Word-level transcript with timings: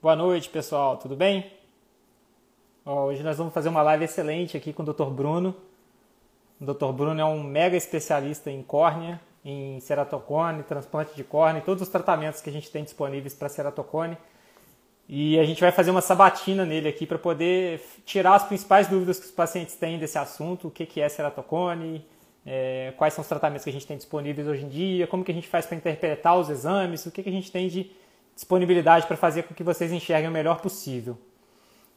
Boa 0.00 0.14
noite, 0.14 0.48
pessoal. 0.48 0.96
Tudo 0.96 1.16
bem? 1.16 1.50
hoje 2.84 3.20
nós 3.24 3.36
vamos 3.36 3.52
fazer 3.52 3.68
uma 3.68 3.82
live 3.82 4.04
excelente 4.04 4.56
aqui 4.56 4.72
com 4.72 4.84
o 4.84 4.86
Dr. 4.86 5.06
Bruno. 5.06 5.56
O 6.60 6.64
Dr. 6.64 6.92
Bruno 6.92 7.20
é 7.20 7.24
um 7.24 7.42
mega 7.42 7.76
especialista 7.76 8.48
em 8.48 8.62
córnea, 8.62 9.20
em 9.44 9.80
ceratocone, 9.80 10.62
transplante 10.62 11.16
de 11.16 11.24
córnea, 11.24 11.60
todos 11.60 11.82
os 11.82 11.88
tratamentos 11.88 12.40
que 12.40 12.48
a 12.48 12.52
gente 12.52 12.70
tem 12.70 12.84
disponíveis 12.84 13.34
para 13.34 13.48
ceratocone. 13.48 14.16
E 15.08 15.36
a 15.36 15.42
gente 15.42 15.60
vai 15.60 15.72
fazer 15.72 15.90
uma 15.90 16.00
sabatina 16.00 16.64
nele 16.64 16.88
aqui 16.88 17.04
para 17.04 17.18
poder 17.18 17.82
tirar 18.06 18.36
as 18.36 18.44
principais 18.44 18.86
dúvidas 18.86 19.18
que 19.18 19.26
os 19.26 19.32
pacientes 19.32 19.74
têm 19.74 19.98
desse 19.98 20.16
assunto, 20.16 20.68
o 20.68 20.70
que 20.70 21.00
é 21.00 21.08
ceratocone, 21.08 22.06
é, 22.46 22.94
quais 22.96 23.14
são 23.14 23.22
os 23.22 23.28
tratamentos 23.28 23.64
que 23.64 23.70
a 23.70 23.72
gente 23.72 23.86
tem 23.86 23.96
disponíveis 23.96 24.46
hoje 24.46 24.64
em 24.64 24.68
dia, 24.68 25.08
como 25.08 25.24
que 25.24 25.32
a 25.32 25.34
gente 25.34 25.48
faz 25.48 25.66
para 25.66 25.76
interpretar 25.76 26.38
os 26.38 26.48
exames, 26.48 27.04
o 27.04 27.10
que, 27.10 27.20
que 27.20 27.28
a 27.28 27.32
gente 27.32 27.50
tem 27.50 27.66
de 27.66 27.90
disponibilidade 28.38 29.04
para 29.04 29.16
fazer 29.16 29.42
com 29.42 29.52
que 29.52 29.64
vocês 29.64 29.90
enxerguem 29.90 30.28
o 30.28 30.32
melhor 30.32 30.60
possível. 30.60 31.18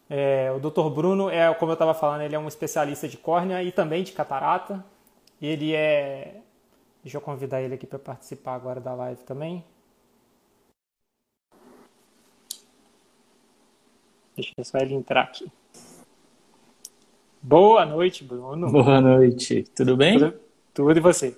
É, 0.10 0.52
o 0.52 0.60
Dr. 0.60 0.90
Bruno 0.90 1.30
é, 1.30 1.54
como 1.54 1.72
eu 1.72 1.74
estava 1.74 1.94
falando, 1.94 2.22
ele 2.22 2.36
é 2.36 2.40
um 2.40 2.48
especialista 2.48 3.08
de 3.08 3.16
córnea 3.16 3.62
e 3.62 3.72
também 3.72 4.04
de 4.04 4.12
catarata. 4.12 4.84
Ele 5.40 5.76
é. 5.76 6.42
Deixa 7.04 7.18
eu 7.18 7.22
convidar 7.22 7.62
ele 7.62 7.76
aqui 7.76 7.86
para 7.86 8.00
participar 8.00 8.56
agora 8.56 8.80
da 8.80 8.92
live 8.96 9.22
também. 9.24 9.64
Deixa 14.36 14.52
eu 14.58 14.66
só 14.66 14.80
ele 14.80 14.96
entrar 14.96 15.22
aqui. 15.22 15.52
Boa 17.40 17.86
noite, 17.86 18.24
Bruno. 18.24 18.72
Boa 18.72 19.00
noite. 19.00 19.64
Tudo 19.76 19.96
bem? 19.96 20.18
Tudo, 20.18 20.40
tudo 20.74 20.98
e 20.98 21.02
você? 21.02 21.38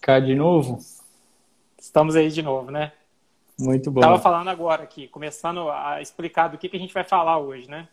Cá 0.00 0.20
de 0.20 0.36
novo? 0.36 0.78
Estamos 1.76 2.14
aí 2.14 2.30
de 2.30 2.42
novo, 2.42 2.70
né? 2.70 2.92
Muito 3.60 3.90
bom. 3.90 4.00
Estava 4.00 4.18
falando 4.18 4.48
agora 4.48 4.82
aqui, 4.82 5.06
começando 5.08 5.70
a 5.70 6.00
explicar 6.00 6.48
do 6.48 6.58
que, 6.58 6.68
que 6.68 6.76
a 6.76 6.80
gente 6.80 6.94
vai 6.94 7.04
falar 7.04 7.38
hoje, 7.38 7.68
né? 7.68 7.88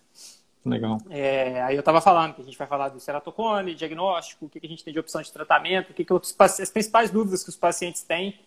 Legal. 0.66 0.98
É, 1.10 1.62
aí 1.62 1.76
eu 1.76 1.80
estava 1.80 2.02
falando 2.02 2.34
que 2.34 2.42
a 2.42 2.44
gente 2.44 2.58
vai 2.58 2.68
falar 2.68 2.90
do 2.90 3.00
ceratocone, 3.00 3.74
diagnóstico, 3.74 4.46
o 4.46 4.50
que, 4.50 4.60
que 4.60 4.66
a 4.66 4.70
gente 4.70 4.84
tem 4.84 4.94
de 4.94 5.00
opção 5.00 5.22
de 5.22 5.32
tratamento, 5.32 5.92
o 5.92 5.94
que, 5.94 6.04
que 6.04 6.14
os, 6.14 6.36
as 6.40 6.70
principais 6.70 7.10
dúvidas 7.10 7.44
que 7.44 7.50
os 7.50 7.56
pacientes 7.56 8.02
têm. 8.02 8.40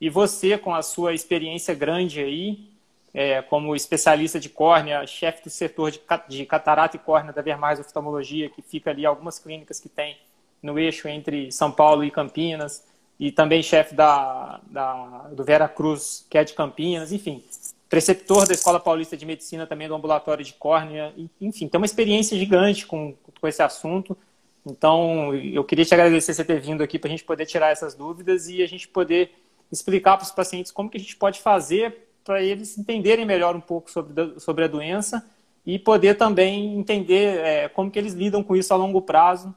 E 0.00 0.10
você, 0.10 0.58
com 0.58 0.74
a 0.74 0.82
sua 0.82 1.14
experiência 1.14 1.74
grande 1.74 2.20
aí, 2.20 2.68
é, 3.14 3.42
como 3.42 3.74
especialista 3.76 4.40
de 4.40 4.48
córnea, 4.48 5.06
chefe 5.06 5.44
do 5.44 5.50
setor 5.50 5.90
de, 5.90 6.00
de 6.28 6.46
catarata 6.46 6.96
e 6.96 7.00
córnea 7.00 7.32
da 7.32 7.42
Vermais 7.42 7.78
Oftalmologia, 7.78 8.48
que 8.48 8.62
fica 8.62 8.90
ali 8.90 9.06
algumas 9.06 9.38
clínicas 9.38 9.78
que 9.78 9.88
tem 9.88 10.16
no 10.62 10.78
eixo 10.78 11.08
entre 11.08 11.50
São 11.50 11.70
Paulo 11.70 12.04
e 12.04 12.10
Campinas, 12.10 12.84
e 13.22 13.30
também 13.30 13.62
chefe 13.62 13.94
da, 13.94 14.60
da, 14.68 15.28
do 15.32 15.44
Vera 15.44 15.68
Cruz, 15.68 16.26
que 16.28 16.36
é 16.36 16.42
de 16.42 16.54
Campinas, 16.54 17.12
enfim, 17.12 17.44
preceptor 17.88 18.48
da 18.48 18.52
Escola 18.52 18.80
Paulista 18.80 19.16
de 19.16 19.24
Medicina 19.24 19.64
também 19.64 19.86
do 19.86 19.94
ambulatório 19.94 20.44
de 20.44 20.52
córnea, 20.54 21.14
enfim, 21.40 21.68
tem 21.68 21.78
uma 21.78 21.86
experiência 21.86 22.36
gigante 22.36 22.84
com, 22.84 23.14
com 23.40 23.46
esse 23.46 23.62
assunto. 23.62 24.18
Então, 24.66 25.32
eu 25.36 25.62
queria 25.62 25.84
te 25.84 25.94
agradecer 25.94 26.34
você 26.34 26.44
ter 26.44 26.60
vindo 26.60 26.82
aqui 26.82 26.98
para 26.98 27.06
a 27.06 27.10
gente 27.12 27.22
poder 27.22 27.46
tirar 27.46 27.70
essas 27.70 27.94
dúvidas 27.94 28.48
e 28.48 28.60
a 28.60 28.66
gente 28.66 28.88
poder 28.88 29.30
explicar 29.70 30.16
para 30.16 30.24
os 30.24 30.32
pacientes 30.32 30.72
como 30.72 30.90
que 30.90 30.96
a 30.96 31.00
gente 31.00 31.14
pode 31.14 31.40
fazer 31.40 32.08
para 32.24 32.42
eles 32.42 32.76
entenderem 32.76 33.24
melhor 33.24 33.54
um 33.54 33.60
pouco 33.60 33.88
sobre, 33.88 34.40
sobre 34.40 34.64
a 34.64 34.68
doença 34.68 35.24
e 35.64 35.78
poder 35.78 36.16
também 36.16 36.76
entender 36.76 37.38
é, 37.38 37.68
como 37.68 37.88
que 37.88 38.00
eles 38.00 38.14
lidam 38.14 38.42
com 38.42 38.56
isso 38.56 38.74
a 38.74 38.76
longo 38.76 39.00
prazo, 39.00 39.54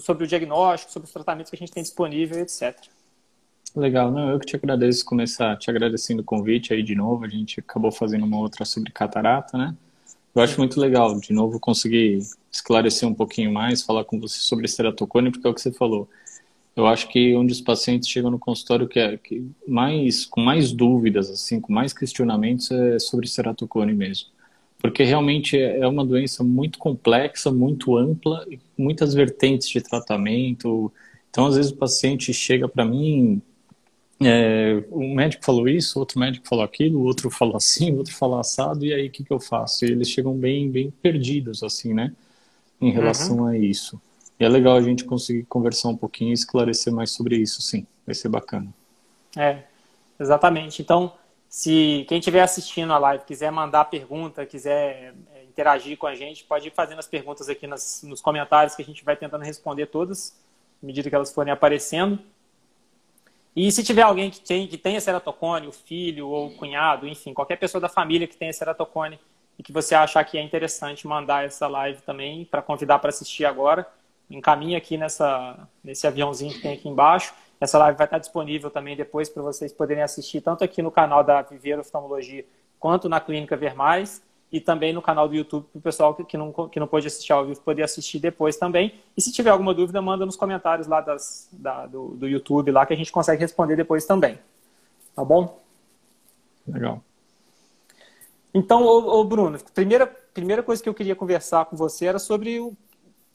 sobre 0.00 0.24
o 0.24 0.26
diagnóstico, 0.26 0.92
sobre 0.92 1.06
os 1.06 1.12
tratamentos 1.12 1.50
que 1.50 1.56
a 1.56 1.58
gente 1.60 1.70
tem 1.70 1.84
disponível, 1.84 2.40
etc. 2.40 2.76
Legal, 3.76 4.10
não, 4.10 4.30
eu 4.30 4.38
que 4.40 4.46
te 4.46 4.56
agradeço 4.56 5.04
começar 5.04 5.54
te 5.58 5.68
agradecendo 5.68 6.22
o 6.22 6.24
convite 6.24 6.72
aí 6.72 6.82
de 6.82 6.94
novo. 6.94 7.26
A 7.26 7.28
gente 7.28 7.60
acabou 7.60 7.92
fazendo 7.92 8.24
uma 8.24 8.38
outra 8.38 8.64
sobre 8.64 8.90
catarata, 8.90 9.58
né? 9.58 9.76
Eu 10.34 10.40
acho 10.40 10.58
muito 10.58 10.80
legal, 10.80 11.18
de 11.20 11.32
novo, 11.34 11.60
conseguir 11.60 12.20
esclarecer 12.50 13.06
um 13.06 13.12
pouquinho 13.14 13.52
mais, 13.52 13.82
falar 13.82 14.04
com 14.04 14.18
você 14.18 14.38
sobre 14.40 14.66
ceratocone, 14.66 15.30
porque 15.30 15.46
é 15.46 15.50
o 15.50 15.54
que 15.54 15.60
você 15.60 15.70
falou. 15.70 16.08
Eu 16.74 16.86
acho 16.86 17.08
que 17.08 17.34
onde 17.36 17.52
os 17.52 17.60
pacientes 17.60 18.08
chegam 18.08 18.30
no 18.30 18.38
consultório 18.38 18.88
que 18.88 18.98
é 18.98 19.16
que 19.18 19.46
mais 19.68 20.24
com 20.24 20.40
mais 20.40 20.72
dúvidas, 20.72 21.30
assim, 21.30 21.60
com 21.60 21.70
mais 21.72 21.92
questionamentos 21.92 22.70
é 22.70 22.98
sobre 22.98 23.28
ceratocone 23.28 23.92
mesmo, 23.94 24.28
porque 24.78 25.02
realmente 25.04 25.58
é, 25.58 25.80
é 25.80 25.86
uma 25.86 26.04
doença 26.04 26.42
muito 26.42 26.78
complexa, 26.78 27.52
muito 27.52 27.96
ampla, 27.96 28.46
muitas 28.76 29.12
vertentes 29.12 29.68
de 29.68 29.82
tratamento. 29.82 30.92
Então, 31.30 31.46
às 31.46 31.56
vezes 31.56 31.72
o 31.72 31.76
paciente 31.76 32.32
chega 32.32 32.68
para 32.68 32.84
mim 32.84 33.42
é, 34.20 34.82
um 34.90 35.14
médico 35.14 35.44
falou 35.44 35.68
isso, 35.68 35.98
outro 35.98 36.18
médico 36.18 36.48
falou 36.48 36.64
aquilo, 36.64 37.02
outro 37.02 37.30
falou 37.30 37.56
assim, 37.56 37.96
outro 37.96 38.14
falou 38.14 38.38
assado, 38.38 38.84
e 38.84 38.94
aí 38.94 39.08
o 39.08 39.10
que, 39.10 39.22
que 39.22 39.32
eu 39.32 39.38
faço? 39.38 39.84
E 39.84 39.90
eles 39.90 40.08
chegam 40.08 40.34
bem, 40.34 40.70
bem 40.70 40.90
perdidos, 40.90 41.62
assim, 41.62 41.92
né? 41.92 42.12
Em 42.80 42.90
relação 42.90 43.40
uhum. 43.40 43.46
a 43.46 43.58
isso. 43.58 44.00
E 44.38 44.44
é 44.44 44.48
legal 44.48 44.76
a 44.76 44.82
gente 44.82 45.04
conseguir 45.04 45.44
conversar 45.44 45.88
um 45.88 45.96
pouquinho 45.96 46.30
e 46.30 46.34
esclarecer 46.34 46.92
mais 46.92 47.10
sobre 47.10 47.36
isso, 47.36 47.60
sim. 47.60 47.86
Vai 48.06 48.14
ser 48.14 48.28
bacana. 48.28 48.72
É, 49.36 49.64
exatamente. 50.18 50.80
Então, 50.80 51.12
se 51.48 52.04
quem 52.08 52.18
estiver 52.18 52.42
assistindo 52.42 52.92
a 52.92 52.98
live 52.98 53.24
quiser 53.24 53.50
mandar 53.50 53.86
pergunta, 53.86 54.46
quiser 54.46 55.14
é, 55.34 55.44
interagir 55.44 55.96
com 55.98 56.06
a 56.06 56.14
gente, 56.14 56.44
pode 56.44 56.68
ir 56.68 56.72
fazendo 56.72 56.98
as 56.98 57.06
perguntas 57.06 57.48
aqui 57.48 57.66
nas, 57.66 58.02
nos 58.02 58.20
comentários 58.20 58.74
que 58.74 58.82
a 58.82 58.84
gente 58.84 59.04
vai 59.04 59.16
tentando 59.16 59.42
responder 59.42 59.86
todas, 59.86 60.38
à 60.82 60.86
medida 60.86 61.08
que 61.08 61.14
elas 61.14 61.32
forem 61.32 61.52
aparecendo. 61.52 62.18
E 63.56 63.72
se 63.72 63.82
tiver 63.82 64.02
alguém 64.02 64.30
que 64.30 64.38
tem 64.38 64.68
que 64.68 64.76
tenha 64.76 65.00
ceratocone, 65.00 65.66
o 65.66 65.72
filho 65.72 66.28
ou 66.28 66.48
o 66.48 66.54
cunhado, 66.56 67.08
enfim, 67.08 67.32
qualquer 67.32 67.56
pessoa 67.56 67.80
da 67.80 67.88
família 67.88 68.28
que 68.28 68.36
tenha 68.36 68.52
ceratocone 68.52 69.18
e 69.58 69.62
que 69.62 69.72
você 69.72 69.94
achar 69.94 70.22
que 70.24 70.36
é 70.36 70.42
interessante 70.42 71.06
mandar 71.06 71.46
essa 71.46 71.66
live 71.66 72.02
também 72.02 72.44
para 72.44 72.60
convidar 72.60 72.98
para 72.98 73.08
assistir 73.08 73.46
agora, 73.46 73.86
encaminha 74.28 74.76
aqui 74.76 74.98
nessa 74.98 75.66
nesse 75.82 76.06
aviãozinho 76.06 76.52
que 76.52 76.60
tem 76.60 76.74
aqui 76.74 76.86
embaixo. 76.86 77.32
Essa 77.58 77.78
live 77.78 77.96
vai 77.96 78.06
estar 78.06 78.18
disponível 78.18 78.70
também 78.70 78.94
depois 78.94 79.30
para 79.30 79.42
vocês 79.42 79.72
poderem 79.72 80.02
assistir 80.02 80.42
tanto 80.42 80.62
aqui 80.62 80.82
no 80.82 80.90
canal 80.90 81.24
da 81.24 81.40
Viveiro 81.40 81.80
Oftalmologia 81.80 82.44
quanto 82.78 83.08
na 83.08 83.20
Clínica 83.20 83.56
Vermais 83.56 84.22
e 84.56 84.60
também 84.60 84.90
no 84.90 85.02
canal 85.02 85.28
do 85.28 85.34
YouTube 85.34 85.66
para 85.70 85.78
o 85.78 85.82
pessoal 85.82 86.14
que 86.14 86.36
não, 86.36 86.50
que 86.68 86.80
não 86.80 86.86
pôde 86.86 87.06
assistir 87.06 87.30
ao 87.30 87.44
vivo 87.44 87.60
poder 87.60 87.82
assistir 87.82 88.18
depois 88.18 88.56
também. 88.56 88.94
E 89.14 89.20
se 89.20 89.30
tiver 89.30 89.50
alguma 89.50 89.74
dúvida, 89.74 90.00
manda 90.00 90.24
nos 90.24 90.34
comentários 90.34 90.86
lá 90.86 91.02
das, 91.02 91.46
da, 91.52 91.86
do, 91.86 92.08
do 92.16 92.26
YouTube 92.26 92.70
lá 92.70 92.86
que 92.86 92.94
a 92.94 92.96
gente 92.96 93.12
consegue 93.12 93.42
responder 93.42 93.76
depois 93.76 94.06
também. 94.06 94.38
Tá 95.14 95.22
bom? 95.22 95.60
Legal. 96.66 97.02
Então, 98.54 98.82
ô, 98.82 99.20
ô 99.20 99.24
Bruno, 99.24 99.58
primeira, 99.74 100.06
primeira 100.06 100.62
coisa 100.62 100.82
que 100.82 100.88
eu 100.88 100.94
queria 100.94 101.14
conversar 101.14 101.66
com 101.66 101.76
você 101.76 102.06
era 102.06 102.18
sobre 102.18 102.58
o, 102.58 102.72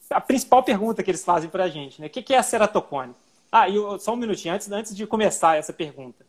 a 0.10 0.20
principal 0.20 0.64
pergunta 0.64 1.04
que 1.04 1.12
eles 1.12 1.24
fazem 1.24 1.52
para 1.52 1.66
a 1.66 1.70
gente, 1.70 2.02
né? 2.02 2.08
O 2.08 2.10
que 2.10 2.34
é 2.34 2.38
a 2.40 2.44
ceratocone? 2.44 3.14
Ah, 3.52 3.70
e 3.70 3.76
só 4.00 4.14
um 4.14 4.18
minutinho, 4.18 4.56
antes, 4.56 4.72
antes 4.72 4.96
de 4.96 5.06
começar 5.06 5.56
essa 5.56 5.72
pergunta. 5.72 6.26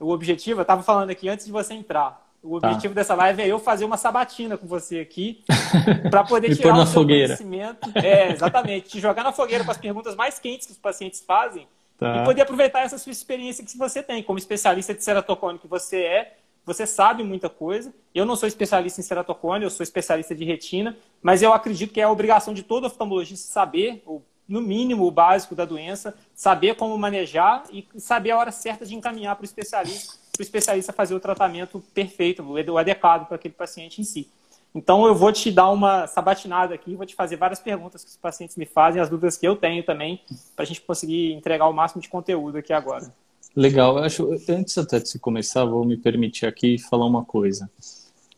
O 0.00 0.10
objetivo, 0.10 0.58
eu 0.58 0.62
estava 0.62 0.82
falando 0.82 1.10
aqui 1.10 1.28
antes 1.28 1.46
de 1.46 1.52
você 1.52 1.74
entrar. 1.74 2.20
O 2.42 2.60
tá. 2.60 2.68
objetivo 2.68 2.92
tá. 2.92 3.00
dessa 3.00 3.14
live 3.14 3.42
é 3.42 3.46
eu 3.46 3.58
fazer 3.58 3.84
uma 3.84 3.96
sabatina 3.96 4.56
com 4.58 4.66
você 4.66 4.98
aqui, 4.98 5.44
para 6.10 6.24
poder 6.24 6.54
tirar 6.56 6.74
o 6.74 6.86
seu 6.86 7.02
fogueira. 7.02 7.36
conhecimento. 7.36 7.90
É, 7.94 8.32
exatamente. 8.32 8.88
Te 8.88 9.00
jogar 9.00 9.22
na 9.22 9.32
fogueira 9.32 9.64
com 9.64 9.70
as 9.70 9.78
perguntas 9.78 10.16
mais 10.16 10.38
quentes 10.38 10.66
que 10.66 10.72
os 10.72 10.78
pacientes 10.78 11.22
fazem 11.24 11.68
tá. 11.96 12.16
e 12.16 12.24
poder 12.24 12.42
aproveitar 12.42 12.80
essa 12.80 12.98
sua 12.98 13.12
experiência 13.12 13.64
que 13.64 13.78
você 13.78 14.02
tem. 14.02 14.22
Como 14.22 14.38
especialista 14.38 14.92
de 14.92 15.04
ceratocone 15.04 15.58
que 15.58 15.68
você 15.68 16.02
é, 16.02 16.36
você 16.64 16.86
sabe 16.86 17.22
muita 17.22 17.48
coisa. 17.48 17.92
Eu 18.14 18.24
não 18.24 18.36
sou 18.36 18.48
especialista 18.48 19.00
em 19.00 19.04
ceratocone, 19.04 19.64
eu 19.64 19.70
sou 19.70 19.84
especialista 19.84 20.34
de 20.34 20.44
retina, 20.44 20.96
mas 21.22 21.42
eu 21.42 21.52
acredito 21.52 21.92
que 21.92 22.00
é 22.00 22.04
a 22.04 22.10
obrigação 22.10 22.52
de 22.52 22.62
todo 22.62 22.86
oftalmologista 22.86 23.52
saber, 23.52 24.02
ou 24.04 24.22
no 24.52 24.60
mínimo, 24.60 25.06
o 25.06 25.10
básico 25.10 25.54
da 25.54 25.64
doença, 25.64 26.14
saber 26.34 26.74
como 26.76 26.96
manejar 26.98 27.64
e 27.72 27.88
saber 27.96 28.32
a 28.32 28.38
hora 28.38 28.52
certa 28.52 28.84
de 28.84 28.94
encaminhar 28.94 29.34
para 29.34 29.42
o 29.42 29.46
especialista 29.46 30.20
para 30.32 30.40
o 30.40 30.42
especialista 30.42 30.94
fazer 30.94 31.14
o 31.14 31.20
tratamento 31.20 31.82
perfeito, 31.92 32.42
o 32.42 32.78
adequado 32.78 33.26
para 33.26 33.36
aquele 33.36 33.52
paciente 33.52 34.00
em 34.00 34.04
si. 34.04 34.28
Então, 34.74 35.06
eu 35.06 35.14
vou 35.14 35.30
te 35.30 35.50
dar 35.50 35.70
uma 35.70 36.06
sabatinada 36.06 36.74
aqui, 36.74 36.94
vou 36.94 37.04
te 37.04 37.14
fazer 37.14 37.36
várias 37.36 37.60
perguntas 37.60 38.02
que 38.02 38.10
os 38.10 38.16
pacientes 38.16 38.56
me 38.56 38.64
fazem, 38.64 39.00
as 39.00 39.10
dúvidas 39.10 39.36
que 39.36 39.46
eu 39.46 39.54
tenho 39.54 39.82
também, 39.82 40.20
para 40.56 40.62
a 40.62 40.66
gente 40.66 40.80
conseguir 40.80 41.32
entregar 41.32 41.68
o 41.68 41.72
máximo 41.74 42.00
de 42.00 42.08
conteúdo 42.08 42.56
aqui 42.56 42.72
agora. 42.72 43.12
Legal, 43.54 43.98
eu 43.98 44.04
acho, 44.04 44.30
antes 44.48 44.78
até 44.78 44.98
de 44.98 45.18
começar, 45.18 45.66
vou 45.66 45.84
me 45.84 45.98
permitir 45.98 46.46
aqui 46.46 46.78
falar 46.78 47.04
uma 47.04 47.22
coisa. 47.22 47.70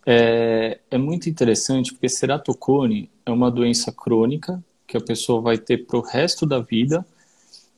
É, 0.04 0.80
é 0.90 0.98
muito 0.98 1.30
interessante 1.30 1.92
porque 1.92 2.08
ceratocone 2.08 3.08
é 3.24 3.30
uma 3.30 3.50
doença 3.50 3.92
crônica 3.92 4.60
que 4.94 4.98
a 4.98 5.00
pessoa 5.00 5.40
vai 5.40 5.58
ter 5.58 5.86
para 5.86 5.98
o 5.98 6.02
resto 6.02 6.46
da 6.46 6.60
vida 6.60 7.04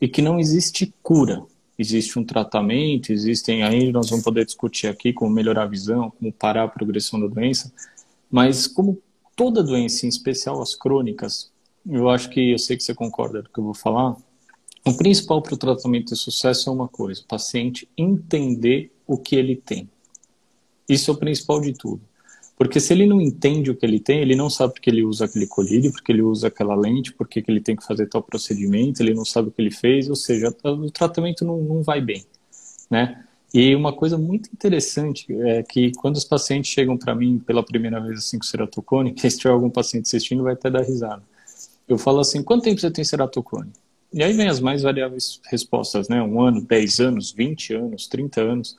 e 0.00 0.06
que 0.06 0.20
não 0.20 0.38
existe 0.38 0.92
cura 1.02 1.42
existe 1.78 2.18
um 2.18 2.24
tratamento, 2.24 3.12
existem 3.12 3.62
aí, 3.62 3.92
nós 3.92 4.08
vamos 4.08 4.24
poder 4.24 4.44
discutir 4.44 4.86
aqui 4.86 5.12
como 5.12 5.30
melhorar 5.30 5.64
a 5.64 5.66
visão, 5.66 6.10
como 6.10 6.32
parar 6.32 6.64
a 6.64 6.68
progressão 6.68 7.20
da 7.20 7.26
doença, 7.26 7.72
mas 8.30 8.66
como 8.66 9.00
toda 9.34 9.62
doença, 9.62 10.06
em 10.06 10.08
especial 10.08 10.62
as 10.62 10.74
crônicas, 10.74 11.50
eu 11.86 12.08
acho 12.08 12.30
que, 12.30 12.52
eu 12.52 12.58
sei 12.58 12.76
que 12.76 12.82
você 12.82 12.94
concorda 12.94 13.42
com 13.42 13.48
o 13.48 13.52
que 13.52 13.60
eu 13.60 13.64
vou 13.64 13.74
falar, 13.74 14.16
o 14.84 14.96
principal 14.96 15.42
para 15.42 15.54
o 15.54 15.58
tratamento 15.58 16.14
de 16.14 16.16
sucesso 16.16 16.70
é 16.70 16.72
uma 16.72 16.88
coisa, 16.88 17.20
o 17.20 17.26
paciente 17.26 17.88
entender 17.96 18.92
o 19.06 19.18
que 19.18 19.36
ele 19.36 19.56
tem. 19.56 19.88
Isso 20.88 21.10
é 21.10 21.14
o 21.14 21.16
principal 21.16 21.60
de 21.60 21.72
tudo. 21.72 22.00
Porque 22.56 22.80
se 22.80 22.92
ele 22.92 23.06
não 23.06 23.20
entende 23.20 23.70
o 23.70 23.76
que 23.76 23.84
ele 23.84 24.00
tem, 24.00 24.20
ele 24.20 24.34
não 24.34 24.48
sabe 24.48 24.72
porque 24.72 24.88
ele 24.88 25.04
usa 25.04 25.26
aquele 25.26 25.46
colírio, 25.46 25.92
porque 25.92 26.10
ele 26.10 26.22
usa 26.22 26.48
aquela 26.48 26.74
lente, 26.74 27.12
porque 27.12 27.44
ele 27.46 27.60
tem 27.60 27.76
que 27.76 27.84
fazer 27.84 28.06
tal 28.06 28.22
procedimento, 28.22 29.02
ele 29.02 29.12
não 29.12 29.24
sabe 29.26 29.48
o 29.48 29.52
que 29.52 29.60
ele 29.60 29.70
fez, 29.70 30.08
ou 30.08 30.16
seja, 30.16 30.54
o 30.64 30.90
tratamento 30.90 31.44
não, 31.44 31.58
não 31.58 31.82
vai 31.82 32.00
bem, 32.00 32.24
né? 32.90 33.22
E 33.52 33.74
uma 33.74 33.92
coisa 33.92 34.18
muito 34.18 34.50
interessante 34.52 35.26
é 35.30 35.62
que 35.62 35.92
quando 35.92 36.16
os 36.16 36.24
pacientes 36.24 36.70
chegam 36.70 36.96
para 36.96 37.14
mim 37.14 37.38
pela 37.38 37.62
primeira 37.62 38.00
vez 38.00 38.18
assim 38.18 38.38
com 38.38 38.44
ceratocone, 38.44 39.12
que 39.14 39.30
se 39.30 39.38
tiver 39.38 39.50
algum 39.50 39.70
paciente 39.70 40.04
assistindo 40.06 40.42
vai 40.42 40.54
até 40.54 40.70
dar 40.70 40.82
risada. 40.82 41.22
Eu 41.86 41.98
falo 41.98 42.20
assim, 42.20 42.42
quanto 42.42 42.64
tempo 42.64 42.80
você 42.80 42.90
tem 42.90 43.04
ceratocone? 43.04 43.70
E 44.12 44.22
aí 44.22 44.32
vem 44.32 44.48
as 44.48 44.60
mais 44.60 44.82
variáveis 44.82 45.40
respostas, 45.50 46.08
né? 46.08 46.22
Um 46.22 46.40
ano, 46.40 46.60
10 46.60 47.00
anos, 47.00 47.32
20 47.32 47.74
anos, 47.74 48.06
30 48.06 48.40
anos. 48.40 48.76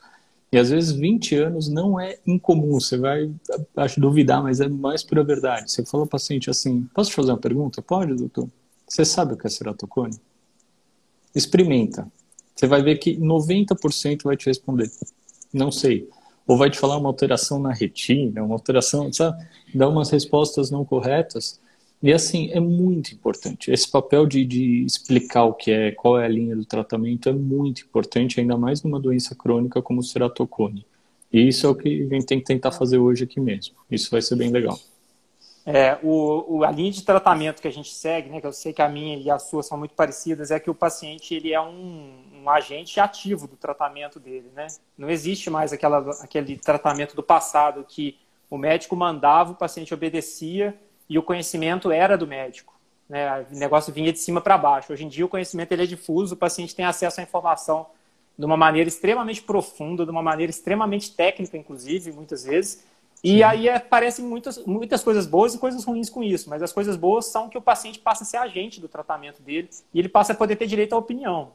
E 0.50 0.56
às 0.58 0.70
vezes 0.70 0.92
20 0.92 1.34
anos 1.36 1.68
não 1.68 2.00
é 2.00 2.18
incomum, 2.26 2.80
você 2.80 2.96
vai, 2.96 3.30
acho, 3.76 4.00
duvidar, 4.00 4.42
mas 4.42 4.60
é 4.60 4.68
mais 4.68 5.02
pura 5.04 5.22
verdade. 5.22 5.70
Você 5.70 5.84
fala 5.84 6.04
ao 6.04 6.08
paciente 6.08 6.48
assim, 6.48 6.88
posso 6.94 7.10
te 7.10 7.16
fazer 7.16 7.32
uma 7.32 7.38
pergunta? 7.38 7.82
Pode, 7.82 8.14
doutor. 8.14 8.48
Você 8.88 9.04
sabe 9.04 9.34
o 9.34 9.36
que 9.36 9.46
é 9.46 9.50
ceratocone? 9.50 10.16
Experimenta. 11.34 12.10
Você 12.56 12.66
vai 12.66 12.82
ver 12.82 12.96
que 12.96 13.18
90% 13.18 14.22
vai 14.24 14.36
te 14.36 14.46
responder. 14.46 14.90
Não 15.52 15.70
sei. 15.70 16.08
Ou 16.46 16.56
vai 16.56 16.70
te 16.70 16.78
falar 16.78 16.96
uma 16.96 17.10
alteração 17.10 17.58
na 17.58 17.72
retina, 17.72 18.42
uma 18.42 18.54
alteração, 18.54 19.12
sabe? 19.12 19.46
Dá 19.74 19.86
umas 19.86 20.08
respostas 20.08 20.70
não 20.70 20.82
corretas. 20.82 21.60
E 22.00 22.12
assim, 22.12 22.50
é 22.52 22.60
muito 22.60 23.12
importante. 23.12 23.72
Esse 23.72 23.90
papel 23.90 24.24
de, 24.24 24.44
de 24.44 24.84
explicar 24.84 25.44
o 25.44 25.52
que 25.52 25.70
é, 25.70 25.90
qual 25.92 26.18
é 26.18 26.24
a 26.24 26.28
linha 26.28 26.54
do 26.54 26.64
tratamento 26.64 27.28
é 27.28 27.32
muito 27.32 27.82
importante, 27.82 28.38
ainda 28.38 28.56
mais 28.56 28.82
numa 28.82 29.00
doença 29.00 29.34
crônica 29.34 29.82
como 29.82 30.00
o 30.00 30.04
ceratocone. 30.04 30.86
E 31.32 31.48
isso 31.48 31.66
é 31.66 31.70
o 31.70 31.74
que 31.74 32.06
a 32.10 32.14
gente 32.14 32.26
tem 32.26 32.38
que 32.38 32.46
tentar 32.46 32.70
fazer 32.70 32.98
hoje 32.98 33.24
aqui 33.24 33.40
mesmo. 33.40 33.74
Isso 33.90 34.10
vai 34.10 34.22
ser 34.22 34.36
bem 34.36 34.50
legal. 34.50 34.78
É, 35.66 35.98
o, 36.02 36.56
o, 36.56 36.64
a 36.64 36.70
linha 36.70 36.90
de 36.90 37.02
tratamento 37.02 37.60
que 37.60 37.68
a 37.68 37.72
gente 37.72 37.92
segue, 37.92 38.30
né, 38.30 38.40
que 38.40 38.46
eu 38.46 38.52
sei 38.54 38.72
que 38.72 38.80
a 38.80 38.88
minha 38.88 39.18
e 39.18 39.28
a 39.28 39.38
sua 39.38 39.62
são 39.62 39.76
muito 39.76 39.94
parecidas, 39.94 40.50
é 40.50 40.58
que 40.58 40.70
o 40.70 40.74
paciente 40.74 41.34
ele 41.34 41.52
é 41.52 41.60
um, 41.60 42.10
um 42.42 42.48
agente 42.48 42.98
ativo 42.98 43.46
do 43.46 43.54
tratamento 43.54 44.18
dele. 44.18 44.50
Né? 44.54 44.68
Não 44.96 45.10
existe 45.10 45.50
mais 45.50 45.70
aquela, 45.70 46.10
aquele 46.22 46.56
tratamento 46.56 47.14
do 47.14 47.22
passado 47.22 47.84
que 47.86 48.16
o 48.48 48.56
médico 48.56 48.96
mandava, 48.96 49.52
o 49.52 49.56
paciente 49.56 49.92
obedecia 49.92 50.74
e 51.08 51.18
o 51.18 51.22
conhecimento 51.22 51.90
era 51.90 52.16
do 52.16 52.26
médico. 52.26 52.74
Né? 53.08 53.46
O 53.50 53.56
negócio 53.56 53.92
vinha 53.92 54.12
de 54.12 54.18
cima 54.18 54.40
para 54.40 54.58
baixo. 54.58 54.92
Hoje 54.92 55.04
em 55.04 55.08
dia 55.08 55.24
o 55.24 55.28
conhecimento 55.28 55.72
ele 55.72 55.82
é 55.82 55.86
difuso, 55.86 56.34
o 56.34 56.38
paciente 56.38 56.74
tem 56.74 56.84
acesso 56.84 57.20
à 57.20 57.22
informação 57.22 57.86
de 58.38 58.44
uma 58.44 58.56
maneira 58.56 58.88
extremamente 58.88 59.42
profunda, 59.42 60.04
de 60.04 60.10
uma 60.10 60.22
maneira 60.22 60.50
extremamente 60.50 61.10
técnica, 61.12 61.56
inclusive, 61.56 62.12
muitas 62.12 62.44
vezes. 62.44 62.84
E 63.24 63.38
Sim. 63.38 63.42
aí 63.42 63.68
aparecem 63.68 64.24
muitas, 64.24 64.64
muitas 64.64 65.02
coisas 65.02 65.26
boas 65.26 65.54
e 65.54 65.58
coisas 65.58 65.84
ruins 65.84 66.08
com 66.08 66.22
isso, 66.22 66.48
mas 66.48 66.62
as 66.62 66.72
coisas 66.72 66.96
boas 66.96 67.26
são 67.26 67.48
que 67.48 67.58
o 67.58 67.62
paciente 67.62 67.98
passa 67.98 68.22
a 68.22 68.26
ser 68.26 68.36
agente 68.36 68.80
do 68.80 68.86
tratamento 68.86 69.42
dele 69.42 69.68
e 69.92 69.98
ele 69.98 70.08
passa 70.08 70.32
a 70.32 70.36
poder 70.36 70.54
ter 70.54 70.68
direito 70.68 70.92
à 70.92 70.98
opinião. 70.98 71.50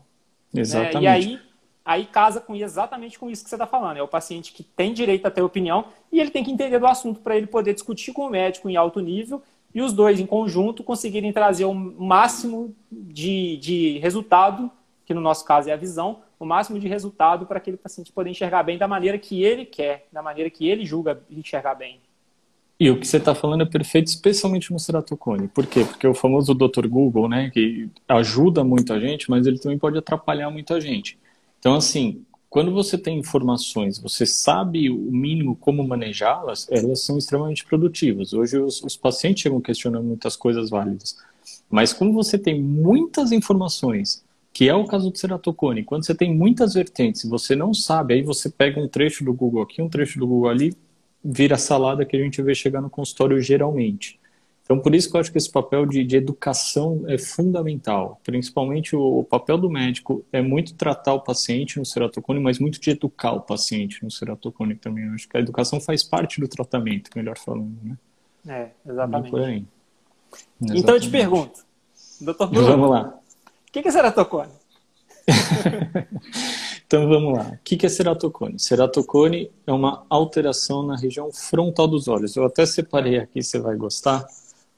Exatamente. 0.54 0.96
Né? 0.96 1.02
E 1.04 1.08
aí, 1.08 1.40
aí 1.86 2.06
casa 2.06 2.40
com 2.40 2.56
exatamente 2.56 3.20
com 3.20 3.30
isso 3.30 3.44
que 3.44 3.50
você 3.50 3.56
está 3.56 3.68
falando. 3.68 3.98
É 3.98 4.04
o 4.04 4.08
paciente 4.08 4.54
que 4.54 4.64
tem 4.64 4.94
direito 4.94 5.26
a 5.26 5.32
ter 5.32 5.42
opinião 5.42 5.86
e 6.12 6.20
ele 6.20 6.32
tem 6.32 6.44
que 6.44 6.52
entender 6.52 6.80
do 6.80 6.88
assunto 6.88 7.20
para 7.20 7.36
ele 7.36 7.48
poder 7.48 7.74
discutir 7.74 8.14
com 8.14 8.26
o 8.26 8.30
médico 8.30 8.70
em 8.70 8.76
alto 8.76 9.00
nível 9.00 9.42
e 9.74 9.82
os 9.82 9.92
dois 9.92 10.20
em 10.20 10.26
conjunto 10.26 10.84
conseguirem 10.84 11.34
trazer 11.34 11.66
o 11.66 11.74
máximo 11.74 12.76
de, 12.92 13.58
de 13.58 13.98
resultado, 14.00 14.72
que 15.06 15.14
no 15.14 15.22
nosso 15.22 15.44
caso 15.46 15.70
é 15.70 15.74
a 15.74 15.78
visão, 15.78 16.20
o 16.40 16.46
máximo 16.46 16.80
de 16.80 16.88
resultado 16.88 17.46
para 17.46 17.58
aquele 17.58 17.78
paciente 17.78 18.12
poder 18.12 18.30
enxergar 18.30 18.64
bem 18.64 18.78
da 18.78 18.88
maneira 18.88 19.18
que 19.18 19.44
ele 19.44 19.66
quer, 19.66 20.08
da 20.12 20.22
maneira 20.22 20.50
que 20.50 20.68
ele 20.68 20.86
julga 20.86 21.22
enxergar 21.30 21.76
bem. 21.76 22.00
E 22.80 22.90
o 22.90 23.00
que 23.00 23.08
você 23.08 23.18
está 23.18 23.34
falando 23.34 23.62
é 23.62 23.66
perfeito, 23.66 24.08
especialmente 24.08 24.72
no 24.74 24.80
ceratocone. 24.80 25.48
Por 25.48 25.66
quê? 25.66 25.86
Porque 25.86 26.06
o 26.06 26.14
famoso 26.14 26.54
Dr. 26.54 26.88
Google, 26.88 27.30
né, 27.30 27.50
que 27.50 27.90
ajuda 28.08 28.64
muito 28.64 28.92
a 28.92 29.00
gente, 29.00 29.30
mas 29.30 29.48
ele 29.48 29.60
também 29.60 29.78
pode 29.78 29.98
atrapalhar 29.98 30.50
muita 30.50 30.82
gente. 30.82 31.18
Então, 31.64 31.76
assim, 31.76 32.26
quando 32.50 32.74
você 32.74 32.98
tem 32.98 33.18
informações, 33.18 33.98
você 33.98 34.26
sabe 34.26 34.90
o 34.90 34.98
mínimo 34.98 35.56
como 35.56 35.82
manejá-las, 35.88 36.68
elas 36.70 37.00
são 37.00 37.18
extremamente 37.18 37.64
produtivas. 37.64 38.34
Hoje 38.34 38.58
os, 38.58 38.84
os 38.84 38.98
pacientes 38.98 39.44
chegam 39.44 39.62
questionando 39.62 40.04
muitas 40.04 40.36
coisas 40.36 40.70
válidas. 40.70 41.16
Mas 41.70 41.94
quando 41.94 42.12
você 42.12 42.38
tem 42.38 42.62
muitas 42.62 43.32
informações, 43.32 44.26
que 44.52 44.68
é 44.68 44.76
o 44.76 44.86
caso 44.86 45.10
do 45.10 45.18
ceratocone, 45.18 45.86
quando 45.86 46.06
você 46.06 46.14
tem 46.14 46.36
muitas 46.36 46.74
vertentes 46.74 47.24
e 47.24 47.30
você 47.30 47.56
não 47.56 47.74
sabe, 47.74 48.16
aí 48.16 48.22
você 48.22 48.50
pega 48.50 48.82
um 48.82 48.88
trecho 48.90 49.24
do 49.24 49.34
Google 49.34 49.64
aqui, 49.64 49.82
um 49.82 49.88
trecho 49.88 50.20
do 50.20 50.28
Google 50.28 50.50
ali, 50.50 50.76
vira 51.24 51.58
salada 51.58 52.04
que 52.04 52.18
a 52.18 52.20
gente 52.22 52.42
vê 52.42 52.54
chegar 52.54 52.82
no 52.82 52.90
consultório 52.90 53.40
geralmente. 53.40 54.20
Então, 54.64 54.80
por 54.80 54.96
isso 54.96 55.10
que 55.10 55.18
eu 55.18 55.20
acho 55.20 55.32
que 55.32 55.38
esse 55.38 55.52
papel 55.52 55.86
de, 55.86 56.06
de 56.06 56.16
educação 56.16 57.04
é 57.08 57.18
fundamental. 57.18 58.20
Principalmente 58.24 58.96
o, 58.96 59.20
o, 59.20 59.24
papel 59.24 59.58
do 59.58 59.70
médico 59.70 60.24
é 60.32 60.42
muito 60.42 60.74
tratar 60.74 61.14
o 61.14 61.20
paciente 61.20 61.78
no 61.78 61.86
ceratocone, 61.86 62.40
mas 62.40 62.60
muito 62.60 62.80
de 62.80 62.90
educar 62.90 63.34
o 63.34 63.42
paciente 63.42 64.02
no 64.04 64.10
ceratocone 64.10 64.76
também. 64.76 65.06
Eu 65.06 65.14
acho 65.14 65.28
que 65.28 65.36
a 65.36 65.42
educação 65.42 65.82
faz 65.82 66.02
parte 66.02 66.40
do 66.40 66.48
tratamento, 66.48 67.10
melhor 67.14 67.38
falando, 67.38 67.78
né? 67.84 67.98
É, 68.48 68.70
exatamente. 68.90 69.28
Exatamente. 69.28 69.68
Então, 70.62 70.96
eu 70.96 71.02
te 71.02 71.10
pergunto, 71.10 71.60
doutor 72.22 72.48
Bruno, 72.48 72.68
Vamos 72.68 72.90
lá. 72.90 73.20
O 73.68 73.72
que 73.72 73.86
é 73.86 73.92
ceratocone? 73.92 74.52
então 76.88 77.08
vamos 77.10 77.38
lá. 77.38 77.52
O 77.54 77.58
que 77.64 77.86
é 77.86 77.90
ceratocone? 77.90 78.60
Ceratocone 78.60 79.52
é 79.68 79.74
uma 79.74 80.06
alteração 80.10 80.84
na 80.84 80.96
região 80.96 81.32
frontal 81.34 81.88
dos 81.88 82.08
olhos. 82.08 82.36
Eu 82.36 82.46
até 82.46 82.66
separei 82.66 83.18
aqui, 83.18 83.44
você 83.44 83.60
vai 83.60 83.76
gostar 83.76 84.26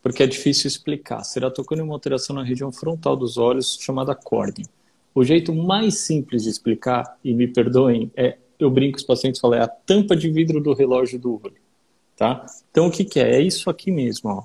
porque 0.05 0.21
é 0.21 0.27
difícil 0.27 0.67
explicar. 0.67 1.23
Ceratocone 1.23 1.81
é 1.81 1.83
uma 1.83 1.95
alteração 1.95 2.35
na 2.35 2.43
região 2.43 2.71
frontal 2.71 3.15
dos 3.15 3.39
olhos 3.39 3.75
chamada 3.81 4.13
córnea. 4.13 4.67
O 5.15 5.23
jeito 5.23 5.51
mais 5.51 5.97
simples 6.01 6.43
de 6.43 6.49
explicar, 6.51 7.17
e 7.23 7.33
me 7.33 7.47
perdoem, 7.47 8.11
é 8.15 8.37
eu 8.59 8.69
brinco 8.69 8.91
com 8.91 8.97
os 8.99 9.03
pacientes 9.03 9.41
falam, 9.41 9.57
é 9.57 9.63
a 9.63 9.67
tampa 9.67 10.15
de 10.15 10.29
vidro 10.29 10.61
do 10.61 10.75
relógio 10.75 11.17
do 11.17 11.41
olho. 11.43 11.55
Tá? 12.15 12.45
Então 12.69 12.85
o 12.85 12.91
que, 12.91 13.03
que 13.03 13.19
é? 13.19 13.37
É 13.37 13.41
isso 13.41 13.67
aqui 13.67 13.89
mesmo. 13.89 14.29
Ó. 14.29 14.43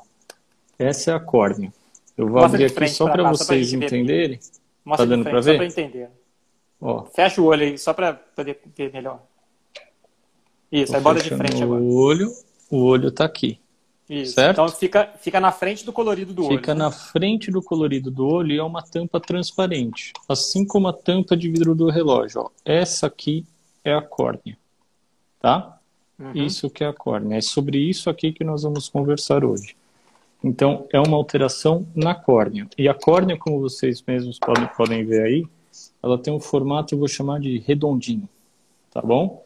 Essa 0.79 1.11
é 1.11 1.15
a 1.15 1.21
córnea. 1.21 1.71
Eu 2.17 2.27
vou 2.27 2.41
Mostra 2.41 2.65
abrir 2.65 2.65
aqui 2.65 2.89
só 2.89 3.11
para 3.11 3.29
vocês 3.29 3.75
entenderem. 3.75 4.41
Mostra 4.83 5.07
tá 5.07 5.11
dando 5.11 5.25
para 5.25 5.43
ver? 5.43 5.53
Só 5.53 5.57
para 5.59 5.67
entender. 5.67 6.09
Ó. 6.81 7.05
Fecha 7.05 7.39
o 7.39 7.45
olho 7.45 7.65
aí, 7.65 7.77
só 7.77 7.93
para 7.93 8.15
poder 8.15 8.59
ver 8.75 8.91
melhor. 8.95 9.23
Isso, 10.73 10.97
aí 10.97 11.03
bota 11.03 11.21
de 11.21 11.29
frente 11.29 11.63
agora. 11.63 11.83
O 11.83 11.95
olho, 11.97 12.33
o 12.71 12.79
olho 12.79 13.09
está 13.09 13.27
aqui. 13.27 13.61
Isso. 14.11 14.33
Certo? 14.33 14.61
Então 14.61 14.69
fica, 14.69 15.09
fica 15.21 15.39
na 15.39 15.53
frente 15.53 15.85
do 15.85 15.93
colorido 15.93 16.35
do 16.35 16.43
fica 16.43 16.53
olho. 16.53 16.59
Fica 16.59 16.75
né? 16.75 16.85
na 16.85 16.91
frente 16.91 17.51
do 17.51 17.63
colorido 17.63 18.11
do 18.11 18.27
olho 18.27 18.53
e 18.53 18.59
é 18.59 18.63
uma 18.63 18.83
tampa 18.83 19.21
transparente. 19.21 20.13
Assim 20.29 20.67
como 20.67 20.89
a 20.89 20.93
tampa 20.93 21.37
de 21.37 21.49
vidro 21.49 21.77
do 21.77 21.89
relógio. 21.89 22.41
Ó. 22.41 22.51
Essa 22.65 23.07
aqui 23.07 23.47
é 23.85 23.95
a 23.95 24.03
córnea. 24.03 24.59
Tá? 25.39 25.79
Uhum. 26.19 26.33
Isso 26.35 26.69
que 26.69 26.83
é 26.83 26.89
a 26.89 26.93
córnea. 26.93 27.39
É 27.39 27.41
sobre 27.41 27.79
isso 27.79 28.11
aqui 28.11 28.33
que 28.33 28.43
nós 28.43 28.65
vamos 28.65 28.89
conversar 28.89 29.45
hoje. 29.45 29.77
Então, 30.43 30.89
é 30.93 30.99
uma 30.99 31.17
alteração 31.17 31.87
na 31.95 32.15
córnea. 32.15 32.67
E 32.77 32.89
a 32.89 32.95
córnea, 32.95 33.37
como 33.37 33.61
vocês 33.61 34.03
mesmos 34.05 34.39
podem, 34.39 34.67
podem 34.77 35.05
ver 35.05 35.23
aí, 35.23 35.47
ela 36.03 36.19
tem 36.19 36.33
um 36.33 36.41
formato, 36.41 36.95
eu 36.95 36.99
vou 36.99 37.09
chamar 37.09 37.39
de 37.41 37.59
redondinho. 37.59 38.29
Tá 38.91 39.01
bom? 39.01 39.45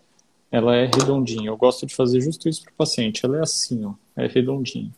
ela 0.54 0.76
é 0.76 0.85
redondinha. 0.85 1.49
Eu 1.49 1.56
gosto 1.56 1.85
de 1.85 1.92
fazer 1.92 2.21
justo 2.21 2.49
isso 2.49 2.62
para 2.62 2.71
o 2.71 2.76
paciente. 2.76 3.26
Ela 3.26 3.38
é 3.38 3.40
assim, 3.40 3.85
ó, 3.85 3.94
é 4.16 4.26
redondinha. 4.26 4.90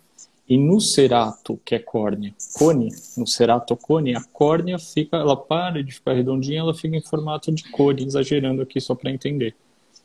E 0.49 0.57
no 0.57 0.81
cerato, 0.81 1.61
que 1.65 1.75
é 1.75 1.79
córnea, 1.79 2.33
cone, 2.55 2.89
no 3.17 3.27
cerato 3.27 3.77
cone, 3.77 4.15
a 4.15 4.23
córnea 4.23 4.79
fica, 4.79 5.17
ela 5.17 5.37
para 5.37 5.83
de 5.83 5.93
ficar 5.93 6.13
redondinha, 6.13 6.61
ela 6.61 6.73
fica 6.73 6.97
em 6.97 7.03
formato 7.03 7.51
de 7.51 7.65
cone, 7.65 8.05
exagerando 8.05 8.63
aqui 8.63 8.81
só 8.81 8.95
para 8.95 9.11
entender. 9.11 9.57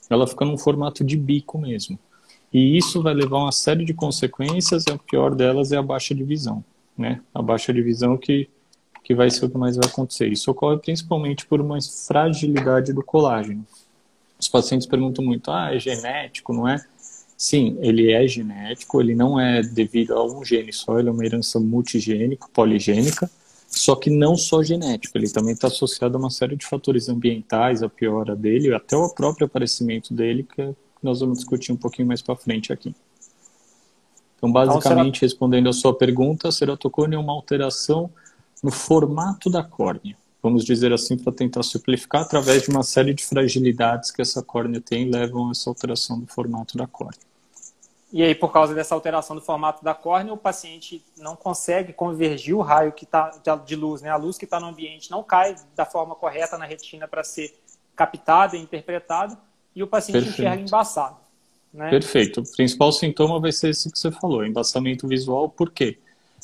Ela 0.09 0.25
fica 0.25 0.43
num 0.43 0.57
formato 0.57 1.03
de 1.03 1.15
bico 1.15 1.59
mesmo. 1.59 1.97
E 2.51 2.75
isso 2.75 3.01
vai 3.03 3.13
levar 3.13 3.37
uma 3.37 3.51
série 3.51 3.85
de 3.85 3.93
consequências, 3.93 4.85
e 4.87 4.91
a 4.91 4.97
pior 4.97 5.35
delas 5.35 5.71
é 5.71 5.77
a 5.77 5.83
baixa 5.83 6.15
de 6.15 6.23
visão, 6.23 6.63
né? 6.97 7.21
A 7.33 7.41
baixa 7.41 7.71
de 7.71 7.81
visão 7.81 8.17
que 8.17 8.49
que 9.03 9.15
vai 9.15 9.29
ser 9.29 9.45
o 9.45 9.49
que 9.49 9.57
mais 9.57 9.75
vai 9.75 9.87
acontecer. 9.87 10.27
Isso 10.27 10.49
ocorre 10.51 10.77
principalmente 10.77 11.45
por 11.45 11.59
uma 11.59 11.77
fragilidade 11.81 12.93
do 12.93 13.03
colágeno. 13.03 13.65
Os 14.39 14.47
pacientes 14.47 14.87
perguntam 14.87 15.23
muito, 15.23 15.51
ah, 15.51 15.73
é 15.73 15.79
genético, 15.79 16.53
não 16.53 16.67
é? 16.67 16.83
Sim, 17.41 17.75
ele 17.81 18.11
é 18.11 18.27
genético, 18.27 19.01
ele 19.01 19.15
não 19.15 19.39
é 19.39 19.63
devido 19.63 20.13
a 20.13 20.23
um 20.23 20.45
gene 20.45 20.71
só, 20.71 20.99
ele 20.99 21.09
é 21.09 21.11
uma 21.11 21.25
herança 21.25 21.59
multigênica, 21.59 22.47
poligênica, 22.53 23.27
só 23.67 23.95
que 23.95 24.11
não 24.11 24.37
só 24.37 24.61
genético, 24.61 25.17
ele 25.17 25.27
também 25.27 25.53
está 25.53 25.65
associado 25.65 26.15
a 26.15 26.19
uma 26.19 26.29
série 26.29 26.55
de 26.55 26.67
fatores 26.67 27.09
ambientais, 27.09 27.81
a 27.81 27.89
piora 27.89 28.35
dele, 28.35 28.71
até 28.75 28.95
o 28.95 29.09
próprio 29.09 29.47
aparecimento 29.47 30.13
dele, 30.13 30.43
que 30.43 30.75
nós 31.01 31.21
vamos 31.21 31.39
discutir 31.39 31.71
um 31.71 31.77
pouquinho 31.77 32.07
mais 32.07 32.21
para 32.21 32.35
frente 32.35 32.71
aqui. 32.71 32.93
Então, 34.37 34.51
basicamente, 34.51 35.17
então, 35.17 35.27
respondendo 35.27 35.67
a 35.67 35.73
sua 35.73 35.97
pergunta, 35.97 36.47
a 36.47 36.51
ceratocone 36.51 37.15
é 37.15 37.17
uma 37.17 37.33
alteração 37.33 38.07
no 38.61 38.69
formato 38.69 39.49
da 39.49 39.63
córnea 39.63 40.15
vamos 40.43 40.65
dizer 40.65 40.91
assim, 40.91 41.15
para 41.15 41.31
tentar 41.31 41.61
simplificar, 41.61 42.23
através 42.23 42.63
de 42.63 42.69
uma 42.71 42.81
série 42.81 43.13
de 43.13 43.23
fragilidades 43.23 44.09
que 44.09 44.23
essa 44.23 44.41
córnea 44.41 44.81
tem, 44.81 45.07
levam 45.07 45.49
a 45.49 45.51
essa 45.51 45.69
alteração 45.69 46.19
do 46.19 46.25
formato 46.25 46.75
da 46.75 46.87
córnea. 46.87 47.30
E 48.11 48.21
aí, 48.21 48.35
por 48.35 48.51
causa 48.51 48.75
dessa 48.75 48.93
alteração 48.93 49.35
do 49.35 49.41
formato 49.41 49.83
da 49.83 49.93
córnea, 49.93 50.33
o 50.33 50.37
paciente 50.37 51.03
não 51.17 51.35
consegue 51.35 51.93
convergir 51.93 52.55
o 52.55 52.61
raio 52.61 52.91
que 52.91 53.05
tá 53.05 53.31
de 53.65 53.75
luz, 53.75 54.01
né? 54.01 54.09
A 54.09 54.17
luz 54.17 54.37
que 54.37 54.43
está 54.45 54.59
no 54.59 54.67
ambiente 54.67 55.09
não 55.09 55.23
cai 55.23 55.55
da 55.75 55.85
forma 55.85 56.13
correta 56.13 56.57
na 56.57 56.65
retina 56.65 57.07
para 57.07 57.23
ser 57.23 57.53
captada 57.95 58.57
e 58.57 58.61
interpretada, 58.61 59.37
e 59.75 59.81
o 59.81 59.87
paciente 59.87 60.25
Perfeito. 60.25 60.41
enxerga 60.41 60.61
embaçado. 60.61 61.17
Né? 61.73 61.89
Perfeito. 61.89 62.41
O 62.41 62.51
principal 62.51 62.91
sintoma 62.91 63.39
vai 63.39 63.51
ser 63.51 63.69
esse 63.69 63.89
que 63.91 63.97
você 63.97 64.11
falou, 64.11 64.45
embaçamento 64.45 65.07
visual. 65.07 65.47
Por 65.47 65.71
quê? 65.71 65.97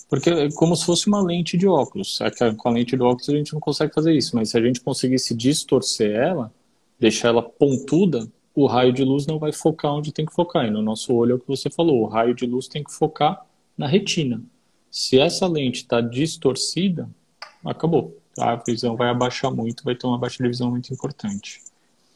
Porque 0.09 0.29
é 0.29 0.50
como 0.51 0.75
se 0.75 0.86
fosse 0.86 1.07
uma 1.07 1.21
lente 1.21 1.57
de 1.57 1.67
óculos. 1.67 2.19
É 2.21 2.29
com 2.53 2.69
a 2.69 2.71
lente 2.71 2.95
de 2.95 3.01
óculos 3.01 3.27
a 3.27 3.33
gente 3.33 3.53
não 3.53 3.59
consegue 3.59 3.93
fazer 3.93 4.13
isso, 4.13 4.36
mas 4.36 4.51
se 4.51 4.57
a 4.57 4.62
gente 4.62 4.79
conseguisse 4.79 5.36
distorcer 5.36 6.15
ela, 6.15 6.51
deixar 7.00 7.29
ela 7.29 7.43
pontuda, 7.43 8.27
o 8.57 8.65
raio 8.65 8.91
de 8.91 9.03
luz 9.03 9.27
não 9.27 9.37
vai 9.37 9.51
focar 9.51 9.93
onde 9.93 10.11
tem 10.11 10.25
que 10.25 10.33
focar. 10.33 10.65
E 10.65 10.71
no 10.71 10.81
nosso 10.81 11.13
olho 11.13 11.33
é 11.33 11.35
o 11.35 11.39
que 11.39 11.47
você 11.47 11.69
falou, 11.69 12.01
o 12.01 12.07
raio 12.07 12.33
de 12.33 12.47
luz 12.47 12.67
tem 12.67 12.83
que 12.83 12.91
focar 12.91 13.45
na 13.77 13.85
retina. 13.85 14.41
Se 14.89 15.19
essa 15.19 15.45
lente 15.45 15.83
está 15.83 16.01
distorcida, 16.01 17.07
acabou. 17.63 18.17
A 18.35 18.55
visão 18.55 18.95
vai 18.95 19.09
abaixar 19.09 19.51
muito, 19.51 19.83
vai 19.83 19.93
ter 19.93 20.07
uma 20.07 20.17
baixa 20.17 20.41
de 20.41 20.49
visão 20.49 20.71
muito 20.71 20.91
importante. 20.91 21.61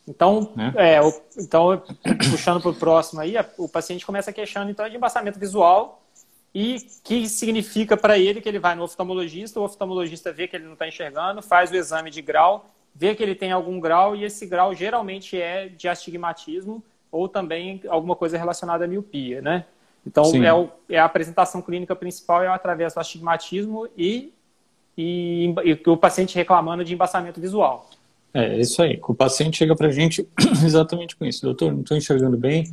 Então, 0.08 0.52
né? 0.56 0.74
é, 0.78 1.00
então 1.38 1.80
puxando 2.32 2.60
para 2.60 2.72
o 2.72 2.76
próximo 2.76 3.22
aí, 3.22 3.36
o 3.56 3.70
paciente 3.70 4.04
começa 4.04 4.34
queixando 4.34 4.72
então 4.72 4.90
de 4.90 4.96
embaçamento 4.96 5.38
visual 5.38 6.02
e 6.56 6.80
que 7.04 7.30
significa 7.30 7.96
para 7.96 8.18
ele 8.18 8.42
que 8.42 8.50
ele 8.50 8.58
vai 8.58 8.74
no 8.74 8.82
oftalmologista, 8.82 9.60
o 9.60 9.64
oftalmologista 9.64 10.34
vê 10.34 10.48
que 10.48 10.56
ele 10.56 10.66
não 10.66 10.74
está 10.74 10.88
enxergando, 10.88 11.40
faz 11.44 11.70
o 11.70 11.76
exame 11.76 12.10
de 12.10 12.24
grau, 12.24 12.66
vê 12.94 13.16
que 13.16 13.24
ele 13.24 13.36
tem 13.36 13.52
algum 13.52 13.80
grau 13.80 14.16
e 14.16 14.24
esse 14.24 14.46
grau 14.46 14.74
geralmente 14.74 15.40
é 15.40 15.68
de 15.68 15.88
astigmatismo 15.88 16.84
ou 17.12 17.28
também 17.28 17.82
alguma 17.88 18.16
coisa 18.16 18.38
relacionada 18.38 18.86
à 18.86 18.88
miopia, 18.88 19.42
né? 19.42 19.66
Então, 20.06 20.24
é, 20.44 20.54
o, 20.54 20.70
é, 20.90 20.98
a 20.98 21.06
apresentação 21.06 21.62
clínica 21.62 21.96
principal 21.96 22.44
é 22.44 22.48
através 22.48 22.94
do 22.94 23.00
astigmatismo 23.00 23.88
e, 23.98 24.34
e, 24.98 25.54
e 25.64 25.90
o 25.90 25.98
paciente 25.98 26.36
reclamando 26.36 26.84
de 26.84 26.94
embaçamento 26.94 27.40
visual. 27.40 27.88
É, 28.34 28.60
isso 28.60 28.82
aí. 28.82 29.00
O 29.08 29.14
paciente 29.14 29.58
chega 29.58 29.76
para 29.76 29.88
a 29.88 29.92
gente 29.92 30.28
exatamente 30.66 31.16
com 31.16 31.26
isso. 31.26 31.44
Doutor, 31.44 31.72
não 31.72 31.82
estou 31.82 31.98
enxergando 31.98 32.38
bem. 32.38 32.66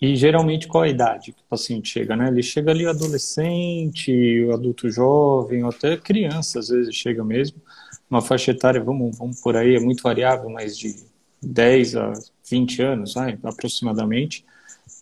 E 0.00 0.14
geralmente 0.14 0.68
qual 0.68 0.84
a 0.84 0.88
idade 0.88 1.32
que 1.32 1.40
o 1.40 1.48
paciente 1.48 1.88
chega, 1.88 2.14
né? 2.14 2.28
Ele 2.28 2.42
chega 2.42 2.70
ali 2.70 2.86
adolescente, 2.86 4.46
adulto 4.52 4.90
jovem, 4.90 5.62
ou 5.62 5.70
até 5.70 5.96
criança 5.96 6.58
às 6.58 6.68
vezes 6.68 6.94
chega 6.94 7.24
mesmo. 7.24 7.58
Uma 8.10 8.22
faixa 8.22 8.52
etária, 8.52 8.82
vamos, 8.82 9.16
vamos 9.18 9.40
por 9.40 9.56
aí, 9.56 9.74
é 9.74 9.80
muito 9.80 10.02
variável, 10.02 10.48
mas 10.48 10.76
de 10.78 10.94
10 11.42 11.96
a 11.96 12.12
20 12.48 12.82
anos, 12.82 13.14
vai, 13.14 13.38
aproximadamente, 13.42 14.44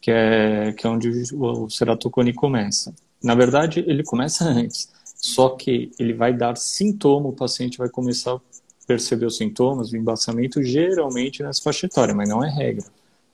que 0.00 0.10
é, 0.10 0.72
que 0.72 0.86
é 0.86 0.90
onde 0.90 1.10
o 1.34 1.68
ceratocone 1.68 2.32
começa. 2.32 2.94
Na 3.22 3.34
verdade, 3.34 3.84
ele 3.86 4.02
começa 4.02 4.44
antes, 4.48 4.90
só 5.14 5.50
que 5.50 5.90
ele 5.98 6.12
vai 6.12 6.32
dar 6.32 6.56
sintoma, 6.56 7.28
o 7.28 7.32
paciente 7.32 7.78
vai 7.78 7.88
começar 7.88 8.38
perceber 8.86 9.26
os 9.26 9.36
sintomas, 9.36 9.92
o 9.92 9.96
embaçamento, 9.96 10.62
geralmente 10.62 11.42
nessa 11.42 11.62
faixa 11.62 11.86
etária, 11.86 12.14
mas 12.14 12.28
não 12.28 12.44
é 12.44 12.50
regra. 12.50 12.84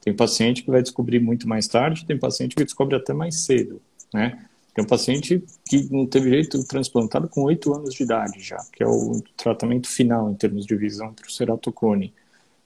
Tem 0.01 0.15
paciente 0.15 0.63
que 0.63 0.71
vai 0.71 0.81
descobrir 0.81 1.19
muito 1.19 1.47
mais 1.47 1.67
tarde, 1.67 2.05
tem 2.05 2.17
paciente 2.17 2.55
que 2.55 2.63
descobre 2.63 2.95
até 2.95 3.13
mais 3.13 3.41
cedo, 3.43 3.81
né? 4.13 4.45
Tem 4.73 4.83
um 4.83 4.87
paciente 4.87 5.43
que 5.67 5.91
não 5.91 6.05
teve 6.05 6.29
jeito 6.29 6.63
transplantado 6.65 7.27
com 7.27 7.43
8 7.43 7.73
anos 7.73 7.93
de 7.93 8.03
idade 8.03 8.39
já, 8.39 8.57
que 8.71 8.81
é 8.81 8.87
o 8.87 9.21
tratamento 9.35 9.87
final 9.87 10.31
em 10.31 10.33
termos 10.33 10.65
de 10.65 10.75
visão 10.75 11.13
para 11.13 11.27
o 11.27 11.31
ceratocone. 11.31 12.13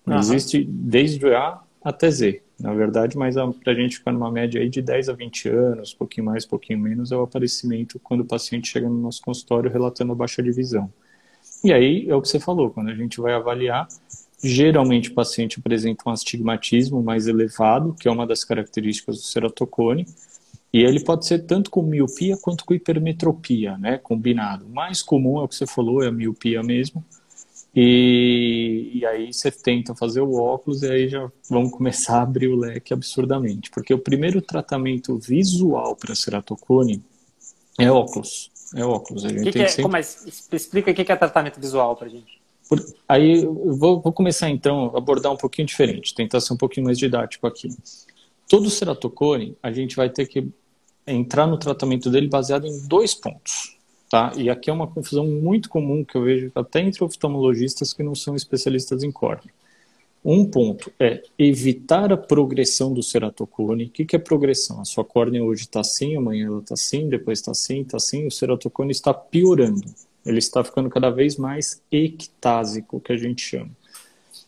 Uhum. 0.05 0.19
Existe 0.19 0.63
desde 0.63 1.33
A 1.33 1.59
até 1.83 2.11
Z, 2.11 2.41
na 2.59 2.73
verdade, 2.73 3.17
mas 3.17 3.35
para 3.63 3.73
a 3.73 3.75
gente 3.75 3.97
ficar 3.97 4.11
numa 4.11 4.31
média 4.31 4.61
aí 4.61 4.69
de 4.69 4.81
10 4.81 5.09
a 5.09 5.13
20 5.13 5.49
anos, 5.49 5.93
pouquinho 5.93 6.25
mais, 6.25 6.45
pouquinho 6.45 6.79
menos, 6.79 7.11
é 7.11 7.15
o 7.15 7.23
aparecimento 7.23 7.99
quando 7.99 8.21
o 8.21 8.25
paciente 8.25 8.67
chega 8.67 8.87
no 8.87 8.99
nosso 8.99 9.21
consultório 9.21 9.71
relatando 9.71 10.11
a 10.11 10.15
baixa 10.15 10.43
de 10.43 10.51
visão. 10.51 10.91
E 11.63 11.73
aí 11.73 12.07
é 12.07 12.15
o 12.15 12.21
que 12.21 12.27
você 12.27 12.39
falou, 12.39 12.69
quando 12.69 12.89
a 12.89 12.95
gente 12.95 13.19
vai 13.19 13.33
avaliar, 13.33 13.87
geralmente 14.43 15.09
o 15.09 15.13
paciente 15.15 15.59
apresenta 15.59 16.03
um 16.07 16.11
astigmatismo 16.11 17.01
mais 17.01 17.27
elevado, 17.27 17.95
que 17.99 18.07
é 18.07 18.11
uma 18.11 18.27
das 18.27 18.43
características 18.43 19.17
do 19.17 19.23
ceratocone, 19.23 20.05
e 20.75 20.83
ele 20.83 20.99
pode 20.99 21.25
ser 21.25 21.39
tanto 21.45 21.71
com 21.71 21.81
miopia 21.81 22.35
quanto 22.35 22.65
com 22.65 22.73
hipermetropia, 22.73 23.77
né, 23.77 23.97
combinado. 23.97 24.65
O 24.65 24.69
mais 24.69 25.01
comum 25.01 25.39
é 25.39 25.43
o 25.43 25.47
que 25.47 25.55
você 25.55 25.65
falou, 25.65 26.03
é 26.03 26.09
a 26.09 26.11
miopia 26.11 26.61
mesmo. 26.61 27.01
E, 27.73 28.91
e 28.95 29.05
aí 29.05 29.31
você 29.31 29.49
tenta 29.49 29.95
fazer 29.95 30.19
o 30.19 30.35
óculos 30.35 30.83
e 30.83 30.91
aí 30.91 31.07
já 31.07 31.31
vamos 31.49 31.71
começar 31.71 32.17
a 32.17 32.23
abrir 32.23 32.49
o 32.49 32.57
leque 32.57 32.93
absurdamente. 32.93 33.71
Porque 33.71 33.93
o 33.93 33.97
primeiro 33.97 34.41
tratamento 34.41 35.17
visual 35.17 35.95
para 35.95 36.13
ceratocone 36.13 37.01
é 37.79 37.89
óculos. 37.89 38.51
É 38.75 38.83
óculos. 38.83 39.23
A 39.23 39.29
gente 39.29 39.43
que 39.43 39.51
que 39.53 39.61
é, 39.61 39.67
sempre... 39.69 39.83
como 39.83 39.95
é, 39.95 40.01
explica 40.01 40.91
o 40.91 40.93
que 40.93 41.09
é 41.09 41.15
tratamento 41.15 41.57
visual 41.57 41.95
para 41.95 42.09
gente. 42.09 42.41
Por, 42.67 42.85
aí 43.07 43.43
eu 43.43 43.77
vou, 43.77 44.01
vou, 44.01 44.11
começar 44.11 44.49
então 44.49 44.91
a 44.93 44.97
abordar 44.97 45.31
um 45.31 45.37
pouquinho 45.37 45.69
diferente, 45.69 46.13
tentar 46.13 46.41
ser 46.41 46.51
um 46.51 46.57
pouquinho 46.57 46.85
mais 46.85 46.97
didático 46.97 47.47
aqui. 47.47 47.69
Todo 48.45 48.69
ceratocone, 48.69 49.57
a 49.63 49.71
gente 49.71 49.95
vai 49.95 50.09
ter 50.09 50.25
que 50.27 50.53
entrar 51.07 51.47
no 51.47 51.57
tratamento 51.57 52.09
dele 52.09 52.27
baseado 52.27 52.65
em 52.65 52.87
dois 52.87 53.13
pontos. 53.13 53.75
Tá? 54.09 54.31
E 54.35 54.49
aqui 54.49 54.69
é 54.69 54.73
uma 54.73 54.87
confusão 54.87 55.25
muito 55.25 55.69
comum 55.69 56.03
que 56.03 56.15
eu 56.15 56.23
vejo 56.23 56.51
até 56.55 56.79
entre 56.79 57.03
oftalmologistas 57.03 57.91
que 57.91 58.03
não 58.03 58.15
são 58.15 58.35
especialistas 58.35 59.03
em 59.03 59.11
córnea. 59.11 59.53
Um 60.23 60.43
ponto 60.43 60.91
é 60.99 61.21
evitar 61.37 62.11
a 62.11 62.17
progressão 62.17 62.91
do 62.91 63.03
ceratocone. 63.03 63.85
O 63.85 63.89
que, 63.89 64.05
que 64.05 64.15
é 64.15 64.19
progressão? 64.19 64.81
A 64.81 64.85
sua 64.85 65.05
córnea 65.05 65.43
hoje 65.43 65.63
está 65.63 65.81
assim, 65.81 66.15
amanhã 66.15 66.47
ela 66.47 66.59
está 66.59 66.73
assim, 66.73 67.07
depois 67.07 67.39
está 67.39 67.51
assim, 67.51 67.81
está 67.81 67.97
assim. 67.97 68.25
O 68.25 68.31
ceratocone 68.31 68.91
está 68.91 69.13
piorando. 69.13 69.83
Ele 70.25 70.39
está 70.39 70.63
ficando 70.63 70.89
cada 70.89 71.11
vez 71.11 71.37
mais 71.37 71.79
ectásico, 71.91 72.99
que 72.99 73.13
a 73.13 73.17
gente 73.17 73.43
chama. 73.43 73.69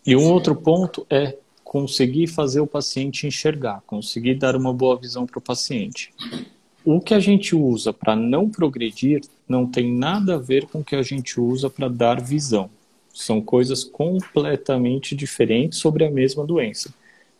E 0.04 0.16
um 0.16 0.32
outro 0.32 0.56
ponto 0.56 1.06
é 1.10 1.38
conseguir 1.68 2.28
fazer 2.28 2.62
o 2.62 2.66
paciente 2.66 3.28
enxergar, 3.28 3.84
conseguir 3.86 4.36
dar 4.36 4.56
uma 4.56 4.74
boa 4.74 4.96
visão 4.96 5.26
para 5.26 5.38
o 5.38 5.42
paciente. 5.42 6.14
O 6.84 7.02
que 7.02 7.14
a 7.14 7.20
gente 7.20 7.54
usa 7.54 7.92
para 7.92 8.16
não 8.16 8.50
progredir 8.50 9.20
não 9.46 9.68
tem 9.68 9.94
nada 9.94 10.36
a 10.36 10.38
ver 10.38 10.66
com 10.68 10.80
o 10.80 10.84
que 10.84 10.96
a 10.96 11.02
gente 11.02 11.42
usa 11.42 11.70
para 11.70 11.90
dar 11.90 12.22
visão. 12.22 12.70
São 13.14 13.42
coisas 13.42 13.84
completamente 13.84 15.14
diferentes 15.14 15.80
sobre 15.80 16.06
a 16.06 16.10
mesma 16.10 16.46
doença. 16.46 16.94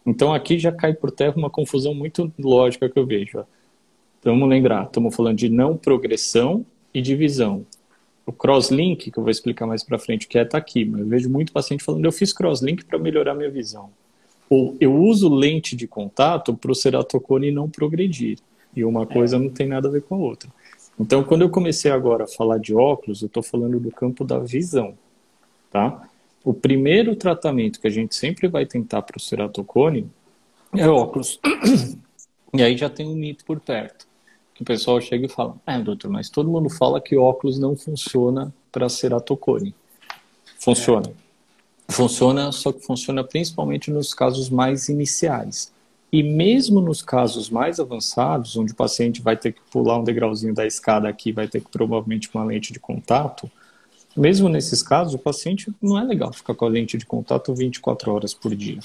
Então 0.06 0.34
aqui 0.34 0.60
já 0.60 0.74
cai 0.74 0.94
por 0.94 1.10
terra 1.10 1.36
uma 1.38 1.50
confusão 1.50 1.94
muito 1.94 2.30
lógica 2.38 2.90
que 2.90 3.00
eu 3.00 3.06
vejo. 3.06 3.46
Vamos 4.22 4.50
lembrar, 4.50 4.88
estamos 4.88 5.16
falando 5.16 5.38
de 5.38 5.48
não 5.48 5.78
progressão 5.78 6.66
e 6.94 7.02
divisão. 7.02 7.66
O 8.26 8.34
crosslink, 8.34 9.10
que 9.10 9.18
eu 9.18 9.24
vou 9.24 9.32
explicar 9.32 9.66
mais 9.66 9.86
para 9.86 9.98
frente 9.98 10.26
o 10.26 10.30
que 10.30 10.38
é, 10.38 10.42
está 10.42 10.58
aqui, 10.58 10.84
mas 10.84 11.00
eu 11.00 11.08
vejo 11.08 11.30
muito 11.30 11.54
paciente 11.54 11.82
falando, 11.82 12.04
eu 12.04 12.12
fiz 12.12 12.34
crosslink 12.34 12.84
para 12.84 13.00
melhorar 13.00 13.34
minha 13.34 13.50
visão. 13.50 13.90
Eu 14.80 14.96
uso 14.96 15.28
lente 15.30 15.76
de 15.76 15.88
contato 15.88 16.56
para 16.56 16.72
o 16.72 16.76
ceratocone 16.76 17.52
não 17.52 17.70
progredir. 17.70 18.40
E 18.76 18.84
uma 18.86 19.06
coisa 19.06 19.36
é. 19.36 19.40
não 19.40 19.50
tem 19.50 19.68
nada 19.68 19.88
a 19.88 19.92
ver 19.92 20.04
com 20.04 20.16
a 20.16 20.18
outra. 20.18 20.50
Então, 21.00 21.24
quando 21.24 21.42
eu 21.42 21.50
comecei 21.50 21.92
agora 21.92 22.24
a 22.24 22.28
falar 22.28 22.58
de 22.58 22.74
óculos, 22.74 23.22
eu 23.22 23.28
estou 23.28 23.44
falando 23.44 23.80
do 23.80 23.92
campo 23.92 24.24
da 24.24 24.40
visão 24.40 24.96
tá? 25.70 26.10
O 26.44 26.54
primeiro 26.54 27.16
tratamento 27.16 27.80
que 27.80 27.88
a 27.88 27.92
gente 27.92 28.16
sempre 28.16 28.48
vai 28.48 28.66
tentar 28.66 29.02
para 29.02 29.18
o 29.18 29.22
ceratocone 29.22 30.10
é 30.76 30.88
óculos. 30.88 31.40
E 32.54 32.64
aí 32.64 32.78
já 32.78 32.90
tem 32.90 33.06
um 33.06 33.14
mito 33.14 33.44
por 33.44 33.60
perto. 33.60 34.08
Que 34.56 34.62
o 34.62 34.66
pessoal 34.66 35.02
chega 35.02 35.26
e 35.26 35.30
fala: 35.30 35.58
É, 35.68 35.78
doutor, 35.80 36.10
mas 36.10 36.30
todo 36.30 36.50
mundo 36.50 36.70
fala 36.70 37.02
que 37.02 37.16
óculos 37.16 37.60
não 37.60 37.76
funciona 37.76 38.54
para 38.72 38.88
ceratocone. 38.88 39.76
Funciona. 40.58 41.10
É. 41.10 41.27
Funciona, 41.90 42.52
só 42.52 42.72
que 42.72 42.86
funciona 42.86 43.24
principalmente 43.24 43.90
nos 43.92 44.14
casos 44.14 44.50
mais 44.50 44.90
iniciais. 44.90 45.72
E 46.12 46.24
mesmo 46.24 46.80
nos 46.80 47.02
casos 47.02 47.50
mais 47.50 47.80
avançados, 47.80 48.56
onde 48.56 48.72
o 48.72 48.76
paciente 48.76 49.22
vai 49.22 49.36
ter 49.36 49.54
que 49.54 49.62
pular 49.72 50.00
um 50.00 50.04
degrauzinho 50.04 50.54
da 50.54 50.66
escada 50.66 51.08
aqui, 51.08 51.32
vai 51.32 51.48
ter 51.48 51.62
que 51.62 51.70
provavelmente 51.70 52.30
uma 52.34 52.44
lente 52.44 52.72
de 52.72 52.80
contato, 52.80 53.50
mesmo 54.18 54.50
nesses 54.50 54.82
casos, 54.82 55.14
o 55.14 55.20
paciente 55.20 55.72
não 55.80 56.00
é 56.00 56.04
legal 56.04 56.34
ficar 56.34 56.56
com 56.56 56.66
a 56.66 56.70
lente 56.70 56.98
de 56.98 57.06
contato 57.06 57.54
24 57.54 58.12
horas 58.12 58.34
por 58.34 58.56
dia. 58.56 58.80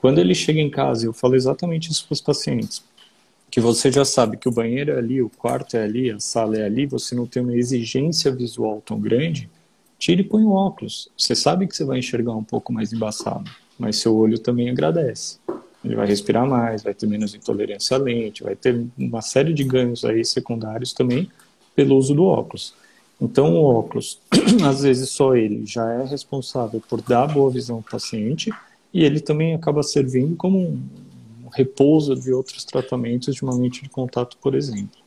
Quando 0.00 0.20
ele 0.20 0.36
chega 0.36 0.60
em 0.60 0.70
casa, 0.70 1.04
eu 1.04 1.12
falo 1.12 1.34
exatamente 1.34 1.90
isso 1.90 2.06
para 2.06 2.12
os 2.12 2.20
pacientes, 2.20 2.84
que 3.50 3.60
você 3.60 3.90
já 3.90 4.04
sabe 4.04 4.36
que 4.36 4.48
o 4.48 4.52
banheiro 4.52 4.92
é 4.92 4.98
ali, 4.98 5.20
o 5.20 5.28
quarto 5.28 5.76
é 5.76 5.82
ali, 5.82 6.12
a 6.12 6.20
sala 6.20 6.56
é 6.56 6.64
ali, 6.64 6.86
você 6.86 7.16
não 7.16 7.26
tem 7.26 7.42
uma 7.42 7.56
exigência 7.56 8.30
visual 8.30 8.80
tão 8.86 9.00
grande, 9.00 9.50
tire 9.98 10.22
e 10.22 10.24
põe 10.24 10.44
o 10.44 10.52
óculos. 10.52 11.10
Você 11.16 11.34
sabe 11.34 11.66
que 11.66 11.76
você 11.76 11.84
vai 11.84 11.98
enxergar 11.98 12.34
um 12.34 12.44
pouco 12.44 12.72
mais 12.72 12.92
embaçado, 12.92 13.50
mas 13.78 13.96
seu 13.96 14.16
olho 14.16 14.38
também 14.38 14.70
agradece. 14.70 15.38
Ele 15.84 15.94
vai 15.94 16.06
respirar 16.06 16.46
mais, 16.46 16.82
vai 16.82 16.94
ter 16.94 17.06
menos 17.06 17.34
intolerância 17.34 17.96
à 17.96 18.00
lente, 18.00 18.42
vai 18.42 18.56
ter 18.56 18.84
uma 18.96 19.22
série 19.22 19.52
de 19.52 19.64
ganhos 19.64 20.04
aí 20.04 20.24
secundários 20.24 20.92
também 20.92 21.30
pelo 21.74 21.96
uso 21.96 22.14
do 22.14 22.24
óculos. 22.24 22.74
Então, 23.20 23.54
o 23.54 23.64
óculos, 23.64 24.20
às 24.64 24.82
vezes 24.82 25.10
só 25.10 25.34
ele 25.36 25.66
já 25.66 25.88
é 25.92 26.04
responsável 26.04 26.82
por 26.88 27.00
dar 27.02 27.26
boa 27.26 27.50
visão 27.50 27.76
ao 27.76 27.82
paciente 27.82 28.52
e 28.92 29.04
ele 29.04 29.20
também 29.20 29.54
acaba 29.54 29.82
servindo 29.82 30.36
como 30.36 30.58
um 30.58 31.48
repouso 31.52 32.14
de 32.14 32.32
outros 32.32 32.64
tratamentos 32.64 33.34
de 33.34 33.42
uma 33.42 33.54
lente 33.54 33.82
de 33.82 33.88
contato, 33.88 34.36
por 34.40 34.54
exemplo. 34.54 35.00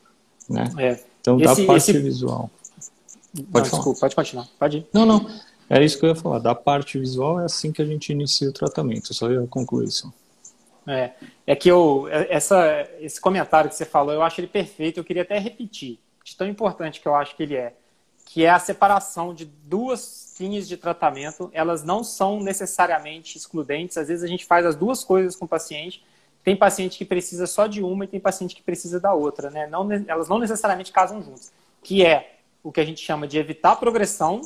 Né? 0.49 0.69
É. 0.77 0.99
Então, 1.19 1.37
da 1.37 1.55
parte 1.55 1.91
esse... 1.91 1.99
visual. 1.99 2.49
Pode, 3.33 3.69
não, 3.69 3.77
desculpa, 3.77 3.99
pode 4.01 4.15
continuar. 4.15 4.47
Pode 4.59 4.77
ir. 4.77 4.87
Não, 4.93 5.05
não. 5.05 5.25
Era 5.69 5.85
isso 5.85 5.97
que 5.97 6.05
eu 6.05 6.09
ia 6.09 6.15
falar. 6.15 6.39
Da 6.39 6.53
parte 6.53 6.99
visual 6.99 7.39
é 7.39 7.45
assim 7.45 7.71
que 7.71 7.81
a 7.81 7.85
gente 7.85 8.11
inicia 8.11 8.49
o 8.49 8.53
tratamento. 8.53 9.13
Só 9.13 9.31
ia 9.31 9.47
concluir 9.47 9.87
isso. 9.87 10.13
É, 10.85 11.11
é 11.47 11.55
que 11.55 11.69
eu, 11.69 12.07
essa, 12.09 12.87
esse 12.99 13.21
comentário 13.21 13.69
que 13.69 13.75
você 13.75 13.85
falou, 13.85 14.13
eu 14.13 14.21
acho 14.21 14.41
ele 14.41 14.47
perfeito. 14.47 14.99
Eu 14.99 15.03
queria 15.03 15.21
até 15.21 15.39
repetir, 15.39 15.99
de 16.23 16.35
tão 16.35 16.47
importante 16.47 16.99
que 16.99 17.07
eu 17.07 17.15
acho 17.15 17.35
que 17.37 17.43
ele 17.43 17.55
é, 17.55 17.73
que 18.25 18.43
é 18.43 18.49
a 18.49 18.59
separação 18.59 19.33
de 19.33 19.45
duas 19.45 20.35
linhas 20.41 20.67
de 20.67 20.75
tratamento. 20.75 21.49
Elas 21.53 21.83
não 21.83 22.03
são 22.03 22.41
necessariamente 22.41 23.37
excludentes. 23.37 23.97
Às 23.97 24.09
vezes 24.09 24.23
a 24.23 24.27
gente 24.27 24.45
faz 24.45 24.65
as 24.65 24.75
duas 24.75 25.05
coisas 25.05 25.37
com 25.37 25.45
o 25.45 25.47
paciente. 25.47 26.03
Tem 26.43 26.55
paciente 26.55 26.97
que 26.97 27.05
precisa 27.05 27.47
só 27.47 27.67
de 27.67 27.81
uma 27.81 28.03
e 28.03 28.07
tem 28.07 28.19
paciente 28.19 28.55
que 28.55 28.63
precisa 28.63 28.99
da 28.99 29.13
outra, 29.13 29.49
né? 29.49 29.67
Não, 29.67 29.87
elas 30.07 30.27
não 30.27 30.39
necessariamente 30.39 30.91
casam 30.91 31.21
juntas. 31.21 31.53
Que 31.81 32.05
é 32.05 32.40
o 32.63 32.71
que 32.71 32.79
a 32.79 32.85
gente 32.85 33.03
chama 33.03 33.27
de 33.27 33.37
evitar 33.37 33.75
progressão 33.75 34.41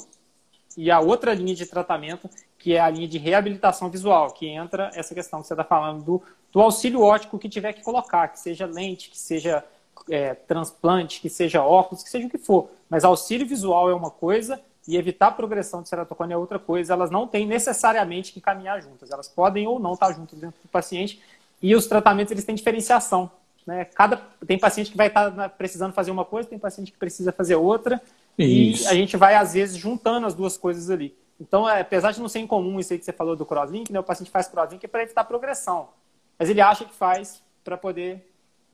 e 0.77 0.91
a 0.91 1.00
outra 1.00 1.34
linha 1.34 1.55
de 1.55 1.65
tratamento, 1.65 2.29
que 2.57 2.74
é 2.74 2.79
a 2.79 2.89
linha 2.89 3.07
de 3.07 3.17
reabilitação 3.17 3.89
visual, 3.89 4.31
que 4.31 4.48
entra 4.48 4.91
essa 4.93 5.13
questão 5.13 5.41
que 5.41 5.48
você 5.48 5.53
está 5.53 5.63
falando 5.63 6.03
do, 6.03 6.24
do, 6.51 6.62
auxílio 6.62 7.01
óptico 7.01 7.39
que 7.39 7.48
tiver 7.48 7.74
que 7.74 7.84
colocar, 7.84 8.27
que 8.27 8.39
seja 8.39 8.65
lente, 8.65 9.10
que 9.10 9.17
seja 9.17 9.63
é, 10.10 10.34
transplante, 10.34 11.22
que 11.22 11.29
seja 11.29 11.63
óculos, 11.63 12.03
que 12.03 12.10
seja 12.10 12.27
o 12.27 12.29
que 12.29 12.38
for. 12.38 12.69
Mas 12.89 13.03
auxílio 13.03 13.48
visual 13.48 13.89
é 13.89 13.95
uma 13.95 14.12
coisa 14.12 14.60
e 14.88 14.98
evitar 14.98 15.31
progressão 15.31 15.81
de 15.81 15.89
ceratocone 15.89 16.34
é 16.34 16.38
outra 16.38 16.60
coisa. 16.60 16.93
Elas 16.93 17.10
não 17.10 17.27
têm 17.27 17.45
necessariamente 17.45 18.31
que 18.31 18.41
caminhar 18.41 18.81
juntas. 18.81 19.10
Elas 19.12 19.27
podem 19.27 19.67
ou 19.67 19.79
não 19.79 19.93
estar 19.93 20.12
juntas 20.13 20.38
dentro 20.38 20.60
do 20.62 20.69
paciente. 20.69 21.22
E 21.62 21.75
os 21.75 21.88
tratamentos 21.88 22.31
eles 22.31 22.43
têm 22.43 22.53
diferenciação. 22.53 23.31
Né? 23.65 23.86
Cada, 23.86 24.17
tem 24.45 24.60
paciente 24.60 24.91
que 24.91 24.98
vai 24.98 25.07
estar 25.07 25.31
né, 25.31 25.48
precisando 25.50 25.93
fazer 25.93 26.12
uma 26.12 26.24
coisa, 26.24 26.48
tem 26.48 26.60
paciente 26.60 26.91
que 26.91 26.98
precisa 26.98 27.31
fazer 27.31 27.55
outra. 27.55 28.01
Isso. 28.38 28.84
E 28.84 28.88
a 28.88 28.93
gente 28.93 29.17
vai, 29.17 29.36
às 29.36 29.53
vezes, 29.53 29.77
juntando 29.77 30.27
as 30.27 30.34
duas 30.34 30.57
coisas 30.57 30.89
ali. 30.89 31.15
Então, 31.39 31.67
é, 31.69 31.81
apesar 31.81 32.12
de 32.12 32.22
não 32.22 32.29
ser 32.29 32.39
incomum 32.39 32.79
isso 32.79 32.93
aí 32.93 33.00
que 33.00 33.05
você 33.05 33.12
falou 33.12 33.36
do 33.36 33.45
crosslink, 33.45 33.91
né, 33.91 34.00
o 34.00 34.03
paciente 34.03 34.31
faz 34.31 34.48
crosslink 34.48 34.88
para 34.88 35.03
evitar 35.03 35.24
progressão. 35.24 35.89
Mas 36.38 36.50
ele 36.50 36.62
acha 36.62 36.86
que 36.86 36.93
faz 36.93 37.41
para 37.63 37.77
poder 37.77 38.25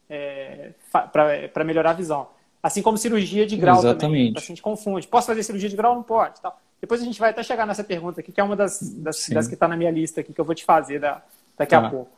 é, 0.10 0.72
para 0.92 1.64
melhorar 1.64 1.92
a 1.92 1.94
visão. 1.94 2.28
Assim 2.62 2.82
como 2.82 2.98
cirurgia 2.98 3.48
de 3.48 3.56
grau 3.56 3.80
Exatamente. 3.80 4.02
também. 4.02 4.32
O 4.32 4.34
paciente 4.34 4.62
confunde. 4.62 5.08
Posso 5.08 5.28
fazer 5.28 5.42
cirurgia 5.42 5.70
de 5.70 5.76
grau? 5.76 5.96
Não 5.96 6.04
pode. 6.04 6.42
Tal. 6.42 6.60
Depois 6.80 7.02
a 7.02 7.06
gente 7.06 7.20
vai 7.20 7.30
até 7.30 7.42
chegar 7.42 7.66
nessa 7.66 7.84
pergunta 7.84 8.20
aqui, 8.20 8.32
que 8.32 8.42
é 8.42 8.44
uma 8.44 8.56
das, 8.56 8.80
das, 8.82 9.30
das 9.30 9.48
que 9.48 9.54
está 9.54 9.68
na 9.68 9.78
minha 9.78 9.90
lista 9.90 10.22
aqui, 10.22 10.34
que 10.34 10.42
eu 10.42 10.46
vou 10.46 10.54
te 10.54 10.66
fazer 10.66 11.00
da, 11.00 11.24
daqui 11.58 11.72
tá. 11.72 11.88
a 11.88 11.90
pouco. 11.90 12.12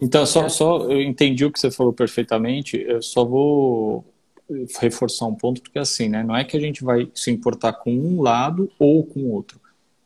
Então, 0.00 0.24
só, 0.24 0.44
é. 0.44 0.48
só 0.48 0.90
eu 0.90 1.02
entendi 1.02 1.44
o 1.44 1.52
que 1.52 1.60
você 1.60 1.70
falou 1.70 1.92
perfeitamente, 1.92 2.76
eu 2.76 3.02
só 3.02 3.24
vou 3.24 4.04
reforçar 4.80 5.26
um 5.26 5.34
ponto, 5.34 5.62
porque 5.62 5.78
assim, 5.78 6.08
né, 6.08 6.24
não 6.24 6.36
é 6.36 6.44
que 6.44 6.56
a 6.56 6.60
gente 6.60 6.82
vai 6.82 7.08
se 7.14 7.30
importar 7.30 7.72
com 7.74 7.92
um 7.92 8.20
lado 8.20 8.70
ou 8.78 9.04
com 9.04 9.20
o 9.20 9.30
outro. 9.30 9.60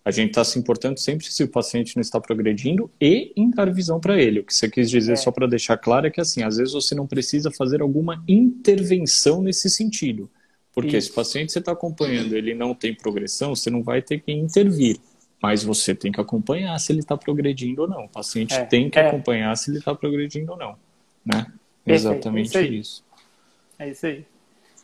A 0.04 0.10
gente 0.10 0.30
está 0.30 0.44
se 0.44 0.58
importando 0.58 1.00
sempre 1.00 1.24
se 1.26 1.42
o 1.42 1.48
paciente 1.48 1.96
não 1.96 2.02
está 2.02 2.20
progredindo 2.20 2.90
e 3.00 3.32
em 3.34 3.50
dar 3.50 3.72
visão 3.72 3.98
para 3.98 4.20
ele. 4.20 4.40
O 4.40 4.44
que 4.44 4.52
você 4.52 4.68
quis 4.68 4.90
dizer, 4.90 5.12
é. 5.12 5.16
só 5.16 5.30
para 5.30 5.46
deixar 5.46 5.78
claro, 5.78 6.06
é 6.06 6.10
que 6.10 6.20
assim, 6.20 6.42
às 6.42 6.58
vezes 6.58 6.74
você 6.74 6.94
não 6.94 7.06
precisa 7.06 7.50
fazer 7.50 7.80
alguma 7.80 8.22
intervenção 8.28 9.40
nesse 9.40 9.70
sentido. 9.70 10.28
Porque 10.74 10.98
Isso. 10.98 11.06
se 11.06 11.12
o 11.12 11.14
paciente 11.14 11.52
você 11.52 11.58
está 11.58 11.72
acompanhando, 11.72 12.36
ele 12.36 12.52
não 12.52 12.74
tem 12.74 12.94
progressão, 12.94 13.54
você 13.54 13.70
não 13.70 13.82
vai 13.82 14.02
ter 14.02 14.20
que 14.20 14.30
intervir. 14.30 14.98
Mas 15.44 15.62
você 15.62 15.94
tem 15.94 16.10
que 16.10 16.18
acompanhar 16.18 16.78
se 16.80 16.90
ele 16.90 17.00
está 17.00 17.18
progredindo 17.18 17.82
ou 17.82 17.86
não. 17.88 18.06
O 18.06 18.08
paciente 18.08 18.54
é. 18.54 18.64
tem 18.64 18.88
que 18.88 18.98
é. 18.98 19.08
acompanhar 19.08 19.54
se 19.58 19.70
ele 19.70 19.76
está 19.76 19.94
progredindo 19.94 20.52
ou 20.52 20.56
não. 20.56 20.74
Né? 21.22 21.52
Exatamente 21.86 22.56
é 22.56 22.62
isso. 22.62 23.04
É 23.78 23.90
isso 23.90 24.06
aí. 24.06 24.24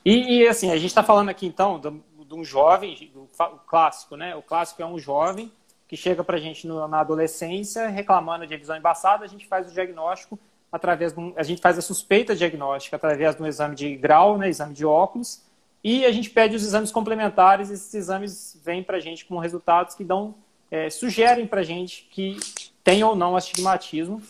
E, 0.04 0.40
e 0.40 0.46
assim, 0.46 0.70
a 0.70 0.76
gente 0.76 0.88
está 0.88 1.02
falando 1.02 1.30
aqui 1.30 1.46
então 1.46 1.80
de, 1.80 2.34
um 2.34 2.44
jovem, 2.44 3.10
do 3.14 3.26
clássico, 3.66 4.16
né? 4.16 4.36
O 4.36 4.42
clássico 4.42 4.82
é 4.82 4.86
um 4.86 4.98
jovem 4.98 5.50
que 5.88 5.96
chega 5.96 6.22
para 6.22 6.36
a 6.36 6.40
gente 6.40 6.66
no, 6.66 6.86
na 6.86 7.00
adolescência 7.00 7.88
reclamando 7.88 8.46
de 8.46 8.54
visão 8.54 8.76
embaçada, 8.76 9.24
a 9.24 9.28
gente 9.28 9.46
faz 9.46 9.66
o 9.66 9.72
diagnóstico 9.72 10.38
através 10.70 11.14
de 11.14 11.20
um, 11.20 11.32
a 11.36 11.42
gente 11.42 11.62
faz 11.62 11.78
a 11.78 11.82
suspeita 11.82 12.36
diagnóstica 12.36 12.96
através 12.96 13.34
de 13.34 13.42
um 13.42 13.46
exame 13.46 13.74
de 13.74 13.96
grau, 13.96 14.36
né, 14.36 14.50
exame 14.50 14.74
de 14.74 14.84
óculos, 14.84 15.42
e 15.82 16.04
a 16.04 16.12
gente 16.12 16.28
pede 16.28 16.54
os 16.54 16.62
exames 16.62 16.92
complementares, 16.92 17.70
esses 17.70 17.94
exames 17.94 18.60
vêm 18.62 18.82
para 18.82 18.98
a 18.98 19.00
gente 19.00 19.24
com 19.24 19.38
resultados 19.38 19.94
que 19.94 20.04
dão, 20.04 20.34
é, 20.70 20.88
sugerem 20.88 21.46
para 21.46 21.60
a 21.60 21.64
gente 21.64 22.08
que 22.10 22.38
tem 22.84 23.02
ou 23.02 23.14
não 23.16 23.36
astigmatismo, 23.36 24.22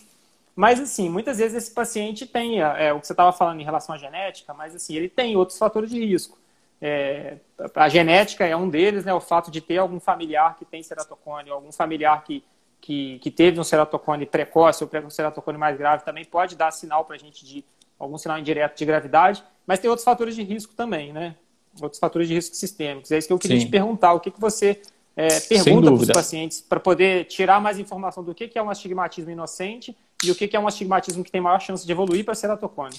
mas, 0.55 0.81
assim, 0.81 1.09
muitas 1.09 1.39
vezes 1.39 1.57
esse 1.57 1.71
paciente 1.71 2.27
tem 2.27 2.63
é, 2.63 2.89
é 2.89 2.93
o 2.93 3.01
que 3.01 3.07
você 3.07 3.13
estava 3.13 3.33
falando 3.33 3.61
em 3.61 3.65
relação 3.65 3.95
à 3.95 3.99
genética, 3.99 4.53
mas, 4.53 4.75
assim, 4.75 4.95
ele 4.95 5.09
tem 5.09 5.37
outros 5.37 5.57
fatores 5.59 5.91
de 5.91 6.05
risco. 6.05 6.39
É, 6.81 7.37
a 7.75 7.89
genética 7.89 8.47
é 8.47 8.57
um 8.57 8.69
deles, 8.69 9.05
né? 9.05 9.13
O 9.13 9.21
fato 9.21 9.51
de 9.51 9.61
ter 9.61 9.79
algum 9.79 10.01
familiar 10.01 10.57
que 10.57 10.65
tem 10.65 10.83
ceratocone, 10.83 11.51
algum 11.51 11.71
familiar 11.71 12.25
que, 12.25 12.43
que, 12.81 13.19
que 13.19 13.31
teve 13.31 13.61
um 13.61 13.65
ceratocone 13.65 14.25
precoce 14.25 14.83
ou 14.83 14.91
um 15.05 15.11
ceratocone 15.11 15.59
mais 15.59 15.77
grave 15.77 16.05
também 16.05 16.25
pode 16.25 16.57
dar 16.57 16.71
sinal 16.71 17.05
para 17.05 17.17
a 17.17 17.19
gente 17.19 17.45
de 17.45 17.65
algum 17.99 18.17
sinal 18.17 18.39
indireto 18.39 18.79
de 18.79 18.85
gravidade, 18.87 19.45
mas 19.67 19.79
tem 19.79 19.91
outros 19.91 20.05
fatores 20.05 20.35
de 20.35 20.43
risco 20.43 20.73
também, 20.75 21.13
né? 21.13 21.37
Outros 21.81 22.01
fatores 22.01 22.27
de 22.27 22.35
risco 22.35 22.57
sistêmicos. 22.57 23.13
É 23.13 23.19
isso 23.19 23.29
que 23.29 23.33
eu 23.33 23.39
queria 23.39 23.61
Sim. 23.61 23.67
te 23.67 23.71
perguntar. 23.71 24.15
O 24.15 24.21
que, 24.21 24.31
que 24.31 24.41
você 24.41 24.81
é, 25.17 25.41
pergunta 25.41 25.93
para 25.93 26.03
os 26.03 26.09
pacientes 26.09 26.61
para 26.61 26.81
poder 26.81 27.27
tirar 27.27 27.61
mais 27.61 27.79
informação 27.79 28.23
do 28.23 28.35
que, 28.35 28.49
que 28.49 28.59
é 28.59 28.63
um 28.63 28.71
astigmatismo 28.71 29.31
inocente 29.31 29.97
e 30.25 30.31
o 30.31 30.35
que 30.35 30.55
é 30.55 30.61
um 30.61 30.67
astigmatismo 30.67 31.25
que 31.25 31.31
tem 31.31 31.41
maior 31.41 31.61
chance 31.61 31.85
de 31.85 31.93
evoluir 31.93 32.25
para 32.25 32.35
ceratocone? 32.35 32.97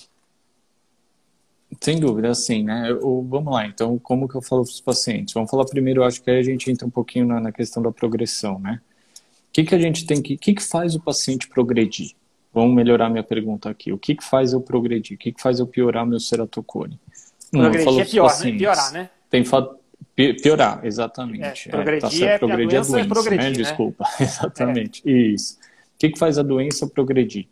Sem 1.79 1.99
dúvida, 1.99 2.29
assim, 2.29 2.63
né? 2.63 2.91
Eu, 2.91 3.25
vamos 3.27 3.53
lá, 3.53 3.65
então, 3.65 3.97
como 3.97 4.27
que 4.27 4.35
eu 4.35 4.41
falo 4.41 4.63
para 4.63 4.71
os 4.71 4.81
pacientes? 4.81 5.33
Vamos 5.33 5.49
falar 5.49 5.65
primeiro, 5.65 6.01
eu 6.01 6.05
acho 6.05 6.21
que 6.21 6.29
aí 6.29 6.37
a 6.37 6.43
gente 6.43 6.69
entra 6.69 6.85
um 6.85 6.91
pouquinho 6.91 7.25
na, 7.25 7.39
na 7.39 7.51
questão 7.51 7.81
da 7.81 7.91
progressão, 7.91 8.59
né? 8.59 8.81
O 9.49 9.53
que, 9.53 9.63
que 9.63 9.75
a 9.75 9.79
gente 9.79 10.05
tem 10.05 10.21
que. 10.21 10.35
O 10.35 10.37
que, 10.37 10.53
que 10.53 10.63
faz 10.63 10.95
o 10.95 10.99
paciente 10.99 11.47
progredir? 11.47 12.11
Vamos 12.53 12.75
melhorar 12.75 13.09
minha 13.09 13.23
pergunta 13.23 13.69
aqui. 13.69 13.91
O 13.91 13.97
que, 13.97 14.15
que 14.15 14.23
faz 14.23 14.53
eu 14.53 14.61
progredir? 14.61 15.15
O 15.15 15.19
que, 15.19 15.31
que 15.31 15.41
faz 15.41 15.59
eu 15.59 15.67
piorar 15.67 16.05
meu 16.05 16.19
ceratocone? 16.19 16.99
Progredir 17.49 17.89
um, 17.89 17.99
é 17.99 18.05
pior, 18.05 18.39
né? 18.39 18.51
Piorar, 18.51 18.93
né? 18.93 19.09
Tem 19.29 19.43
piorar, 20.15 20.85
exatamente. 20.85 21.67
É, 21.67 21.71
progredir, 21.71 22.23
é, 22.23 22.27
tá 22.27 22.33
é, 22.33 22.37
progredir 22.37 22.79
a 22.79 22.81
doença, 22.81 22.89
a 22.89 22.93
doença 22.93 22.99
é 22.99 23.07
progredir, 23.07 23.45
né? 23.45 23.51
Desculpa, 23.51 24.05
exatamente. 24.19 25.01
Isso 25.05 25.57
que, 26.01 26.09
que 26.09 26.17
faz 26.19 26.39
a 26.39 26.41
doença 26.41 26.87
progredir? 26.87 27.47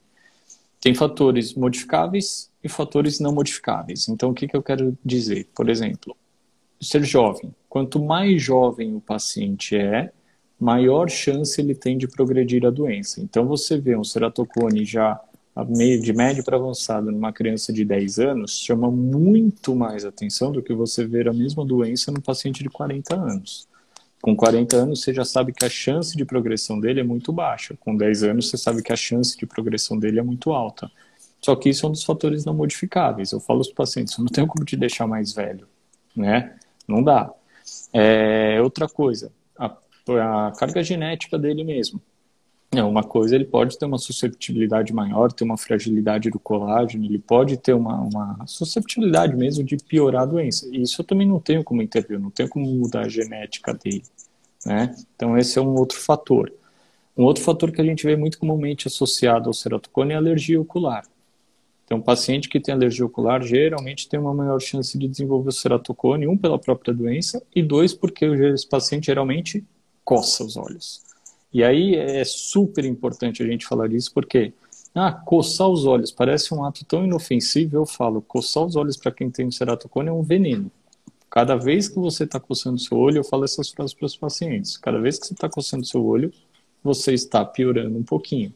Tem 0.82 0.96
fatores 0.96 1.54
modificáveis 1.54 2.50
e 2.64 2.68
fatores 2.68 3.20
não 3.20 3.32
modificáveis. 3.32 4.10
Então, 4.10 4.32
o 4.32 4.34
que, 4.34 4.48
que 4.48 4.58
eu 4.58 4.64
quero 4.64 4.98
dizer? 5.06 5.48
Por 5.54 5.70
exemplo, 5.70 6.18
ser 6.82 7.04
jovem. 7.04 7.54
Quanto 7.68 8.04
mais 8.04 8.42
jovem 8.42 8.96
o 8.96 9.02
paciente 9.02 9.76
é, 9.76 10.12
maior 10.60 11.10
chance 11.10 11.62
ele 11.62 11.76
tem 11.76 11.96
de 11.96 12.08
progredir 12.08 12.66
a 12.66 12.72
doença. 12.72 13.22
Então, 13.22 13.46
você 13.46 13.80
vê 13.80 13.96
um 13.96 14.04
ceratocone 14.04 14.84
já 14.84 15.22
de 15.66 16.14
médio 16.14 16.44
para 16.44 16.58
avançado 16.58 17.12
numa 17.12 17.32
criança 17.34 17.72
de 17.72 17.84
10 17.86 18.20
anos, 18.20 18.60
chama 18.60 18.90
muito 18.90 19.76
mais 19.76 20.06
atenção 20.06 20.52
do 20.52 20.62
que 20.62 20.74
você 20.74 21.06
ver 21.06 21.28
a 21.28 21.34
mesma 21.34 21.66
doença 21.66 22.12
no 22.12 22.22
paciente 22.22 22.64
de 22.64 22.70
40 22.70 23.16
anos. 23.16 23.68
Com 24.22 24.36
40 24.36 24.76
anos, 24.76 25.02
você 25.02 25.14
já 25.14 25.24
sabe 25.24 25.54
que 25.54 25.64
a 25.66 25.70
chance 25.70 26.16
de 26.16 26.26
progressão 26.26 26.80
dele 26.80 27.00
é 27.00 27.04
muito 27.04 27.32
baixa. 27.32 27.78
Com 27.80 27.96
10 27.96 28.24
anos, 28.24 28.50
você 28.50 28.58
sabe 28.58 28.84
que 28.84 28.92
a 28.92 28.96
chance 28.96 29.38
de 29.38 29.46
progressão 29.46 29.98
dele 29.98 30.20
é 30.20 30.24
muito 30.24 30.52
alta. 30.52 30.92
Só 31.42 31.56
que 31.56 31.70
isso 31.70 31.86
é 31.86 31.90
um 31.90 31.94
dos 31.94 32.04
fatores 32.04 32.44
não 32.44 32.54
modificáveis. 32.54 33.32
Eu 33.32 33.40
falo 33.40 33.60
aos 33.60 33.70
pacientes, 33.70 34.18
não 34.18 34.26
tenho 34.26 34.48
como 34.48 34.66
te 34.66 34.76
deixar 34.76 35.08
mais 35.08 35.32
velho, 35.32 35.68
né? 36.16 36.56
Não 36.88 37.02
dá. 37.02 37.32
É, 37.94 38.62
outra 38.62 38.90
coisa, 38.90 39.32
a, 39.58 39.66
a 39.68 40.52
carga 40.52 40.84
genética 40.84 41.40
dele 41.40 41.64
mesmo. 41.64 42.02
É 42.72 42.84
uma 42.84 43.02
coisa, 43.04 43.34
ele 43.34 43.46
pode 43.46 43.80
ter 43.80 43.86
uma 43.86 43.98
susceptibilidade 43.98 44.94
maior, 44.94 45.32
ter 45.32 45.44
uma 45.44 45.58
fragilidade 45.58 46.30
do 46.30 46.40
colágeno, 46.40 47.04
ele 47.04 47.18
pode 47.18 47.58
ter 47.58 47.74
uma, 47.74 48.00
uma 48.00 48.46
susceptibilidade 48.46 49.36
mesmo 49.36 49.64
de 49.64 49.76
piorar 49.78 50.22
a 50.22 50.26
doença. 50.26 50.70
E 50.72 50.84
isso 50.84 51.02
eu 51.02 51.06
também 51.06 51.28
não 51.28 51.40
tenho 51.40 51.64
como 51.64 51.82
intervir, 51.82 52.20
não 52.20 52.30
tenho 52.30 52.48
como 52.48 52.68
mudar 52.68 53.06
a 53.06 53.10
genética 53.10 53.74
dele. 53.74 54.04
Né? 54.64 54.96
Então, 55.16 55.36
esse 55.36 55.58
é 55.58 55.62
um 55.62 55.74
outro 55.74 55.98
fator. 55.98 56.54
Um 57.18 57.24
outro 57.24 57.44
fator 57.44 57.72
que 57.72 57.82
a 57.82 57.84
gente 57.84 58.06
vê 58.06 58.16
muito 58.16 58.38
comumente 58.38 58.88
associado 58.88 59.50
ao 59.50 59.54
ceratocone 59.54 60.12
é 60.12 60.16
a 60.16 60.20
alergia 60.20 60.62
ocular. 60.62 61.04
Então, 61.86 61.98
um 61.98 62.02
paciente 62.02 62.48
que 62.48 62.60
tem 62.60 62.76
alergia 62.76 63.04
ocular 63.04 63.42
geralmente 63.42 64.08
tem 64.08 64.20
uma 64.20 64.34
maior 64.34 64.60
chance 64.60 64.96
de 64.96 65.08
desenvolver 65.08 65.50
o 65.50 65.52
ceratocone, 65.52 66.28
um, 66.28 66.38
pela 66.38 66.60
própria 66.60 66.94
doença, 66.94 67.42
e 67.56 67.64
dois, 67.64 67.96
porque 67.96 68.26
esse 68.26 68.68
paciente 68.68 69.08
geralmente 69.08 69.66
coça 70.06 70.44
os 70.44 70.56
olhos. 70.56 71.09
E 71.54 71.64
aí 71.64 71.96
é 71.96 72.24
super 72.24 72.86
importante 72.86 73.42
a 73.42 73.46
gente 73.46 73.66
falar 73.66 73.88
disso, 73.88 74.12
porque 74.14 74.54
ah, 74.94 75.12
coçar 75.12 75.68
os 75.68 75.86
olhos 75.86 76.12
parece 76.12 76.54
um 76.54 76.64
ato 76.64 76.86
tão 76.86 77.04
inofensivo, 77.04 77.78
eu 77.78 77.86
falo, 77.86 78.22
coçar 78.22 78.66
os 78.66 78.76
olhos 78.76 78.98
para 78.98 79.12
quem 79.12 79.30
tem 79.30 79.48
um 79.48 79.52
ceratocone 79.52 80.10
é 80.10 80.12
um 80.12 80.24
veneno. 80.24 80.72
Cada 81.30 81.56
vez 81.56 81.88
que 81.88 82.00
você 82.00 82.24
está 82.24 82.40
coçando 82.40 82.80
seu 82.80 82.98
olho, 82.98 83.18
eu 83.18 83.24
falo 83.24 83.46
essas 83.46 83.70
frases 83.70 83.94
para 83.94 84.06
os 84.06 84.18
pacientes. 84.18 84.78
Cada 84.78 85.00
vez 85.00 85.20
que 85.20 85.28
você 85.28 85.34
está 85.34 85.48
coçando 85.48 85.86
seu 85.86 86.04
olho, 86.04 86.34
você 86.84 87.14
está 87.14 87.46
piorando 87.46 87.98
um 87.98 88.04
pouquinho, 88.04 88.54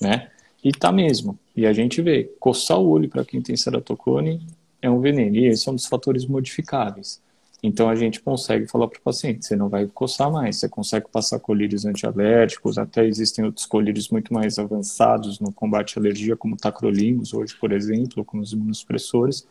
né? 0.00 0.30
E 0.62 0.70
tá 0.70 0.92
mesmo. 0.92 1.36
E 1.56 1.66
a 1.66 1.72
gente 1.72 2.00
vê, 2.00 2.30
coçar 2.38 2.78
o 2.78 2.88
olho 2.88 3.08
para 3.08 3.24
quem 3.24 3.42
tem 3.42 3.56
ceratocone 3.56 4.46
é 4.80 4.88
um 4.88 5.00
veneno. 5.00 5.34
E 5.34 5.46
esse 5.46 5.68
é 5.68 5.72
um 5.72 5.74
dos 5.74 5.86
fatores 5.86 6.24
modificáveis. 6.24 7.20
Então 7.62 7.88
a 7.88 7.94
gente 7.94 8.20
consegue 8.20 8.66
falar 8.66 8.88
para 8.88 8.98
o 8.98 9.02
paciente, 9.02 9.46
você 9.46 9.54
não 9.54 9.68
vai 9.68 9.86
coçar 9.86 10.30
mais, 10.32 10.56
você 10.56 10.68
consegue 10.68 11.08
passar 11.08 11.38
colírios 11.38 11.84
antialérgicos, 11.84 12.76
até 12.76 13.06
existem 13.06 13.44
outros 13.44 13.66
colírios 13.66 14.08
muito 14.08 14.34
mais 14.34 14.58
avançados 14.58 15.38
no 15.38 15.52
combate 15.52 15.96
à 15.96 16.00
alergia, 16.00 16.36
como 16.36 16.56
tacrolimus 16.56 17.32
hoje, 17.32 17.54
por 17.54 17.70
exemplo, 17.70 18.24
como 18.24 18.42
os 18.42 18.52
imunossupressores, 18.52 19.46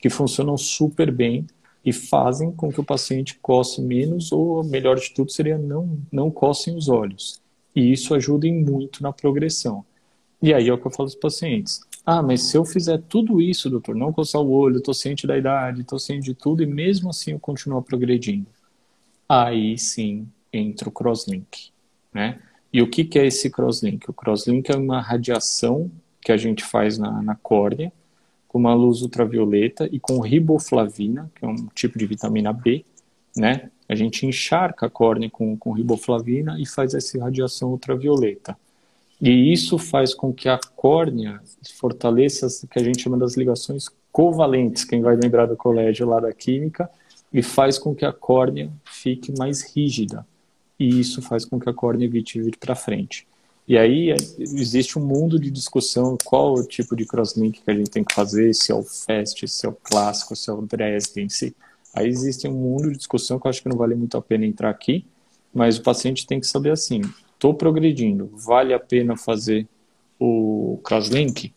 que 0.00 0.08
funcionam 0.08 0.56
super 0.56 1.10
bem 1.10 1.46
e 1.84 1.92
fazem 1.92 2.52
com 2.52 2.70
que 2.70 2.80
o 2.80 2.84
paciente 2.84 3.38
coce 3.42 3.80
menos, 3.82 4.30
ou 4.30 4.62
melhor 4.62 4.96
de 4.96 5.12
tudo 5.12 5.32
seria 5.32 5.58
não, 5.58 5.98
não 6.12 6.30
cocem 6.30 6.76
os 6.76 6.88
olhos. 6.88 7.40
E 7.74 7.92
isso 7.92 8.14
ajuda 8.14 8.46
muito 8.46 9.02
na 9.02 9.12
progressão. 9.12 9.84
E 10.40 10.54
aí 10.54 10.68
é 10.68 10.72
o 10.72 10.78
que 10.78 10.86
eu 10.86 10.90
falo 10.90 11.06
aos 11.08 11.14
pacientes. 11.14 11.80
Ah, 12.06 12.22
mas 12.22 12.42
se 12.42 12.56
eu 12.56 12.64
fizer 12.64 12.98
tudo 13.08 13.40
isso, 13.40 13.68
doutor, 13.68 13.94
não 13.94 14.12
coçar 14.12 14.40
o 14.40 14.50
olho, 14.50 14.78
estou 14.78 14.94
ciente 14.94 15.26
da 15.26 15.36
idade, 15.36 15.82
estou 15.82 15.98
ciente 15.98 16.24
de 16.24 16.34
tudo, 16.34 16.62
e 16.62 16.66
mesmo 16.66 17.10
assim 17.10 17.32
eu 17.32 17.38
continuo 17.38 17.82
progredindo. 17.82 18.46
Aí 19.28 19.76
sim 19.76 20.26
entra 20.52 20.88
o 20.88 20.92
crosslink, 20.92 21.70
né? 22.12 22.40
E 22.72 22.80
o 22.80 22.88
que, 22.88 23.04
que 23.04 23.18
é 23.18 23.26
esse 23.26 23.50
crosslink? 23.50 24.08
O 24.08 24.12
crosslink 24.12 24.70
é 24.70 24.76
uma 24.76 25.00
radiação 25.00 25.90
que 26.20 26.32
a 26.32 26.36
gente 26.36 26.64
faz 26.64 26.98
na, 26.98 27.22
na 27.22 27.34
córnea, 27.34 27.92
com 28.46 28.58
uma 28.58 28.74
luz 28.74 29.02
ultravioleta 29.02 29.88
e 29.92 30.00
com 30.00 30.20
riboflavina, 30.20 31.30
que 31.34 31.44
é 31.44 31.48
um 31.48 31.66
tipo 31.74 31.98
de 31.98 32.06
vitamina 32.06 32.52
B, 32.52 32.84
né? 33.36 33.70
A 33.88 33.94
gente 33.94 34.26
encharca 34.26 34.86
a 34.86 34.90
córnea 34.90 35.30
com, 35.30 35.56
com 35.56 35.72
riboflavina 35.72 36.58
e 36.58 36.66
faz 36.66 36.94
essa 36.94 37.18
radiação 37.18 37.70
ultravioleta. 37.70 38.56
E 39.20 39.52
isso 39.52 39.78
faz 39.78 40.14
com 40.14 40.32
que 40.32 40.48
a 40.48 40.58
córnea 40.76 41.40
fortaleça 41.78 42.46
o 42.46 42.68
que 42.68 42.78
a 42.78 42.84
gente 42.84 43.02
chama 43.02 43.18
das 43.18 43.36
ligações 43.36 43.86
covalentes, 44.12 44.84
quem 44.84 45.00
vai 45.00 45.16
lembrar 45.16 45.46
do 45.46 45.56
colégio 45.56 46.06
lá 46.06 46.20
da 46.20 46.32
química, 46.32 46.88
e 47.32 47.42
faz 47.42 47.78
com 47.78 47.94
que 47.94 48.04
a 48.04 48.12
córnea 48.12 48.70
fique 48.84 49.36
mais 49.36 49.62
rígida. 49.62 50.26
E 50.78 51.00
isso 51.00 51.20
faz 51.20 51.44
com 51.44 51.58
que 51.58 51.68
a 51.68 51.74
córnea 51.74 52.06
evite 52.06 52.40
vir 52.40 52.56
para 52.56 52.74
frente. 52.74 53.26
E 53.66 53.76
aí 53.76 54.10
é, 54.10 54.16
existe 54.38 54.98
um 54.98 55.04
mundo 55.04 55.38
de 55.38 55.50
discussão 55.50 56.16
qual 56.24 56.54
o 56.54 56.66
tipo 56.66 56.96
de 56.96 57.04
crosslink 57.04 57.60
que 57.60 57.70
a 57.70 57.74
gente 57.74 57.90
tem 57.90 58.02
que 58.02 58.14
fazer, 58.14 58.54
se 58.54 58.72
é 58.72 58.74
o 58.74 58.82
FAST, 58.82 59.46
se 59.46 59.66
é 59.66 59.68
o 59.68 59.74
clássico, 59.74 60.34
se 60.34 60.48
é 60.48 60.52
o 60.52 60.62
Dresden, 60.62 61.28
se... 61.28 61.54
Aí 61.94 62.06
existe 62.06 62.46
um 62.46 62.52
mundo 62.52 62.90
de 62.90 62.96
discussão 62.96 63.38
que 63.38 63.46
eu 63.46 63.50
acho 63.50 63.62
que 63.62 63.68
não 63.68 63.76
vale 63.76 63.94
muito 63.94 64.16
a 64.16 64.22
pena 64.22 64.46
entrar 64.46 64.70
aqui, 64.70 65.04
mas 65.52 65.76
o 65.76 65.82
paciente 65.82 66.26
tem 66.26 66.38
que 66.38 66.46
saber 66.46 66.70
assim, 66.70 67.02
estou 67.38 67.54
progredindo, 67.54 68.30
vale 68.34 68.74
a 68.74 68.80
pena 68.80 69.16
fazer 69.16 69.66
o 70.18 70.80
crosslink? 70.82 71.54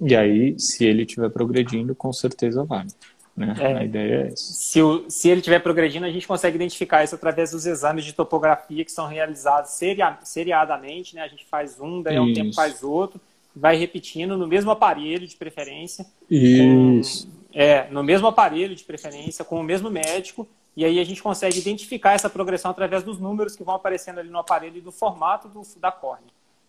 E 0.00 0.14
aí, 0.14 0.58
se 0.58 0.84
ele 0.84 1.02
estiver 1.02 1.28
progredindo, 1.30 1.94
com 1.94 2.12
certeza 2.12 2.62
vale. 2.62 2.90
Né? 3.36 3.54
É, 3.58 3.74
a 3.74 3.84
ideia 3.84 4.14
é 4.14 4.26
essa. 4.28 4.36
Se, 4.36 4.80
o, 4.80 5.04
se 5.10 5.28
ele 5.28 5.40
estiver 5.40 5.58
progredindo, 5.58 6.06
a 6.06 6.10
gente 6.10 6.26
consegue 6.26 6.56
identificar 6.56 7.02
isso 7.02 7.14
através 7.14 7.50
dos 7.50 7.66
exames 7.66 8.04
de 8.04 8.12
topografia 8.12 8.84
que 8.84 8.92
são 8.92 9.08
realizados 9.08 9.72
seria, 9.72 10.16
seriadamente. 10.22 11.14
Né? 11.14 11.22
A 11.22 11.28
gente 11.28 11.44
faz 11.44 11.78
um, 11.80 12.00
daí 12.00 12.16
a 12.16 12.22
um 12.22 12.32
tempo 12.32 12.54
faz 12.54 12.82
outro, 12.82 13.20
vai 13.54 13.76
repetindo 13.76 14.38
no 14.38 14.46
mesmo 14.46 14.70
aparelho 14.70 15.26
de 15.26 15.36
preferência. 15.36 16.06
Isso. 16.30 17.26
Com, 17.26 17.32
é, 17.52 17.88
no 17.90 18.02
mesmo 18.02 18.26
aparelho 18.26 18.74
de 18.74 18.84
preferência, 18.84 19.44
com 19.44 19.60
o 19.60 19.62
mesmo 19.62 19.90
médico, 19.90 20.46
e 20.76 20.84
aí 20.84 21.00
a 21.00 21.04
gente 21.04 21.22
consegue 21.22 21.58
identificar 21.58 22.12
essa 22.12 22.28
progressão 22.28 22.70
através 22.70 23.02
dos 23.02 23.18
números 23.18 23.56
que 23.56 23.64
vão 23.64 23.74
aparecendo 23.74 24.18
ali 24.18 24.28
no 24.28 24.38
aparelho 24.38 24.76
e 24.76 24.80
do 24.80 24.92
formato 24.92 25.48
do, 25.48 25.62
da 25.78 25.90
córnea. 25.90 26.28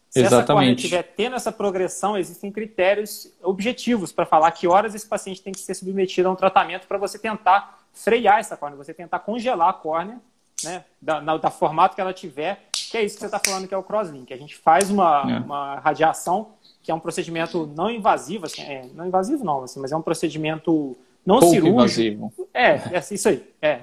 Se 0.09 0.19
Exatamente. 0.19 0.43
essa 0.43 0.53
córnea 0.53 0.73
estiver 0.73 1.03
tendo 1.03 1.35
essa 1.35 1.51
progressão, 1.51 2.17
existem 2.17 2.49
critérios 2.49 3.29
objetivos 3.43 4.13
para 4.13 4.25
falar 4.25 4.51
que 4.51 4.65
horas 4.65 4.95
esse 4.95 5.05
paciente 5.05 5.41
tem 5.41 5.51
que 5.51 5.59
ser 5.59 5.73
submetido 5.73 6.29
a 6.29 6.31
um 6.31 6.35
tratamento 6.35 6.87
para 6.87 6.97
você 6.97 7.19
tentar 7.19 7.79
frear 7.93 8.39
essa 8.39 8.55
córnea, 8.55 8.77
você 8.77 8.93
tentar 8.93 9.19
congelar 9.19 9.69
a 9.69 9.73
córnea, 9.73 10.19
né, 10.63 10.85
da, 11.01 11.19
na, 11.21 11.37
da 11.37 11.51
formato 11.51 11.93
que 11.93 12.01
ela 12.01 12.13
tiver, 12.13 12.63
que 12.71 12.97
é 12.97 13.03
isso 13.03 13.15
que 13.15 13.19
você 13.19 13.25
está 13.25 13.39
falando 13.39 13.67
que 13.67 13.73
é 13.73 13.77
o 13.77 13.83
crosslink. 13.83 14.33
A 14.33 14.37
gente 14.37 14.55
faz 14.55 14.89
uma, 14.89 15.25
é. 15.29 15.39
uma 15.39 15.79
radiação 15.79 16.51
que 16.81 16.89
é 16.89 16.95
um 16.95 16.99
procedimento 16.99 17.69
não 17.75 17.91
invasivo, 17.91 18.45
assim, 18.45 18.61
é, 18.61 18.85
não 18.93 19.05
invasivo 19.05 19.43
não, 19.43 19.63
assim, 19.63 19.81
mas 19.81 19.91
é 19.91 19.97
um 19.97 20.01
procedimento 20.01 20.95
não 21.25 21.39
Pouco 21.39 21.53
cirúrgico. 21.53 22.11
Invasivo. 22.11 22.49
É, 22.53 22.97
é 22.97 23.03
isso 23.11 23.27
aí. 23.27 23.45
É, 23.61 23.81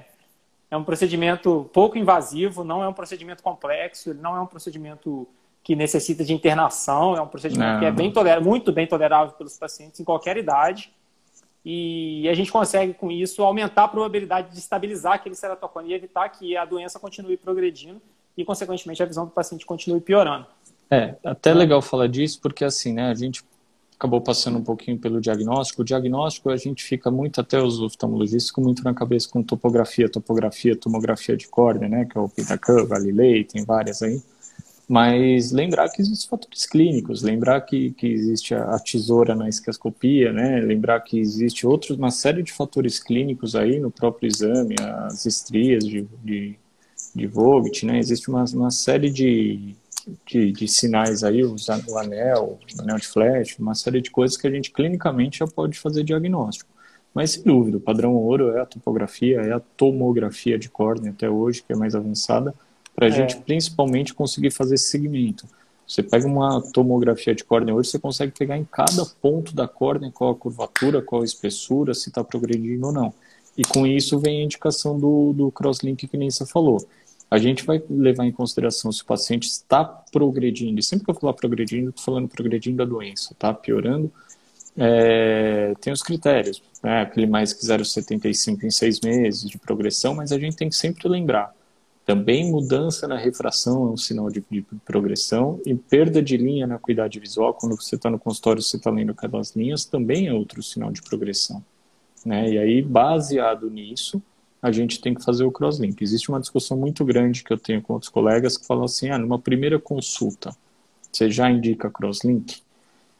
é 0.69 0.77
um 0.77 0.83
procedimento 0.83 1.69
pouco 1.73 1.97
invasivo, 1.97 2.63
não 2.63 2.83
é 2.83 2.87
um 2.87 2.93
procedimento 2.93 3.43
complexo, 3.43 4.13
não 4.13 4.35
é 4.35 4.41
um 4.41 4.45
procedimento 4.45 5.27
que 5.63 5.75
necessita 5.75 6.23
de 6.23 6.33
internação, 6.33 7.15
é 7.15 7.21
um 7.21 7.27
procedimento 7.27 7.73
não. 7.73 7.79
que 7.79 7.85
é 7.85 7.91
bem 7.91 8.11
toler, 8.11 8.39
muito 8.41 8.71
bem 8.71 8.85
tolerável 8.85 9.33
pelos 9.33 9.57
pacientes 9.57 9.99
em 9.99 10.03
qualquer 10.03 10.37
idade. 10.37 10.91
E 11.63 12.29
a 12.29 12.33
gente 12.35 12.51
consegue, 12.51 12.93
com 12.93 13.11
isso, 13.11 13.41
aumentar 13.41 13.85
a 13.85 13.87
probabilidade 13.87 14.51
de 14.51 14.59
estabilizar 14.59 15.13
aquele 15.13 15.33
ceratocone 15.33 15.89
e 15.89 15.93
evitar 15.93 16.29
que 16.29 16.55
a 16.55 16.63
doença 16.63 16.99
continue 16.99 17.35
progredindo 17.35 17.99
e, 18.37 18.45
consequentemente, 18.45 19.01
a 19.01 19.05
visão 19.07 19.25
do 19.25 19.31
paciente 19.31 19.65
continue 19.65 19.99
piorando. 19.99 20.45
É, 20.91 21.15
até 21.23 21.51
legal 21.51 21.81
falar 21.81 22.07
disso, 22.07 22.39
porque 22.39 22.63
assim, 22.63 22.93
né, 22.93 23.09
a 23.09 23.15
gente 23.15 23.43
acabou 23.97 24.21
passando 24.21 24.57
um 24.57 24.63
pouquinho 24.63 24.97
pelo 24.97 25.21
diagnóstico. 25.21 25.81
O 25.81 25.85
diagnóstico 25.85 26.49
a 26.49 26.57
gente 26.57 26.83
fica 26.83 27.09
muito, 27.09 27.39
até 27.39 27.61
os 27.61 27.79
oftalmologistas, 27.79 28.51
com 28.51 28.61
muito 28.61 28.83
na 28.83 28.93
cabeça 28.93 29.29
com 29.29 29.41
topografia, 29.41 30.09
topografia, 30.09 30.75
tomografia 30.75 31.35
de 31.35 31.47
córnea, 31.47 31.87
né, 31.89 32.05
que 32.05 32.17
é 32.17 32.21
o 32.21 32.29
Pitacan, 32.29 32.85
Galilei, 32.85 33.43
tem 33.43 33.63
várias 33.63 34.01
aí. 34.01 34.21
Mas 34.87 35.51
lembrar 35.51 35.89
que 35.89 36.01
existem 36.01 36.29
fatores 36.29 36.65
clínicos, 36.67 37.23
lembrar 37.23 37.61
que, 37.61 37.91
que 37.93 38.05
existe 38.05 38.53
a, 38.53 38.75
a 38.75 38.79
tesoura 38.79 39.33
na 39.33 39.49
esquiascopia, 39.49 40.31
né, 40.31 40.59
lembrar 40.59 40.99
que 40.99 41.17
existe 41.17 41.65
outros, 41.65 41.97
uma 41.97 42.11
série 42.11 42.43
de 42.43 42.53
fatores 42.53 42.99
clínicos 42.99 43.55
aí 43.55 43.79
no 43.79 43.89
próprio 43.89 44.27
exame, 44.27 44.75
as 45.07 45.25
estrias 45.25 45.83
de, 45.83 46.07
de, 46.23 46.55
de 47.15 47.27
Vogt, 47.27 47.85
né, 47.85 47.97
existe 47.97 48.29
uma, 48.29 48.43
uma 48.53 48.69
série 48.69 49.09
de 49.09 49.75
de, 50.25 50.51
de 50.51 50.67
sinais 50.67 51.23
aí, 51.23 51.43
o, 51.43 51.55
o 51.55 51.97
anel, 51.97 52.59
o 52.77 52.81
anel 52.81 52.97
de 52.97 53.07
flash, 53.07 53.57
uma 53.59 53.75
série 53.75 54.01
de 54.01 54.11
coisas 54.11 54.37
que 54.37 54.47
a 54.47 54.51
gente 54.51 54.71
clinicamente 54.71 55.39
já 55.39 55.47
pode 55.47 55.77
fazer 55.77 56.03
diagnóstico. 56.03 56.69
Mas, 57.13 57.31
sem 57.31 57.43
dúvida, 57.43 57.77
o 57.77 57.81
padrão 57.81 58.13
ouro 58.13 58.51
é 58.51 58.61
a 58.61 58.65
topografia, 58.65 59.39
é 59.41 59.53
a 59.53 59.59
tomografia 59.59 60.59
de 60.59 60.69
córnea 60.69 61.11
até 61.11 61.29
hoje, 61.29 61.63
que 61.63 61.71
é 61.71 61.75
mais 61.75 61.95
avançada, 61.95 62.53
para 62.93 63.07
a 63.07 63.09
é. 63.09 63.11
gente 63.11 63.37
principalmente 63.37 64.13
conseguir 64.13 64.51
fazer 64.51 64.75
esse 64.75 64.89
segmento. 64.89 65.47
Você 65.87 66.01
pega 66.01 66.27
uma 66.27 66.61
tomografia 66.73 67.35
de 67.35 67.43
córnea 67.43 67.73
hoje, 67.73 67.89
você 67.89 67.99
consegue 67.99 68.33
pegar 68.37 68.57
em 68.57 68.65
cada 68.65 69.05
ponto 69.21 69.55
da 69.55 69.67
córnea 69.67 70.11
qual 70.11 70.31
a 70.31 70.35
curvatura, 70.35 71.01
qual 71.01 71.21
a 71.21 71.25
espessura, 71.25 71.93
se 71.93 72.09
está 72.09 72.23
progredindo 72.23 72.87
ou 72.87 72.91
não. 72.91 73.13
E 73.57 73.63
com 73.63 73.85
isso 73.85 74.19
vem 74.19 74.41
a 74.41 74.43
indicação 74.43 74.99
do, 74.99 75.31
do 75.31 75.51
crosslink 75.51 76.07
que 76.07 76.17
nem 76.17 76.29
você 76.29 76.45
falou. 76.45 76.85
A 77.29 77.37
gente 77.37 77.65
vai 77.65 77.81
levar 77.89 78.25
em 78.25 78.31
consideração 78.31 78.91
se 78.91 79.01
o 79.01 79.05
paciente 79.05 79.45
está 79.45 79.83
progredindo, 79.83 80.79
e 80.79 80.83
sempre 80.83 81.05
que 81.05 81.11
eu 81.11 81.15
falar 81.15 81.33
progredindo, 81.33 81.89
estou 81.89 82.05
falando 82.05 82.27
progredindo 82.27 82.81
a 82.81 82.85
doença, 82.85 83.33
está 83.33 83.53
piorando, 83.53 84.11
é, 84.77 85.73
tem 85.81 85.91
os 85.91 86.03
critérios, 86.03 86.61
né? 86.83 87.01
aquele 87.01 87.25
mais 87.25 87.53
que 87.53 87.65
0,75 87.65 88.63
em 88.63 88.69
seis 88.69 88.99
meses 89.01 89.49
de 89.49 89.57
progressão, 89.57 90.13
mas 90.13 90.31
a 90.31 90.39
gente 90.39 90.55
tem 90.55 90.69
que 90.69 90.75
sempre 90.75 91.07
lembrar, 91.07 91.53
também 92.05 92.51
mudança 92.51 93.07
na 93.07 93.17
refração 93.17 93.87
é 93.87 93.89
um 93.89 93.97
sinal 93.97 94.29
de, 94.29 94.43
de 94.49 94.61
progressão 94.85 95.59
e 95.65 95.73
perda 95.73 96.21
de 96.21 96.37
linha 96.37 96.67
na 96.67 96.75
acuidade 96.75 97.19
visual, 97.19 97.55
quando 97.55 97.75
você 97.75 97.95
está 97.95 98.11
no 98.11 98.19
consultório 98.19 98.61
você 98.61 98.77
está 98.77 98.91
lendo 98.91 99.11
aquelas 99.11 99.55
linhas, 99.55 99.85
também 99.85 100.27
é 100.27 100.33
outro 100.33 100.61
sinal 100.61 100.91
de 100.91 101.01
progressão. 101.01 101.63
Né? 102.23 102.51
E 102.51 102.57
aí, 102.59 102.81
baseado 102.83 103.71
nisso, 103.71 104.21
a 104.65 104.71
gente 104.71 104.99
tem 104.99 105.13
que 105.13 105.23
fazer 105.23 105.43
o 105.43 105.51
crosslink. 105.51 106.03
Existe 106.03 106.29
uma 106.29 106.39
discussão 106.39 106.75
muito 106.75 107.05
grande 107.05 107.43
que 107.43 107.53
eu 107.53 107.57
tenho 107.57 107.83
com 107.83 107.93
outros 107.93 108.09
colegas 108.09 108.57
que 108.57 108.65
falam 108.65 108.85
assim, 108.85 109.11
ah, 109.11 109.17
numa 109.17 109.37
primeira 109.37 109.77
consulta, 109.77 110.57
você 111.11 111.29
já 111.29 111.51
indica 111.51 111.87
crosslink? 111.87 112.63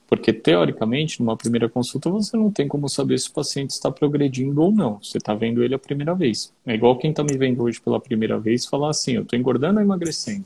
Porque, 0.07 0.33
teoricamente, 0.33 1.21
numa 1.21 1.37
primeira 1.37 1.69
consulta, 1.69 2.09
você 2.09 2.35
não 2.35 2.49
tem 2.49 2.67
como 2.67 2.89
saber 2.89 3.19
se 3.19 3.29
o 3.29 3.31
paciente 3.31 3.69
está 3.69 3.91
progredindo 3.91 4.59
ou 4.59 4.71
não. 4.71 4.97
Você 5.03 5.19
está 5.19 5.35
vendo 5.35 5.63
ele 5.63 5.75
a 5.75 5.79
primeira 5.79 6.15
vez. 6.15 6.51
É 6.65 6.73
igual 6.73 6.97
quem 6.97 7.11
está 7.11 7.23
me 7.23 7.37
vendo 7.37 7.61
hoje 7.61 7.79
pela 7.79 7.99
primeira 7.99 8.39
vez 8.39 8.65
falar 8.65 8.89
assim, 8.89 9.13
eu 9.13 9.21
estou 9.21 9.37
engordando 9.37 9.77
ou 9.77 9.85
emagrecendo? 9.85 10.45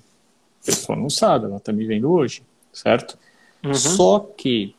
A 0.61 0.65
pessoa 0.65 0.97
não 0.97 1.09
sabe, 1.09 1.45
ela 1.45 1.57
está 1.57 1.71
me 1.71 1.85
vendo 1.85 2.11
hoje, 2.11 2.43
certo? 2.73 3.17
Uhum. 3.63 3.73
Só 3.73 4.19
que, 4.19 4.75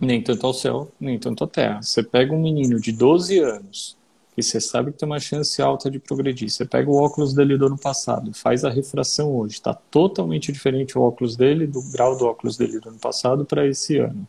nem 0.00 0.20
tanto 0.20 0.44
ao 0.48 0.52
céu, 0.52 0.90
nem 0.98 1.16
tanto 1.16 1.44
à 1.44 1.46
terra. 1.46 1.80
Você 1.80 2.02
pega 2.02 2.34
um 2.34 2.42
menino 2.42 2.80
de 2.80 2.90
12 2.90 3.38
anos 3.38 3.96
que 4.34 4.42
você 4.42 4.60
sabe 4.60 4.90
que 4.90 4.98
tem 4.98 5.06
uma 5.06 5.20
chance 5.20 5.62
alta 5.62 5.90
de 5.90 5.98
progredir. 5.98 6.50
Você 6.50 6.64
pega 6.64 6.90
o 6.90 6.96
óculos 6.96 7.32
dele 7.32 7.56
do 7.56 7.66
ano 7.66 7.78
passado, 7.78 8.32
faz 8.34 8.64
a 8.64 8.70
refração 8.70 9.34
hoje, 9.36 9.54
está 9.54 9.72
totalmente 9.72 10.50
diferente 10.50 10.98
o 10.98 11.02
óculos 11.02 11.36
dele, 11.36 11.66
do 11.66 11.80
grau 11.82 12.16
do 12.16 12.26
óculos 12.26 12.56
dele 12.56 12.80
do 12.80 12.88
ano 12.88 12.98
passado 12.98 13.44
para 13.44 13.66
esse 13.66 13.98
ano. 13.98 14.26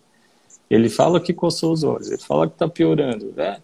Ele 0.69 0.89
fala 0.89 1.19
que 1.19 1.33
coçou 1.33 1.73
os 1.73 1.83
olhos, 1.83 2.09
ele 2.09 2.21
fala 2.21 2.47
que 2.47 2.53
está 2.53 2.67
piorando. 2.67 3.33
É, 3.37 3.59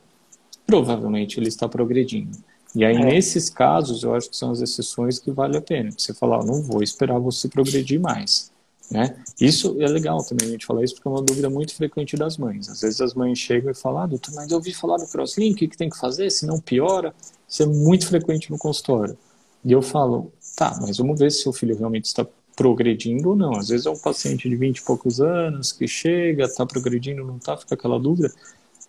provavelmente 0.65 1.39
ele 1.39 1.47
está 1.47 1.67
progredindo. 1.67 2.37
E 2.73 2.85
aí, 2.85 2.95
é. 2.95 2.99
nesses 2.99 3.49
casos, 3.49 4.03
eu 4.03 4.15
acho 4.15 4.29
que 4.29 4.37
são 4.37 4.51
as 4.51 4.61
exceções 4.61 5.19
que 5.19 5.29
vale 5.29 5.57
a 5.57 5.61
pena. 5.61 5.91
Você 5.91 6.13
falar, 6.13 6.39
oh, 6.39 6.45
não 6.45 6.61
vou 6.61 6.81
esperar 6.81 7.19
você 7.19 7.49
progredir 7.49 7.99
mais. 7.99 8.51
Né? 8.91 9.15
Isso 9.39 9.77
é 9.79 9.87
legal 9.87 10.21
também 10.21 10.49
a 10.49 10.51
gente 10.51 10.65
falar 10.65 10.83
isso 10.83 10.95
porque 10.95 11.07
é 11.07 11.11
uma 11.11 11.21
dúvida 11.21 11.49
muito 11.49 11.73
frequente 11.73 12.17
das 12.17 12.37
mães. 12.37 12.67
Às 12.67 12.81
vezes 12.81 12.99
as 12.99 13.13
mães 13.13 13.39
chegam 13.39 13.71
e 13.71 13.73
falam, 13.73 14.01
ah, 14.01 14.05
doutor, 14.05 14.35
mas 14.35 14.51
eu 14.51 14.57
ouvi 14.57 14.73
falar 14.73 14.97
do 14.97 15.07
crosslink, 15.07 15.63
o 15.63 15.69
que 15.69 15.77
tem 15.77 15.89
que 15.89 15.97
fazer? 15.97 16.29
Se 16.29 16.45
não 16.45 16.59
piora, 16.59 17.15
isso 17.47 17.63
é 17.63 17.65
muito 17.65 18.05
frequente 18.05 18.51
no 18.51 18.57
consultório. 18.57 19.17
E 19.63 19.71
eu 19.71 19.81
falo, 19.81 20.33
tá, 20.57 20.77
mas 20.81 20.97
vamos 20.97 21.17
ver 21.17 21.31
se 21.31 21.47
o 21.47 21.53
filho 21.53 21.77
realmente 21.77 22.05
está 22.05 22.27
progredindo 22.53 23.29
ou 23.29 23.35
não. 23.35 23.55
Às 23.55 23.69
vezes 23.69 23.85
é 23.85 23.89
um 23.89 23.97
paciente 23.97 24.49
de 24.49 24.57
20 24.57 24.79
e 24.79 24.81
poucos 24.81 25.21
anos 25.21 25.71
que 25.71 25.87
chega, 25.87 26.43
está 26.43 26.65
progredindo, 26.65 27.23
não 27.23 27.37
está, 27.37 27.55
fica 27.55 27.75
aquela 27.75 27.97
dúvida. 27.97 28.29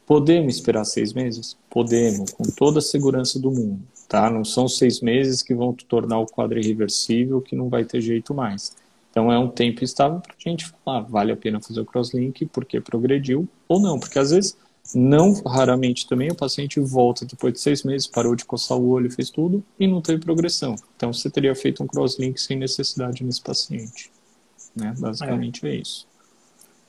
Podemos 0.04 0.56
esperar 0.56 0.84
seis 0.84 1.12
meses? 1.12 1.56
Podemos, 1.70 2.32
com 2.32 2.42
toda 2.42 2.80
a 2.80 2.82
segurança 2.82 3.38
do 3.38 3.52
mundo, 3.52 3.80
tá? 4.08 4.28
Não 4.28 4.44
são 4.44 4.66
seis 4.66 5.00
meses 5.00 5.42
que 5.42 5.54
vão 5.54 5.72
tornar 5.72 6.18
o 6.18 6.26
quadro 6.26 6.58
irreversível, 6.58 7.40
que 7.40 7.54
não 7.54 7.68
vai 7.68 7.84
ter 7.84 8.00
jeito 8.00 8.34
mais. 8.34 8.74
Então 9.12 9.30
é 9.30 9.38
um 9.38 9.46
tempo 9.46 9.84
estável 9.84 10.20
para 10.20 10.32
a 10.32 10.48
gente 10.48 10.66
falar, 10.66 11.02
vale 11.02 11.32
a 11.32 11.36
pena 11.36 11.60
fazer 11.60 11.82
o 11.82 11.84
crosslink 11.84 12.46
porque 12.46 12.80
progrediu 12.80 13.46
ou 13.68 13.78
não, 13.78 14.00
porque 14.00 14.18
às 14.18 14.30
vezes 14.30 14.56
não 14.94 15.34
raramente 15.46 16.08
também 16.08 16.30
o 16.30 16.34
paciente 16.34 16.80
volta 16.80 17.26
depois 17.26 17.52
de 17.52 17.60
seis 17.60 17.82
meses, 17.82 18.06
parou 18.06 18.34
de 18.34 18.46
coçar 18.46 18.78
o 18.78 18.88
olho, 18.88 19.10
fez 19.10 19.28
tudo 19.28 19.62
e 19.78 19.86
não 19.86 20.00
teve 20.00 20.24
progressão. 20.24 20.74
Então 20.96 21.12
você 21.12 21.28
teria 21.28 21.54
feito 21.54 21.84
um 21.84 21.86
crosslink 21.86 22.40
sem 22.40 22.56
necessidade 22.56 23.22
nesse 23.22 23.42
paciente. 23.42 24.10
Né? 24.74 24.94
Basicamente 24.98 25.66
é, 25.66 25.70
é 25.70 25.74
isso. 25.74 26.08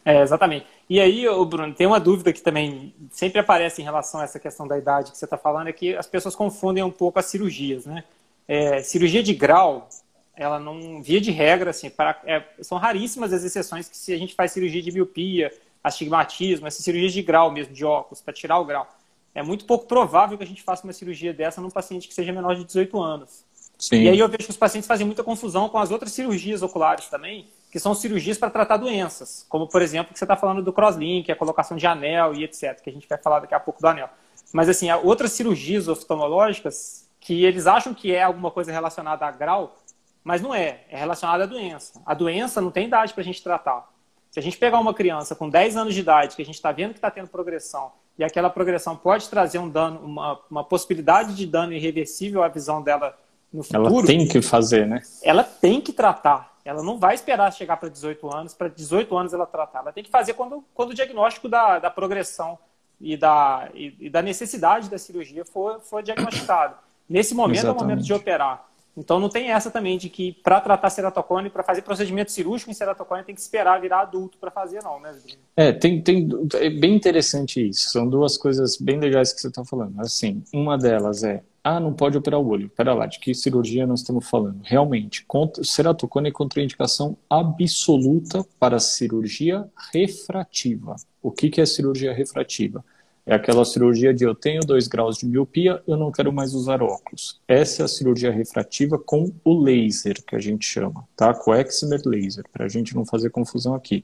É, 0.06 0.22
exatamente. 0.22 0.66
E 0.90 1.02
aí, 1.02 1.26
Bruno, 1.46 1.74
tem 1.74 1.88
uma 1.88 2.00
dúvida 2.00 2.32
que 2.32 2.42
também 2.42 2.94
sempre 3.12 3.40
aparece 3.40 3.82
em 3.82 3.86
relação 3.86 4.22
a 4.22 4.24
essa 4.24 4.40
questão 4.40 4.66
da 4.66 4.78
idade 4.78 5.12
que 5.12 5.18
você 5.18 5.26
está 5.26 5.38
falando, 5.38 5.68
é 5.68 5.74
que 5.74 5.94
as 5.96 6.08
pessoas 6.08 6.36
confundem 6.36 6.84
um 6.84 6.92
pouco 6.92 7.20
as 7.20 7.26
cirurgias, 7.26 7.86
né? 7.86 8.04
É, 8.48 8.82
cirurgia 8.82 9.24
de 9.24 9.34
grau, 9.34 9.90
ela 10.36 10.60
não, 10.60 11.02
via 11.02 11.22
de 11.22 11.32
regra, 11.32 11.70
assim, 11.70 11.90
para, 11.90 12.20
é, 12.26 12.44
são 12.62 12.78
raríssimas 12.78 13.32
as 13.32 13.44
exceções 13.44 13.88
que 13.88 13.98
se 13.98 14.14
a 14.14 14.18
gente 14.18 14.34
faz 14.34 14.52
cirurgia 14.52 14.82
de 14.82 14.92
miopia, 14.92 15.52
astigmatismo, 15.84 16.66
essas 16.66 16.84
cirurgias 16.84 17.14
de 17.14 17.22
grau 17.22 17.52
mesmo, 17.52 17.74
de 17.74 17.86
óculos, 17.86 18.22
para 18.22 18.34
tirar 18.34 18.58
o 18.60 18.66
grau. 18.66 18.88
É 19.36 19.44
muito 19.44 19.66
pouco 19.66 19.86
provável 19.86 20.38
que 20.38 20.44
a 20.44 20.48
gente 20.48 20.62
faça 20.62 20.84
uma 20.84 20.94
cirurgia 20.94 21.34
dessa 21.34 21.60
num 21.60 21.70
paciente 21.70 22.08
que 22.08 22.14
seja 22.14 22.32
menor 22.32 22.56
de 22.56 22.64
18 22.64 23.02
anos. 23.02 23.44
Sim. 23.78 24.04
E 24.04 24.10
aí 24.10 24.20
eu 24.20 24.30
vejo 24.30 24.46
que 24.46 24.52
os 24.52 24.58
pacientes 24.58 24.88
fazem 24.88 25.06
muita 25.06 25.24
confusão 25.24 25.68
com 25.68 25.78
as 25.78 25.92
outras 25.92 26.12
cirurgias 26.12 26.62
oculares 26.62 27.08
também, 27.08 27.48
que 27.72 27.80
são 27.80 27.94
cirurgias 27.94 28.38
para 28.38 28.50
tratar 28.50 28.78
doenças, 28.78 29.46
como 29.50 29.68
por 29.68 29.82
exemplo 29.82 30.14
que 30.14 30.20
você 30.20 30.26
está 30.26 30.36
falando 30.36 30.62
do 30.62 30.72
crosslink, 30.72 31.32
a 31.32 31.36
colocação 31.36 31.76
de 31.76 31.86
anel 31.88 32.34
e 32.34 32.44
etc, 32.44 32.80
que 32.82 32.90
a 32.90 32.94
gente 32.94 33.08
vai 33.08 33.18
falar 33.18 33.40
daqui 33.42 33.56
a 33.56 33.60
pouco 33.60 33.82
do 33.82 33.88
anel. 33.88 34.10
Mas 34.54 34.70
assim, 34.70 34.90
há 34.90 34.98
outras 34.98 35.32
cirurgias 35.32 35.88
oftalmológicas 35.88 37.10
que 37.20 37.44
eles 37.44 37.66
acham 37.66 37.94
que 37.94 38.14
é 38.14 38.22
alguma 38.22 38.52
coisa 38.52 38.72
relacionada 38.72 39.26
a 39.26 39.32
grau, 39.32 39.76
mas 40.24 40.42
não 40.42 40.54
é. 40.54 40.82
É 40.90 40.98
relacionado 40.98 41.42
à 41.42 41.46
doença. 41.46 42.02
A 42.06 42.14
doença 42.14 42.62
não 42.62 42.72
tem 42.72 42.88
idade 42.88 43.14
para 43.14 43.22
a 43.22 43.26
gente 43.26 43.44
tratar. 43.44 43.92
Se 44.32 44.40
a 44.40 44.42
gente 44.42 44.58
pegar 44.58 44.80
uma 44.80 44.94
criança 44.94 45.36
com 45.36 45.50
10 45.50 45.78
anos 45.78 45.94
de 45.94 46.00
idade, 46.00 46.36
que 46.36 46.42
a 46.42 46.46
gente 46.46 46.56
está 46.56 46.72
vendo 46.72 46.92
que 46.92 46.98
está 46.98 47.12
tendo 47.12 47.28
progressão, 47.28 47.92
e 48.18 48.24
aquela 48.24 48.50
progressão 48.50 48.96
pode 48.96 49.30
trazer 49.30 49.60
um 49.60 49.70
dano, 49.70 50.00
uma, 50.00 50.40
uma 50.50 50.64
possibilidade 50.64 51.36
de 51.36 51.46
dano 51.46 51.74
irreversível 51.74 52.44
à 52.44 52.48
visão 52.48 52.82
dela 52.82 53.18
no 53.52 53.64
futuro. 53.64 53.88
Ela 53.88 54.06
tem 54.06 54.28
que 54.28 54.42
fazer, 54.42 54.88
né? 54.88 55.02
Ela 55.24 55.44
tem 55.44 55.82
que 55.82 55.92
tratar. 55.92 56.54
Ela 56.66 56.82
não 56.82 56.98
vai 56.98 57.14
esperar 57.14 57.52
chegar 57.52 57.78
para 57.78 57.90
18 57.90 58.34
anos, 58.34 58.54
para 58.54 58.70
18 58.70 59.16
anos 59.18 59.34
ela 59.34 59.46
tratar. 59.46 59.80
Ela 59.80 59.92
tem 59.92 60.04
que 60.04 60.10
fazer 60.10 60.34
quando, 60.34 60.64
quando 60.74 60.92
o 60.92 60.94
diagnóstico 60.94 61.50
da, 61.50 61.78
da 61.78 61.90
progressão 61.90 62.58
e 63.02 63.18
da, 63.18 63.70
e, 63.74 63.96
e 64.00 64.10
da 64.10 64.22
necessidade 64.22 64.90
da 64.90 64.98
cirurgia 64.98 65.44
for, 65.44 65.82
for 65.82 66.02
diagnosticado. 66.02 66.76
Nesse 67.10 67.36
momento 67.36 67.58
Exatamente. 67.58 67.82
é 67.82 67.84
o 67.84 67.88
momento 67.88 68.06
de 68.06 68.14
operar. 68.14 68.66
Então 68.96 69.20
não 69.20 69.30
tem 69.30 69.52
essa 69.52 69.72
também 69.72 69.98
de 69.98 70.10
que 70.10 70.34
para 70.44 70.62
tratar 70.62 70.90
ceratocone, 70.90 71.50
para 71.50 71.64
fazer 71.64 71.82
procedimento 71.82 72.32
cirúrgico 72.32 72.70
em 72.70 72.74
ceratocone, 72.76 73.24
tem 73.24 73.34
que 73.34 73.42
esperar 73.42 73.82
virar 73.82 74.02
adulto 74.02 74.38
para 74.38 74.52
fazer, 74.52 74.84
não, 74.84 75.00
né? 75.00 75.16
É, 75.58 75.72
tem, 75.72 76.02
tem, 76.02 76.30
é 76.56 76.70
bem 76.70 76.96
interessante 76.96 77.68
isso. 77.68 77.90
São 77.90 78.08
duas 78.08 78.38
coisas 78.38 78.78
bem 78.78 79.00
legais 79.00 79.34
que 79.34 79.42
você 79.42 79.48
está 79.48 79.66
falando. 79.66 80.00
Assim, 80.00 80.44
uma 80.54 80.78
delas 80.78 81.24
é, 81.24 81.42
ah, 81.64 81.80
não 81.80 81.94
pode 81.94 82.18
operar 82.18 82.40
o 82.40 82.48
olho. 82.48 82.70
Pera 82.70 82.94
lá, 82.94 83.06
de 83.06 83.20
que 83.20 83.34
cirurgia 83.34 83.88
nós 83.88 84.02
estamos 84.02 84.30
falando? 84.30 84.60
Realmente, 84.64 85.26
ceratocone 85.64 86.30
é 86.30 86.32
contraindicação 86.32 87.18
absoluta 87.30 88.46
para 88.60 88.80
cirurgia 88.80 89.68
refrativa. 89.92 90.96
O 91.22 91.32
que, 91.32 91.50
que 91.50 91.62
é 91.62 91.66
cirurgia 91.66 92.14
refrativa? 92.14 92.84
É 93.26 93.36
aquela 93.36 93.64
cirurgia 93.64 94.14
de 94.14 94.26
eu 94.26 94.36
tenho 94.36 94.62
dois 94.62 94.88
graus 94.88 95.18
de 95.18 95.26
miopia, 95.26 95.82
eu 95.88 95.96
não 95.96 96.12
quero 96.12 96.32
mais 96.34 96.54
usar 96.54 96.84
óculos. 96.84 97.40
Essa 97.48 97.84
é 97.84 97.86
a 97.86 97.88
cirurgia 97.88 98.32
refrativa 98.32 99.00
com 99.00 99.32
o 99.46 99.64
laser, 99.64 100.22
que 100.26 100.36
a 100.36 100.40
gente 100.40 100.66
chama, 100.66 101.08
tá? 101.16 101.34
Com 101.34 101.52
o 101.52 101.56
Excimer 101.56 102.02
laser, 102.06 102.44
para 102.52 102.66
a 102.66 102.70
gente 102.70 102.94
não 102.94 103.06
fazer 103.06 103.30
confusão 103.30 103.76
aqui. 103.76 104.04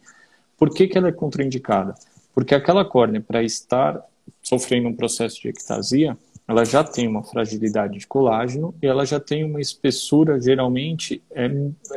Por 0.58 0.73
que, 0.73 0.88
que 0.88 0.97
ela 0.97 1.10
é 1.10 1.12
contraindicada? 1.12 1.95
Porque 2.34 2.55
aquela 2.55 2.86
córnea, 2.86 3.19
para 3.19 3.43
estar 3.43 4.01
sofrendo 4.41 4.88
um 4.88 4.95
processo 4.95 5.41
de 5.41 5.49
ectasia, 5.49 6.17
ela 6.47 6.63
já 6.63 6.84
tem 6.84 7.08
uma 7.08 7.21
fragilidade 7.21 7.99
de 7.99 8.08
colágeno 8.08 8.73
e 8.82 8.88
ela 8.88 9.05
já 9.05 9.19
tem 9.19 9.43
uma 9.43 9.62
espessura 9.62 10.39
geralmente 10.41 11.21
é, 11.32 11.47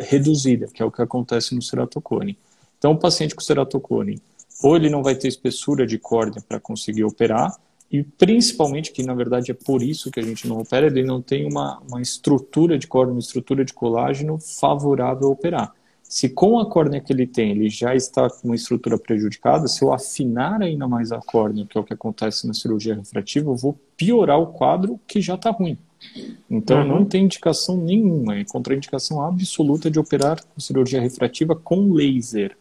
reduzida, 0.01 0.67
que 0.67 0.83
é 0.83 0.85
o 0.85 0.91
que 0.91 1.01
acontece 1.01 1.55
no 1.55 1.63
ceratocone. 1.63 2.37
Então, 2.79 2.93
o 2.93 2.99
paciente 2.99 3.35
com 3.35 3.41
ceratocone 3.41 4.21
ou 4.63 4.77
ele 4.77 4.89
não 4.89 5.03
vai 5.03 5.15
ter 5.15 5.29
espessura 5.29 5.87
de 5.87 5.99
córnea 5.99 6.43
para 6.47 6.61
conseguir 6.61 7.05
operar, 7.05 7.55
e 7.91 8.03
principalmente, 8.03 8.91
que 8.91 9.03
na 9.03 9.13
verdade 9.13 9.51
é 9.51 9.55
por 9.55 9.83
isso 9.83 10.11
que 10.11 10.19
a 10.19 10.23
gente 10.23 10.49
não 10.49 10.59
opera, 10.59 10.87
ele 10.87 11.03
não 11.03 11.21
tem 11.21 11.47
uma, 11.47 11.79
uma 11.81 12.01
estrutura 12.01 12.79
de 12.79 12.87
córnea, 12.87 13.13
uma 13.13 13.21
estrutura 13.21 13.65
de 13.67 13.75
colágeno 13.75 14.39
favorável 14.39 15.29
a 15.29 15.31
operar. 15.31 15.73
Se 16.03 16.29
com 16.29 16.59
a 16.59 16.69
córnea 16.69 17.01
que 17.01 17.13
ele 17.13 17.27
tem, 17.27 17.51
ele 17.51 17.69
já 17.69 17.95
está 17.95 18.29
com 18.31 18.49
uma 18.49 18.55
estrutura 18.55 18.99
prejudicada, 18.99 19.69
se 19.69 19.83
eu 19.83 19.93
afinar 19.93 20.63
ainda 20.63 20.89
mais 20.89 21.13
a 21.13 21.19
córnea, 21.19 21.67
que 21.67 21.77
é 21.77 21.81
o 21.81 21.85
que 21.85 21.93
acontece 21.93 22.47
na 22.47 22.55
cirurgia 22.55 22.95
refrativa, 22.95 23.51
eu 23.51 23.57
vou 23.57 23.79
piorar 23.97 24.39
o 24.39 24.49
quadro 24.49 24.99
que 25.07 25.21
já 25.21 25.35
está 25.35 25.51
ruim. 25.51 25.77
Então 26.51 26.81
uhum. 26.81 26.89
não 26.89 27.05
tem 27.05 27.25
indicação 27.25 27.77
nenhuma, 27.77 28.37
é 28.37 28.45
contraindicação 28.45 29.23
absoluta 29.23 29.91
de 29.91 29.99
operar 29.99 30.43
com 30.43 30.61
cirurgia 30.61 31.01
refrativa 31.01 31.55
com 31.55 31.93
laser, 31.93 32.57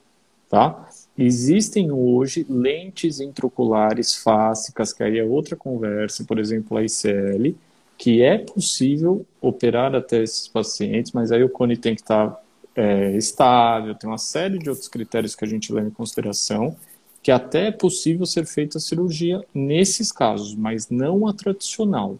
tá? 0.49 0.87
Existem 1.23 1.91
hoje 1.91 2.45
lentes 2.49 3.19
intraoculares 3.19 4.15
fásicas, 4.15 4.91
que 4.91 5.03
aí 5.03 5.19
é 5.19 5.23
outra 5.23 5.55
conversa, 5.55 6.23
por 6.23 6.39
exemplo, 6.39 6.77
a 6.77 6.83
ICL, 6.83 7.55
que 7.95 8.23
é 8.23 8.39
possível 8.39 9.23
operar 9.39 9.93
até 9.93 10.23
esses 10.23 10.47
pacientes, 10.47 11.11
mas 11.11 11.31
aí 11.31 11.43
o 11.43 11.49
cone 11.49 11.77
tem 11.77 11.93
que 11.93 12.01
estar 12.01 12.41
é, 12.75 13.15
estável, 13.15 13.93
tem 13.93 14.09
uma 14.09 14.17
série 14.17 14.57
de 14.57 14.67
outros 14.67 14.87
critérios 14.87 15.35
que 15.35 15.45
a 15.45 15.47
gente 15.47 15.71
leva 15.71 15.87
em 15.87 15.91
consideração, 15.91 16.75
que 17.21 17.31
até 17.31 17.67
é 17.67 17.71
possível 17.71 18.25
ser 18.25 18.47
feita 18.47 18.79
a 18.79 18.81
cirurgia 18.81 19.45
nesses 19.53 20.11
casos, 20.11 20.55
mas 20.55 20.89
não 20.89 21.27
a 21.27 21.33
tradicional, 21.33 22.17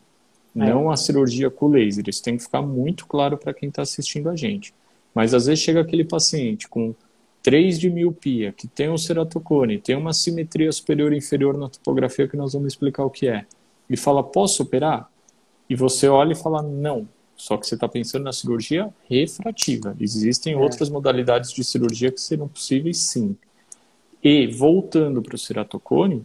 é. 0.55 0.59
não 0.59 0.91
a 0.91 0.95
cirurgia 0.95 1.49
com 1.49 1.69
laser. 1.69 2.07
Isso 2.07 2.21
tem 2.21 2.37
que 2.37 2.43
ficar 2.43 2.61
muito 2.61 3.07
claro 3.07 3.35
para 3.35 3.51
quem 3.51 3.69
está 3.69 3.81
assistindo 3.81 4.29
a 4.29 4.35
gente. 4.35 4.75
Mas 5.15 5.33
às 5.33 5.47
vezes 5.47 5.63
chega 5.63 5.81
aquele 5.81 6.05
paciente 6.05 6.67
com 6.67 6.93
3 7.43 7.79
de 7.79 7.89
miopia, 7.89 8.51
que 8.51 8.67
tem 8.67 8.89
um 8.89 8.97
ceratocone, 8.97 9.79
tem 9.79 9.95
uma 9.95 10.13
simetria 10.13 10.71
superior 10.71 11.11
e 11.13 11.17
inferior 11.17 11.57
na 11.57 11.69
topografia 11.69 12.27
que 12.27 12.37
nós 12.37 12.53
vamos 12.53 12.73
explicar 12.73 13.03
o 13.03 13.09
que 13.09 13.27
é, 13.27 13.45
e 13.89 13.97
fala, 13.97 14.23
posso 14.23 14.63
operar? 14.63 15.09
E 15.69 15.75
você 15.75 16.07
olha 16.07 16.33
e 16.33 16.35
fala, 16.35 16.61
não. 16.61 17.07
Só 17.35 17.57
que 17.57 17.65
você 17.65 17.73
está 17.73 17.87
pensando 17.87 18.23
na 18.23 18.31
cirurgia 18.31 18.93
refrativa. 19.09 19.95
Existem 19.99 20.53
é. 20.53 20.57
outras 20.57 20.89
modalidades 20.89 21.51
de 21.51 21.63
cirurgia 21.63 22.11
que 22.11 22.21
serão 22.21 22.47
possíveis 22.47 22.99
sim. 22.99 23.35
E, 24.23 24.45
voltando 24.47 25.21
para 25.21 25.35
o 25.35 25.39
ceratocone, 25.39 26.23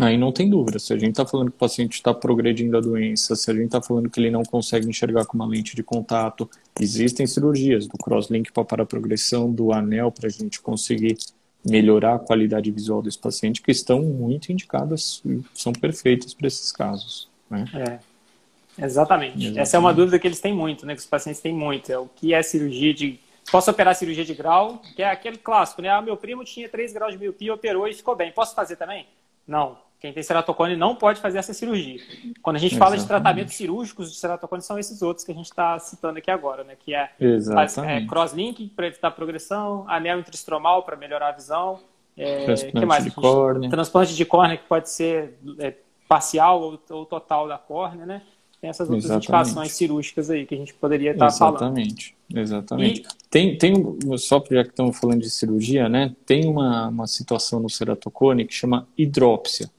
Aí 0.00 0.18
não 0.18 0.32
tem 0.32 0.50
dúvida. 0.50 0.78
Se 0.78 0.92
a 0.92 0.98
gente 0.98 1.10
está 1.10 1.24
falando 1.24 1.50
que 1.50 1.56
o 1.56 1.58
paciente 1.58 1.92
está 1.92 2.12
progredindo 2.12 2.76
a 2.76 2.80
doença, 2.80 3.36
se 3.36 3.48
a 3.50 3.54
gente 3.54 3.66
está 3.66 3.80
falando 3.80 4.10
que 4.10 4.18
ele 4.18 4.30
não 4.30 4.42
consegue 4.42 4.88
enxergar 4.88 5.24
com 5.24 5.36
uma 5.36 5.46
lente 5.46 5.76
de 5.76 5.84
contato, 5.84 6.50
existem 6.80 7.26
cirurgias 7.26 7.86
do 7.86 7.96
crosslink 7.96 8.50
para 8.52 8.82
a 8.82 8.86
progressão, 8.86 9.52
do 9.52 9.72
anel 9.72 10.10
para 10.10 10.26
a 10.26 10.30
gente 10.30 10.60
conseguir 10.60 11.16
melhorar 11.64 12.16
a 12.16 12.18
qualidade 12.18 12.70
visual 12.70 13.00
desse 13.00 13.18
paciente, 13.18 13.62
que 13.62 13.70
estão 13.70 14.02
muito 14.02 14.52
indicadas, 14.52 15.22
são 15.54 15.72
perfeitas 15.72 16.34
para 16.34 16.46
esses 16.46 16.70
casos. 16.70 17.28
Né? 17.48 17.64
É, 17.74 18.84
exatamente. 18.84 19.38
exatamente. 19.38 19.58
Essa 19.58 19.76
é 19.76 19.80
uma 19.80 19.94
dúvida 19.94 20.18
que 20.18 20.26
eles 20.26 20.40
têm 20.40 20.52
muito, 20.52 20.84
né? 20.84 20.94
Que 20.94 21.00
os 21.00 21.06
pacientes 21.06 21.40
têm 21.40 21.54
muito. 21.54 21.90
É 21.90 21.98
o 21.98 22.06
que 22.06 22.34
é 22.34 22.42
cirurgia 22.42 22.92
de. 22.92 23.18
Posso 23.50 23.70
operar 23.70 23.94
cirurgia 23.94 24.24
de 24.24 24.34
grau, 24.34 24.82
que 24.96 25.02
é 25.02 25.10
aquele 25.10 25.38
clássico, 25.38 25.80
né? 25.80 25.88
Ah, 25.88 26.02
meu 26.02 26.16
primo 26.16 26.44
tinha 26.44 26.68
3 26.68 26.92
graus 26.92 27.12
de 27.12 27.18
miopia, 27.18 27.54
operou 27.54 27.86
e 27.86 27.94
ficou 27.94 28.16
bem. 28.16 28.32
Posso 28.32 28.54
fazer 28.54 28.76
também? 28.76 29.06
Não. 29.46 29.83
Quem 30.04 30.12
tem 30.12 30.22
ceratocone 30.22 30.76
não 30.76 30.94
pode 30.94 31.18
fazer 31.18 31.38
essa 31.38 31.54
cirurgia. 31.54 31.98
Quando 32.42 32.56
a 32.56 32.58
gente 32.58 32.76
fala 32.76 32.94
de 32.94 33.06
tratamentos 33.06 33.54
cirúrgicos 33.54 34.12
de 34.12 34.18
ceratocone, 34.18 34.60
são 34.60 34.78
esses 34.78 35.00
outros 35.00 35.24
que 35.24 35.32
a 35.32 35.34
gente 35.34 35.46
está 35.46 35.78
citando 35.78 36.18
aqui 36.18 36.30
agora, 36.30 36.62
né? 36.62 36.76
Que 36.78 36.94
é, 36.94 37.10
é 37.18 38.06
crosslink 38.06 38.68
para 38.76 38.86
evitar 38.86 39.10
progressão, 39.12 39.86
anel 39.88 40.18
intrastromal 40.18 40.82
para 40.82 40.94
melhorar 40.94 41.30
a 41.30 41.32
visão. 41.32 41.80
É, 42.18 42.44
transplante 42.44 42.80
que 42.80 42.84
mais? 42.84 43.04
de 43.04 43.10
córnea. 43.12 43.70
Transplante 43.70 44.14
de 44.14 44.24
córnea 44.26 44.58
que 44.58 44.64
pode 44.64 44.90
ser 44.90 45.38
é, 45.58 45.72
parcial 46.06 46.60
ou, 46.60 46.78
ou, 46.90 47.06
total 47.06 47.48
da 47.48 47.56
córnea, 47.56 48.04
né? 48.04 48.22
tem 48.60 48.68
essas 48.68 48.86
outras 48.86 49.06
Exatamente. 49.06 49.24
indicações 49.24 49.72
cirúrgicas 49.72 50.28
aí 50.28 50.44
que 50.44 50.54
a 50.54 50.58
gente 50.58 50.74
poderia 50.74 51.12
estar 51.12 51.28
Exatamente. 51.28 51.58
falando. 51.58 51.78
Exatamente, 51.78 52.16
exatamente. 52.34 53.00
E... 53.00 53.28
Tem, 53.30 53.56
tem, 53.56 54.18
só 54.18 54.36
já 54.50 54.64
que 54.64 54.68
estamos 54.68 54.98
falando 54.98 55.22
de 55.22 55.30
cirurgia, 55.30 55.88
né? 55.88 56.14
Tem 56.26 56.46
uma, 56.46 56.88
uma 56.88 57.06
situação 57.06 57.58
no 57.58 57.70
ceratocone 57.70 58.44
que 58.44 58.52
chama 58.52 58.86
hidrópsia 58.98 59.70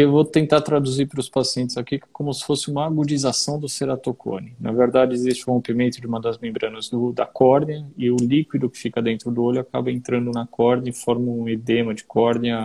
que 0.00 0.04
eu 0.04 0.10
vou 0.10 0.24
tentar 0.24 0.62
traduzir 0.62 1.04
para 1.04 1.20
os 1.20 1.28
pacientes 1.28 1.76
aqui 1.76 2.00
como 2.10 2.32
se 2.32 2.42
fosse 2.42 2.70
uma 2.70 2.86
agudização 2.86 3.60
do 3.60 3.68
ceratocone. 3.68 4.54
Na 4.58 4.72
verdade, 4.72 5.12
existe 5.12 5.44
um 5.46 5.52
rompimento 5.52 6.00
de 6.00 6.06
uma 6.06 6.18
das 6.18 6.38
membranas 6.38 6.88
do, 6.88 7.12
da 7.12 7.26
córnea 7.26 7.84
e 7.98 8.10
o 8.10 8.16
líquido 8.16 8.70
que 8.70 8.78
fica 8.78 9.02
dentro 9.02 9.30
do 9.30 9.42
olho 9.42 9.60
acaba 9.60 9.90
entrando 9.90 10.30
na 10.30 10.46
córnea 10.46 10.88
e 10.88 10.94
forma 10.94 11.30
um 11.30 11.46
edema 11.46 11.92
de 11.92 12.02
córnea 12.04 12.58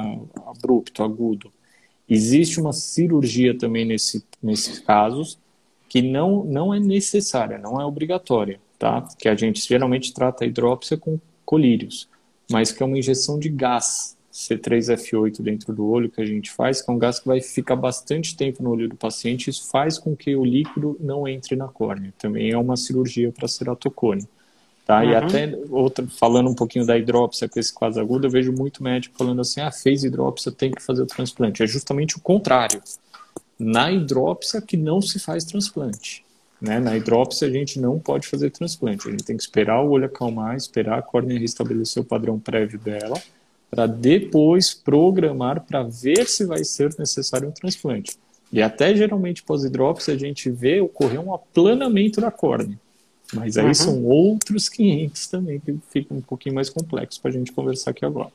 abrupto, 0.47 1.03
agudo. 1.03 1.51
Existe 2.09 2.61
uma 2.61 2.71
cirurgia 2.71 3.57
também 3.57 3.83
nesse, 3.83 4.23
nesses 4.41 4.79
casos 4.79 5.37
que 5.89 6.01
não, 6.01 6.45
não 6.45 6.73
é 6.73 6.79
necessária, 6.79 7.57
não 7.57 7.81
é 7.81 7.85
obrigatória, 7.85 8.61
tá? 8.79 9.05
Que 9.19 9.27
a 9.27 9.35
gente 9.35 9.59
geralmente 9.59 10.13
trata 10.13 10.45
a 10.45 10.47
hidrópsia 10.47 10.95
com 10.95 11.19
colírios, 11.43 12.07
mas 12.49 12.71
que 12.71 12.81
é 12.81 12.85
uma 12.85 12.97
injeção 12.97 13.37
de 13.37 13.49
gás 13.49 14.14
C3F8 14.35 15.41
dentro 15.41 15.73
do 15.73 15.87
olho 15.87 16.09
que 16.09 16.19
a 16.19 16.25
gente 16.25 16.51
faz, 16.51 16.81
que 16.81 16.91
é 16.91 16.93
um 16.93 16.99
gás 16.99 17.19
que 17.19 17.27
vai 17.27 17.39
ficar 17.39 17.77
bastante 17.77 18.35
tempo 18.35 18.61
no 18.61 18.71
olho 18.71 18.89
do 18.89 18.95
paciente, 18.95 19.49
isso 19.49 19.69
faz 19.69 19.97
com 19.97 20.13
que 20.13 20.35
o 20.35 20.43
líquido 20.43 20.97
não 20.99 21.25
entre 21.25 21.55
na 21.55 21.69
córnea. 21.69 22.13
Também 22.17 22.51
é 22.51 22.57
uma 22.57 22.75
cirurgia 22.75 23.31
para 23.31 23.47
ceratocone. 23.47 24.27
Tá? 24.85 24.99
Uhum. 24.99 25.09
E 25.09 25.15
até 25.15 25.59
outra, 25.69 26.05
falando 26.07 26.49
um 26.49 26.53
pouquinho 26.53 26.85
da 26.85 26.97
hidrópsia 26.97 27.47
com 27.47 27.57
esse 27.57 27.73
quase 27.73 27.97
agudo, 27.97 28.27
eu 28.27 28.29
vejo 28.29 28.51
muito 28.51 28.83
médico 28.83 29.17
falando 29.17 29.39
assim: 29.39 29.61
ah, 29.61 29.71
fez 29.71 30.03
hidrópsia, 30.03 30.51
tem 30.51 30.69
que 30.69 30.83
fazer 30.83 31.03
o 31.03 31.07
transplante. 31.07 31.63
É 31.63 31.67
justamente 31.67 32.17
o 32.17 32.19
contrário. 32.19 32.81
Na 33.57 33.89
hidrópsia 33.89 34.61
que 34.61 34.75
não 34.75 35.01
se 35.01 35.17
faz 35.17 35.45
transplante. 35.45 36.25
Né? 36.59 36.77
Na 36.81 36.97
hidrópsia 36.97 37.47
a 37.47 37.51
gente 37.51 37.79
não 37.79 37.97
pode 37.97 38.27
fazer 38.27 38.49
transplante. 38.49 39.07
A 39.07 39.11
gente 39.11 39.23
tem 39.23 39.37
que 39.37 39.43
esperar 39.43 39.81
o 39.81 39.91
olho 39.91 40.05
acalmar, 40.05 40.57
esperar 40.57 40.99
a 40.99 41.01
córnea 41.01 41.39
restabelecer 41.39 42.03
o 42.03 42.05
padrão 42.05 42.37
prévio 42.37 42.77
dela 42.77 43.15
para 43.69 43.87
depois 43.87 44.73
programar 44.73 45.61
para 45.61 45.83
ver 45.83 46.27
se 46.27 46.45
vai 46.45 46.63
ser 46.63 46.95
necessário 46.97 47.49
um 47.49 47.51
transplante. 47.51 48.17
E 48.51 48.61
até 48.61 48.95
geralmente 48.95 49.43
pós-hidrópsia 49.43 50.13
a 50.13 50.17
gente 50.17 50.49
vê 50.49 50.79
ocorrer 50.79 51.19
um 51.19 51.33
aplanamento 51.33 52.21
da 52.21 52.31
córnea. 52.31 52.79
Mas 53.33 53.57
aí 53.57 53.65
uhum. 53.65 53.73
são 53.73 54.05
outros 54.05 54.69
500 54.69 55.27
também 55.27 55.59
que 55.59 55.77
ficam 55.89 56.17
um 56.17 56.21
pouquinho 56.21 56.55
mais 56.55 56.69
complexos 56.69 57.17
para 57.17 57.31
a 57.31 57.33
gente 57.33 57.51
conversar 57.51 57.91
aqui 57.91 58.05
agora. 58.05 58.31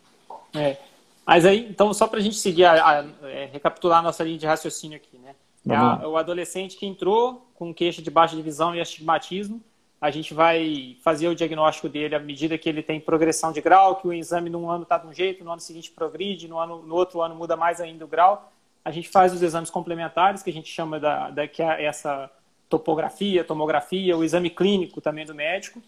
É. 0.53 0.77
Mas 1.25 1.47
aí, 1.47 1.69
então, 1.71 1.95
só 1.95 2.09
para 2.09 2.19
a 2.19 2.23
gente 2.23 2.37
seguir, 2.37 2.65
a, 2.65 2.73
a, 2.73 3.01
a, 3.01 3.05
é, 3.31 3.49
recapitular 3.53 4.01
a 4.01 4.03
nossa 4.03 4.25
linha 4.25 4.39
de 4.39 4.47
raciocínio 4.47 4.97
aqui, 4.97 5.17
né? 5.19 5.35
É 5.69 6.07
o 6.07 6.17
adolescente 6.17 6.77
que 6.77 6.87
entrou 6.87 7.47
com 7.55 7.73
queixa 7.73 8.01
de 8.01 8.11
baixa 8.11 8.35
de 8.35 8.43
visão 8.43 8.75
e 8.75 8.81
astigmatismo, 8.81 9.61
a 10.01 10.11
gente 10.11 10.33
vai 10.33 10.97
fazer 11.03 11.29
o 11.29 11.35
diagnóstico 11.35 11.89
dele 11.89 12.15
à 12.15 12.19
medida 12.19 12.57
que 12.57 12.69
ele 12.69 12.83
tem 12.83 12.99
progressão 12.99 13.53
de 13.53 13.61
grau, 13.61 13.97
que 13.97 14.09
o 14.09 14.13
exame 14.13 14.49
num 14.49 14.71
ano 14.71 14.85
está 14.85 14.97
de 14.97 15.07
um 15.07 15.13
jeito, 15.13 15.45
no 15.45 15.53
ano 15.53 15.61
seguinte 15.61 15.91
progride, 15.91 16.49
no, 16.49 16.59
ano, 16.59 16.83
no 16.83 16.95
outro 16.95 17.21
ano 17.21 17.35
muda 17.35 17.55
mais 17.55 17.81
ainda 17.81 18.05
o 18.05 18.09
grau. 18.09 18.51
A 18.83 18.91
gente 18.91 19.11
faz 19.11 19.33
os 19.35 19.43
exames 19.43 19.69
complementares, 19.69 20.43
que 20.43 20.49
a 20.49 20.53
gente 20.53 20.73
chama 20.73 20.99
da, 20.99 21.29
da 21.31 21.47
que 21.47 21.63
é 21.63 21.85
essa 21.85 22.31
topografia, 22.67 23.45
tomografia, 23.45 24.17
o 24.17 24.25
exame 24.25 24.49
clínico 24.49 25.03
também 25.03 25.27
do 25.27 25.35
médico. 25.35 25.83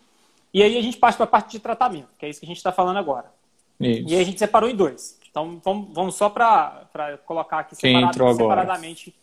E 0.52 0.62
aí 0.62 0.76
a 0.76 0.82
gente 0.82 0.98
passa 0.98 1.16
para 1.16 1.24
a 1.24 1.28
parte 1.28 1.52
de 1.52 1.58
tratamento, 1.58 2.08
que 2.18 2.26
é 2.26 2.28
isso 2.28 2.38
que 2.38 2.44
a 2.44 2.48
gente 2.48 2.58
está 2.58 2.70
falando 2.70 2.98
agora. 2.98 3.32
Isso. 3.80 4.10
E 4.10 4.14
aí 4.14 4.20
a 4.20 4.24
gente 4.24 4.38
separou 4.38 4.68
em 4.68 4.76
dois. 4.76 5.18
Então 5.30 5.58
vamos, 5.64 5.94
vamos 5.94 6.14
só 6.16 6.28
para 6.28 7.18
colocar 7.24 7.60
aqui 7.60 7.74
separado, 7.74 8.34
separadamente 8.34 9.14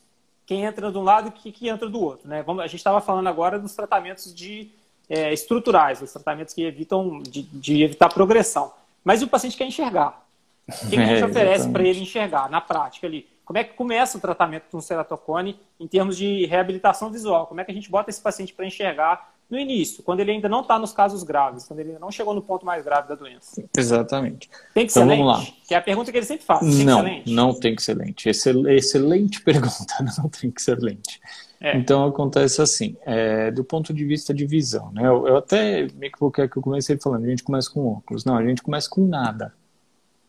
quem 0.48 0.64
entra 0.64 0.92
de 0.92 0.98
um 0.98 1.04
lado 1.04 1.28
e 1.28 1.32
quem 1.32 1.52
que 1.52 1.70
entra 1.70 1.88
do 1.88 2.02
outro. 2.02 2.28
Né? 2.28 2.42
Vamos, 2.42 2.64
a 2.64 2.66
gente 2.66 2.80
estava 2.80 3.00
falando 3.00 3.28
agora 3.28 3.60
dos 3.60 3.76
tratamentos 3.76 4.34
de 4.34 4.72
é, 5.10 5.34
estruturais, 5.34 6.02
os 6.02 6.12
tratamentos 6.12 6.54
que 6.54 6.64
evitam 6.64 7.22
de, 7.22 7.42
de, 7.42 7.84
evitar 7.84 8.10
progressão. 8.10 8.72
Mas 9.04 9.22
o 9.22 9.28
paciente 9.28 9.58
quer 9.58 9.66
enxergar. 9.66 10.24
O 10.68 10.90
que, 10.90 10.96
que 10.96 11.02
a 11.02 11.06
gente 11.06 11.24
é, 11.24 11.26
oferece 11.26 11.70
para 11.70 11.84
ele 11.84 12.02
enxergar 12.02 12.50
na 12.50 12.62
prática 12.62 13.08
ali? 13.08 13.28
Como 13.44 13.58
é 13.58 13.64
que 13.64 13.74
começa 13.74 14.18
o 14.18 14.22
tratamento 14.22 14.66
com 14.72 14.80
ceratocone 14.80 15.60
em 15.80 15.88
termos 15.88 16.16
de 16.16 16.46
reabilitação 16.46 17.10
visual? 17.10 17.48
Como 17.48 17.60
é 17.60 17.64
que 17.64 17.72
a 17.72 17.74
gente 17.74 17.90
bota 17.90 18.12
esse 18.12 18.22
paciente 18.22 18.54
para 18.54 18.68
enxergar 18.68 19.34
no 19.50 19.58
início, 19.58 20.04
quando 20.04 20.20
ele 20.20 20.30
ainda 20.30 20.48
não 20.48 20.62
está 20.62 20.78
nos 20.78 20.94
casos 20.94 21.24
graves, 21.24 21.66
quando 21.66 21.80
ele 21.80 21.90
ainda 21.90 22.00
não 22.00 22.12
chegou 22.12 22.36
no 22.36 22.42
ponto 22.44 22.64
mais 22.64 22.86
grave 22.86 23.10
da 23.10 23.16
doença? 23.16 23.68
Exatamente. 23.76 24.48
Tem 24.76 24.86
que 24.86 24.92
então, 24.92 25.04
ser 25.04 25.10
lente? 25.10 25.24
Vamos 25.24 25.40
lá. 25.40 25.54
Que 25.68 25.74
é 25.74 25.78
a 25.78 25.82
pergunta 25.82 26.12
que 26.12 26.18
ele 26.20 26.26
sempre 26.28 26.46
faz. 26.46 26.60
Tem 26.60 26.86
não, 26.86 27.04
não 27.26 27.60
tem 27.60 27.76
que 27.76 27.82
ser 27.82 27.96
lente. 27.96 28.30
Excelente 28.30 29.42
pergunta, 29.42 29.96
não 30.20 30.30
tem 30.30 30.52
que 30.52 30.62
ser 30.62 30.78
lente. 30.78 31.20
É. 31.62 31.78
Então 31.78 32.06
acontece 32.06 32.62
assim, 32.62 32.96
é, 33.06 33.52
do 33.52 33.66
ponto 33.66 33.94
de 33.94 34.06
vista 34.06 34.34
de 34.34 34.46
visão, 34.46 34.92
né? 34.94 35.06
Eu, 35.06 35.28
eu 35.28 35.38
até 35.38 35.88
me 35.94 36.08
equivoquei 36.08 36.48
que 36.48 36.58
eu 36.58 36.62
comecei 36.62 36.98
falando, 36.98 37.26
a 37.26 37.30
gente 37.30 37.44
começa 37.44 37.70
com 37.70 37.86
óculos. 37.86 38.24
Não, 38.24 38.38
a 38.38 38.46
gente 38.46 38.62
começa 38.62 38.90
com 38.90 39.06
nada. 39.06 39.54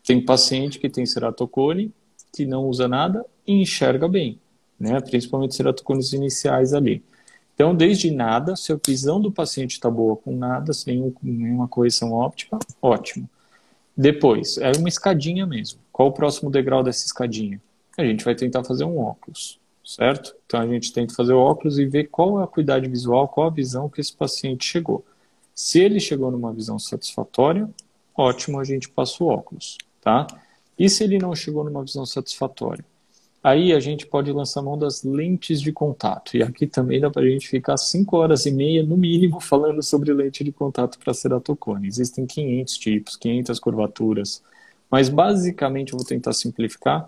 Tem 0.03 0.23
paciente 0.23 0.77
que 0.77 0.89
tem 0.89 1.05
ceratocone, 1.05 1.93
que 2.33 2.45
não 2.45 2.65
usa 2.67 2.87
nada 2.87 3.25
e 3.47 3.61
enxerga 3.61 4.09
bem, 4.09 4.39
né? 4.77 4.99
Principalmente 4.99 5.55
ceratocones 5.55 6.11
iniciais 6.11 6.73
ali. 6.73 7.01
Então, 7.53 7.73
desde 7.73 8.11
nada, 8.11 8.55
se 8.55 8.73
a 8.73 8.79
visão 8.85 9.21
do 9.21 9.31
paciente 9.31 9.73
está 9.73 9.89
boa 9.89 10.17
com 10.17 10.35
nada, 10.35 10.73
sem 10.73 11.13
nenhuma 11.21 11.67
correção 11.67 12.11
óptica, 12.11 12.57
ótimo. 12.81 13.29
Depois, 13.95 14.57
é 14.57 14.71
uma 14.77 14.89
escadinha 14.89 15.45
mesmo. 15.45 15.79
Qual 15.91 16.09
o 16.09 16.11
próximo 16.11 16.49
degrau 16.49 16.83
dessa 16.83 17.05
escadinha? 17.05 17.61
A 17.97 18.03
gente 18.03 18.25
vai 18.25 18.35
tentar 18.35 18.63
fazer 18.63 18.83
um 18.83 18.97
óculos 18.97 19.60
certo? 19.83 20.35
Então 20.45 20.59
a 20.59 20.67
gente 20.67 20.91
tenta 20.93 21.13
fazer 21.13 21.33
o 21.33 21.39
óculos 21.39 21.79
e 21.79 21.85
ver 21.85 22.05
qual 22.05 22.39
é 22.39 22.41
a 22.41 22.45
acuidade 22.45 22.87
visual, 22.87 23.27
qual 23.27 23.47
a 23.47 23.51
visão 23.51 23.89
que 23.89 24.01
esse 24.01 24.13
paciente 24.13 24.65
chegou. 24.65 25.05
Se 25.53 25.79
ele 25.79 25.99
chegou 25.99 26.31
numa 26.31 26.53
visão 26.53 26.79
satisfatória, 26.79 27.69
ótimo, 28.15 28.59
a 28.59 28.63
gente 28.63 28.89
passa 28.89 29.23
o 29.23 29.27
óculos, 29.27 29.77
tá? 30.01 30.27
E 30.77 30.89
se 30.89 31.03
ele 31.03 31.17
não 31.17 31.35
chegou 31.35 31.63
numa 31.63 31.83
visão 31.83 32.05
satisfatória? 32.05 32.83
Aí 33.43 33.73
a 33.73 33.79
gente 33.79 34.05
pode 34.05 34.31
lançar 34.31 34.61
mão 34.61 34.77
das 34.77 35.03
lentes 35.03 35.59
de 35.59 35.71
contato. 35.71 36.37
E 36.37 36.43
aqui 36.43 36.67
também 36.67 36.99
dá 36.99 37.09
para 37.09 37.23
a 37.23 37.27
gente 37.27 37.47
ficar 37.47 37.75
5 37.75 38.15
horas 38.15 38.45
e 38.45 38.51
meia, 38.51 38.83
no 38.83 38.95
mínimo, 38.95 39.39
falando 39.41 39.81
sobre 39.81 40.13
lente 40.13 40.43
de 40.43 40.51
contato 40.51 40.99
para 40.99 41.13
ceratocone. 41.13 41.87
Existem 41.87 42.25
500 42.25 42.77
tipos, 42.77 43.15
500 43.15 43.59
curvaturas. 43.59 44.43
Mas 44.89 45.09
basicamente, 45.09 45.93
eu 45.93 45.97
vou 45.97 46.05
tentar 46.05 46.33
simplificar 46.33 47.07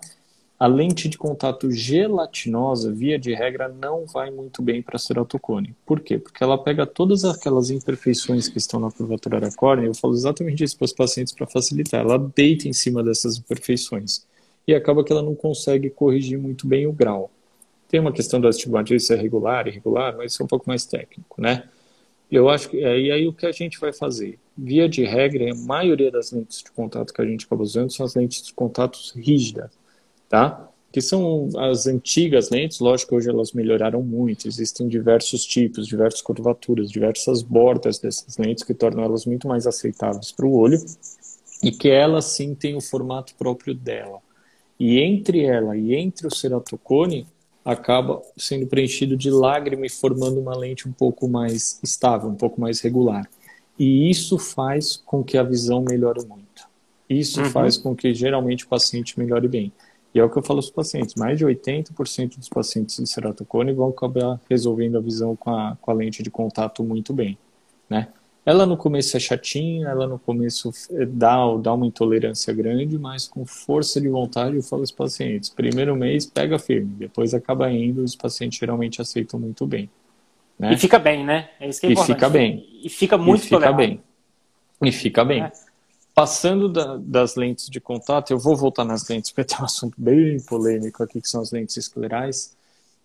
a 0.58 0.66
lente 0.66 1.08
de 1.08 1.18
contato 1.18 1.70
gelatinosa, 1.70 2.92
via 2.92 3.18
de 3.18 3.34
regra, 3.34 3.68
não 3.68 4.06
vai 4.06 4.30
muito 4.30 4.62
bem 4.62 4.80
para 4.80 4.98
ceratocone. 4.98 5.74
Por 5.84 6.00
quê? 6.00 6.18
Porque 6.18 6.42
ela 6.44 6.56
pega 6.56 6.86
todas 6.86 7.24
aquelas 7.24 7.70
imperfeições 7.70 8.48
que 8.48 8.58
estão 8.58 8.78
na 8.78 8.90
curvatura 8.90 9.40
da 9.40 9.50
córnea, 9.50 9.86
eu 9.86 9.94
falo 9.94 10.14
exatamente 10.14 10.62
isso 10.62 10.76
para 10.76 10.84
os 10.84 10.92
pacientes 10.92 11.32
para 11.32 11.46
facilitar. 11.46 12.00
Ela 12.00 12.18
deita 12.18 12.68
em 12.68 12.72
cima 12.72 13.02
dessas 13.02 13.36
imperfeições 13.36 14.24
e 14.66 14.74
acaba 14.74 15.04
que 15.04 15.12
ela 15.12 15.22
não 15.22 15.34
consegue 15.34 15.90
corrigir 15.90 16.38
muito 16.38 16.66
bem 16.66 16.86
o 16.86 16.92
grau. 16.92 17.30
Tem 17.88 18.00
uma 18.00 18.12
questão 18.12 18.40
do 18.40 18.48
astigmatismo 18.48 19.14
é 19.14 19.20
regular, 19.20 19.66
irregular, 19.66 20.16
mas 20.16 20.32
isso 20.32 20.42
é 20.42 20.44
um 20.44 20.48
pouco 20.48 20.68
mais 20.68 20.86
técnico, 20.86 21.40
né? 21.40 21.64
Eu 22.30 22.48
acho 22.48 22.70
que 22.70 22.82
é, 22.82 22.98
e 22.98 23.10
aí 23.12 23.28
o 23.28 23.32
que 23.32 23.44
a 23.44 23.52
gente 23.52 23.78
vai 23.78 23.92
fazer? 23.92 24.38
Via 24.56 24.88
de 24.88 25.04
regra, 25.04 25.52
a 25.52 25.54
maioria 25.54 26.10
das 26.10 26.32
lentes 26.32 26.62
de 26.62 26.70
contato 26.70 27.12
que 27.12 27.20
a 27.20 27.24
gente 27.24 27.44
acaba 27.44 27.62
usando 27.62 27.92
são 27.92 28.06
as 28.06 28.14
lentes 28.14 28.42
de 28.42 28.54
contato 28.54 28.98
rígidas 29.14 29.70
tá? 30.28 30.68
Que 30.92 31.00
são 31.00 31.48
as 31.56 31.86
antigas 31.86 32.50
lentes, 32.50 32.78
lógico 32.78 33.10
que 33.10 33.16
hoje 33.16 33.28
elas 33.28 33.52
melhoraram 33.52 34.02
muito, 34.02 34.46
existem 34.46 34.86
diversos 34.86 35.44
tipos, 35.44 35.86
diversas 35.86 36.22
curvaturas, 36.22 36.90
diversas 36.90 37.42
bordas 37.42 37.98
dessas 37.98 38.36
lentes 38.38 38.62
que 38.62 38.74
tornam 38.74 39.02
elas 39.02 39.26
muito 39.26 39.48
mais 39.48 39.66
aceitáveis 39.66 40.30
para 40.30 40.46
o 40.46 40.56
olho 40.56 40.78
e 41.62 41.72
que 41.72 41.88
ela 41.88 42.22
sim 42.22 42.54
tem 42.54 42.76
o 42.76 42.80
formato 42.80 43.34
próprio 43.34 43.74
dela. 43.74 44.20
E 44.78 45.00
entre 45.00 45.42
ela 45.42 45.76
e 45.76 45.94
entre 45.94 46.26
o 46.26 46.34
ceratocone 46.34 47.26
acaba 47.64 48.20
sendo 48.36 48.66
preenchido 48.66 49.16
de 49.16 49.30
lágrima 49.30 49.86
e 49.86 49.90
formando 49.90 50.38
uma 50.38 50.56
lente 50.56 50.86
um 50.86 50.92
pouco 50.92 51.26
mais 51.26 51.80
estável, 51.82 52.28
um 52.28 52.34
pouco 52.34 52.60
mais 52.60 52.80
regular. 52.80 53.28
E 53.78 54.10
isso 54.10 54.38
faz 54.38 54.96
com 54.96 55.24
que 55.24 55.38
a 55.38 55.42
visão 55.42 55.82
melhore 55.82 56.24
muito. 56.26 56.44
Isso 57.08 57.40
uhum. 57.40 57.50
faz 57.50 57.76
com 57.76 57.94
que 57.94 58.12
geralmente 58.14 58.64
o 58.64 58.68
paciente 58.68 59.18
melhore 59.18 59.48
bem. 59.48 59.72
E 60.14 60.20
é 60.20 60.24
o 60.24 60.30
que 60.30 60.38
eu 60.38 60.42
falo 60.42 60.58
aos 60.58 60.70
pacientes, 60.70 61.16
mais 61.16 61.36
de 61.36 61.44
80% 61.44 62.38
dos 62.38 62.48
pacientes 62.48 62.96
de 62.96 63.06
ceratocone 63.08 63.72
vão 63.72 63.88
acabar 63.88 64.40
resolvendo 64.48 64.96
a 64.96 65.00
visão 65.00 65.34
com 65.34 65.50
a, 65.50 65.76
com 65.80 65.90
a 65.90 65.94
lente 65.94 66.22
de 66.22 66.30
contato 66.30 66.84
muito 66.84 67.12
bem, 67.12 67.36
né? 67.90 68.08
Ela 68.46 68.66
no 68.66 68.76
começo 68.76 69.16
é 69.16 69.20
chatinha, 69.20 69.88
ela 69.88 70.06
no 70.06 70.18
começo 70.18 70.70
eh, 70.90 71.06
dá, 71.06 71.38
dá 71.56 71.72
uma 71.72 71.86
intolerância 71.86 72.52
grande, 72.52 72.98
mas 72.98 73.26
com 73.26 73.46
força 73.46 73.98
de 73.98 74.08
vontade 74.08 74.54
eu 74.54 74.62
falo 74.62 74.82
aos 74.82 74.90
pacientes, 74.90 75.48
primeiro 75.48 75.96
mês 75.96 76.26
pega 76.26 76.58
firme, 76.58 76.94
depois 76.98 77.32
acaba 77.32 77.72
indo, 77.72 78.04
os 78.04 78.14
pacientes 78.14 78.58
geralmente 78.58 79.00
aceitam 79.00 79.40
muito 79.40 79.66
bem. 79.66 79.88
Né? 80.58 80.74
E 80.74 80.76
fica 80.76 80.98
bem, 80.98 81.24
né? 81.24 81.48
É 81.58 81.68
isso 81.68 81.80
que 81.80 81.86
é 81.86 81.88
e 81.88 81.92
importante. 81.92 82.14
fica 82.14 82.28
bem. 82.28 82.68
E 82.82 82.88
fica 82.88 83.18
muito 83.18 83.44
e 83.44 83.48
fica 83.48 83.72
bem. 83.72 84.00
E 84.82 84.92
fica 84.92 85.24
bem. 85.24 85.42
É. 85.42 85.52
Passando 86.14 86.68
da, 86.68 86.96
das 86.96 87.34
lentes 87.34 87.68
de 87.68 87.80
contato, 87.80 88.30
eu 88.32 88.38
vou 88.38 88.56
voltar 88.56 88.84
nas 88.84 89.08
lentes, 89.08 89.32
porque 89.32 89.44
tem 89.54 89.60
um 89.60 89.64
assunto 89.64 90.00
bem 90.00 90.40
polêmico 90.40 91.02
aqui, 91.02 91.20
que 91.20 91.28
são 91.28 91.40
as 91.42 91.50
lentes 91.50 91.76
esclerais. 91.76 92.56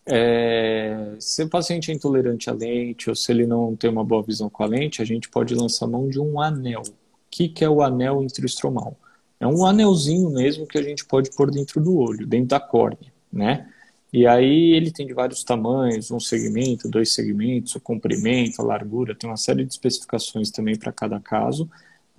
é, 0.08 1.16
se 1.20 1.44
o 1.44 1.50
paciente 1.50 1.92
é 1.92 1.96
intolerante 1.96 2.50
à 2.50 2.54
lente 2.54 3.10
ou 3.10 3.16
se 3.16 3.32
ele 3.32 3.48
não 3.48 3.76
tem 3.76 3.90
uma 3.90 4.04
boa 4.04 4.24
visão 4.24 4.50
com 4.50 4.64
a 4.64 4.68
lente, 4.68 5.02
a 5.02 5.06
gente 5.06 5.30
pode 5.30 5.56
lançar 5.56 5.88
mão 5.88 6.10
de 6.10 6.20
um 6.20 6.42
anel. 6.42 6.82
O 6.84 6.94
que, 7.32 7.50
que 7.50 7.64
é 7.66 7.70
o 7.70 7.82
anel 7.84 8.24
intraestromal? 8.24 8.98
É 9.40 9.48
um 9.48 9.66
anelzinho 9.66 10.32
mesmo 10.32 10.68
que 10.68 10.78
a 10.78 10.84
gente 10.84 11.06
pode 11.06 11.32
pôr 11.32 11.52
dentro 11.52 11.82
do 11.82 11.98
olho, 11.98 12.28
dentro 12.28 12.50
da 12.50 12.60
córnea, 12.60 13.14
né? 13.32 13.70
E 14.14 14.26
aí 14.28 14.72
ele 14.74 14.92
tem 14.92 15.06
de 15.08 15.14
vários 15.14 15.44
tamanhos, 15.44 16.12
um 16.12 16.20
segmento, 16.20 16.90
dois 16.90 17.14
segmentos, 17.14 17.76
o 17.76 17.82
comprimento, 17.82 18.62
a 18.62 18.66
largura, 18.66 19.16
tem 19.16 19.30
uma 19.30 19.38
série 19.38 19.66
de 19.66 19.72
especificações 19.74 20.52
também 20.52 20.78
para 20.78 20.92
cada 20.92 21.20
caso. 21.20 21.70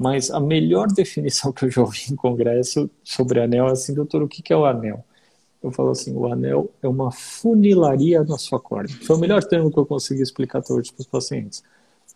Mas 0.00 0.30
a 0.30 0.40
melhor 0.40 0.86
definição 0.96 1.52
que 1.52 1.66
eu 1.66 1.70
já 1.70 1.82
ouvi 1.82 2.00
em 2.10 2.16
congresso 2.16 2.88
sobre 3.04 3.38
anel 3.38 3.68
é 3.68 3.72
assim, 3.72 3.92
doutor, 3.92 4.22
o 4.22 4.28
que 4.28 4.50
é 4.50 4.56
o 4.56 4.64
anel? 4.64 5.04
Eu 5.62 5.70
falo 5.70 5.90
assim, 5.90 6.16
o 6.16 6.26
anel 6.32 6.70
é 6.82 6.88
uma 6.88 7.12
funilaria 7.12 8.24
na 8.24 8.38
sua 8.38 8.58
córnea. 8.58 8.96
Foi 9.02 9.14
o 9.14 9.18
melhor 9.18 9.44
termo 9.44 9.70
que 9.70 9.78
eu 9.78 9.84
consegui 9.84 10.22
explicar 10.22 10.60
até 10.60 10.72
hoje 10.72 10.90
para 10.90 11.02
os 11.02 11.06
pacientes. 11.06 11.62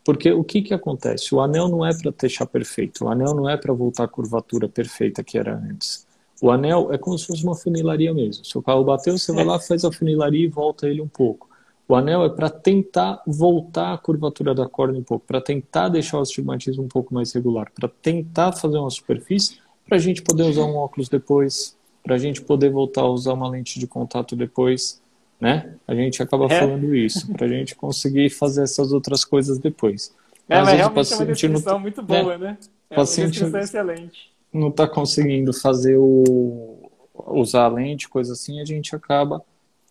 Porque 0.02 0.32
o 0.32 0.42
que, 0.42 0.62
que 0.62 0.72
acontece? 0.72 1.34
O 1.34 1.42
anel 1.42 1.68
não 1.68 1.84
é 1.84 1.94
para 1.94 2.10
deixar 2.10 2.46
perfeito, 2.46 3.04
o 3.04 3.08
anel 3.10 3.34
não 3.34 3.50
é 3.50 3.56
para 3.58 3.74
voltar 3.74 4.04
à 4.04 4.08
curvatura 4.08 4.66
perfeita 4.66 5.22
que 5.22 5.36
era 5.36 5.54
antes. 5.54 6.06
O 6.40 6.50
anel 6.50 6.90
é 6.90 6.96
como 6.96 7.18
se 7.18 7.26
fosse 7.26 7.44
uma 7.44 7.54
funilaria 7.54 8.14
mesmo. 8.14 8.46
Se 8.46 8.56
o 8.56 8.62
carro 8.62 8.82
bateu, 8.82 9.18
você 9.18 9.30
vai 9.30 9.44
lá, 9.44 9.60
faz 9.60 9.84
a 9.84 9.92
funilaria 9.92 10.46
e 10.46 10.48
volta 10.48 10.88
ele 10.88 11.02
um 11.02 11.08
pouco. 11.08 11.48
O 11.86 11.94
anel 11.94 12.24
é 12.24 12.30
para 12.30 12.48
tentar 12.48 13.22
voltar 13.26 13.92
a 13.92 13.98
curvatura 13.98 14.54
da 14.54 14.66
córnea 14.66 15.00
um 15.00 15.04
pouco, 15.04 15.26
para 15.26 15.40
tentar 15.40 15.90
deixar 15.90 16.18
o 16.18 16.22
astigmatismo 16.22 16.82
um 16.82 16.88
pouco 16.88 17.12
mais 17.12 17.32
regular, 17.32 17.70
para 17.74 17.88
tentar 17.88 18.52
fazer 18.52 18.78
uma 18.78 18.90
superfície, 18.90 19.58
para 19.86 19.96
a 19.96 20.00
gente 20.00 20.22
poder 20.22 20.44
usar 20.44 20.64
um 20.64 20.76
óculos 20.76 21.10
depois, 21.10 21.76
para 22.02 22.14
a 22.14 22.18
gente 22.18 22.40
poder 22.40 22.70
voltar 22.70 23.02
a 23.02 23.08
usar 23.08 23.34
uma 23.34 23.48
lente 23.48 23.78
de 23.78 23.86
contato 23.86 24.34
depois, 24.34 25.02
né? 25.38 25.74
A 25.86 25.94
gente 25.94 26.22
acaba 26.22 26.46
é. 26.46 26.58
falando 26.58 26.94
isso, 26.94 27.30
para 27.32 27.44
a 27.44 27.48
gente 27.48 27.74
conseguir 27.74 28.30
fazer 28.30 28.62
essas 28.62 28.92
outras 28.92 29.24
coisas 29.24 29.58
depois. 29.58 30.14
É, 30.48 30.56
mas, 30.56 30.68
mas 30.68 30.78
realmente 30.78 31.12
é 31.12 31.16
uma 31.16 31.26
descrição 31.26 31.72
não, 31.74 31.80
muito 31.80 32.02
boa, 32.02 32.38
né? 32.38 32.48
né? 32.48 32.58
É 32.88 32.94
paciente 32.94 33.44
uma 33.44 33.60
excelente. 33.60 34.32
Não 34.52 34.68
está 34.68 34.86
conseguindo 34.86 35.52
fazer 35.52 35.96
o 35.96 36.90
usar 37.26 37.64
a 37.64 37.68
lente, 37.68 38.08
coisa 38.08 38.32
assim, 38.32 38.60
a 38.60 38.64
gente 38.64 38.94
acaba 38.94 39.42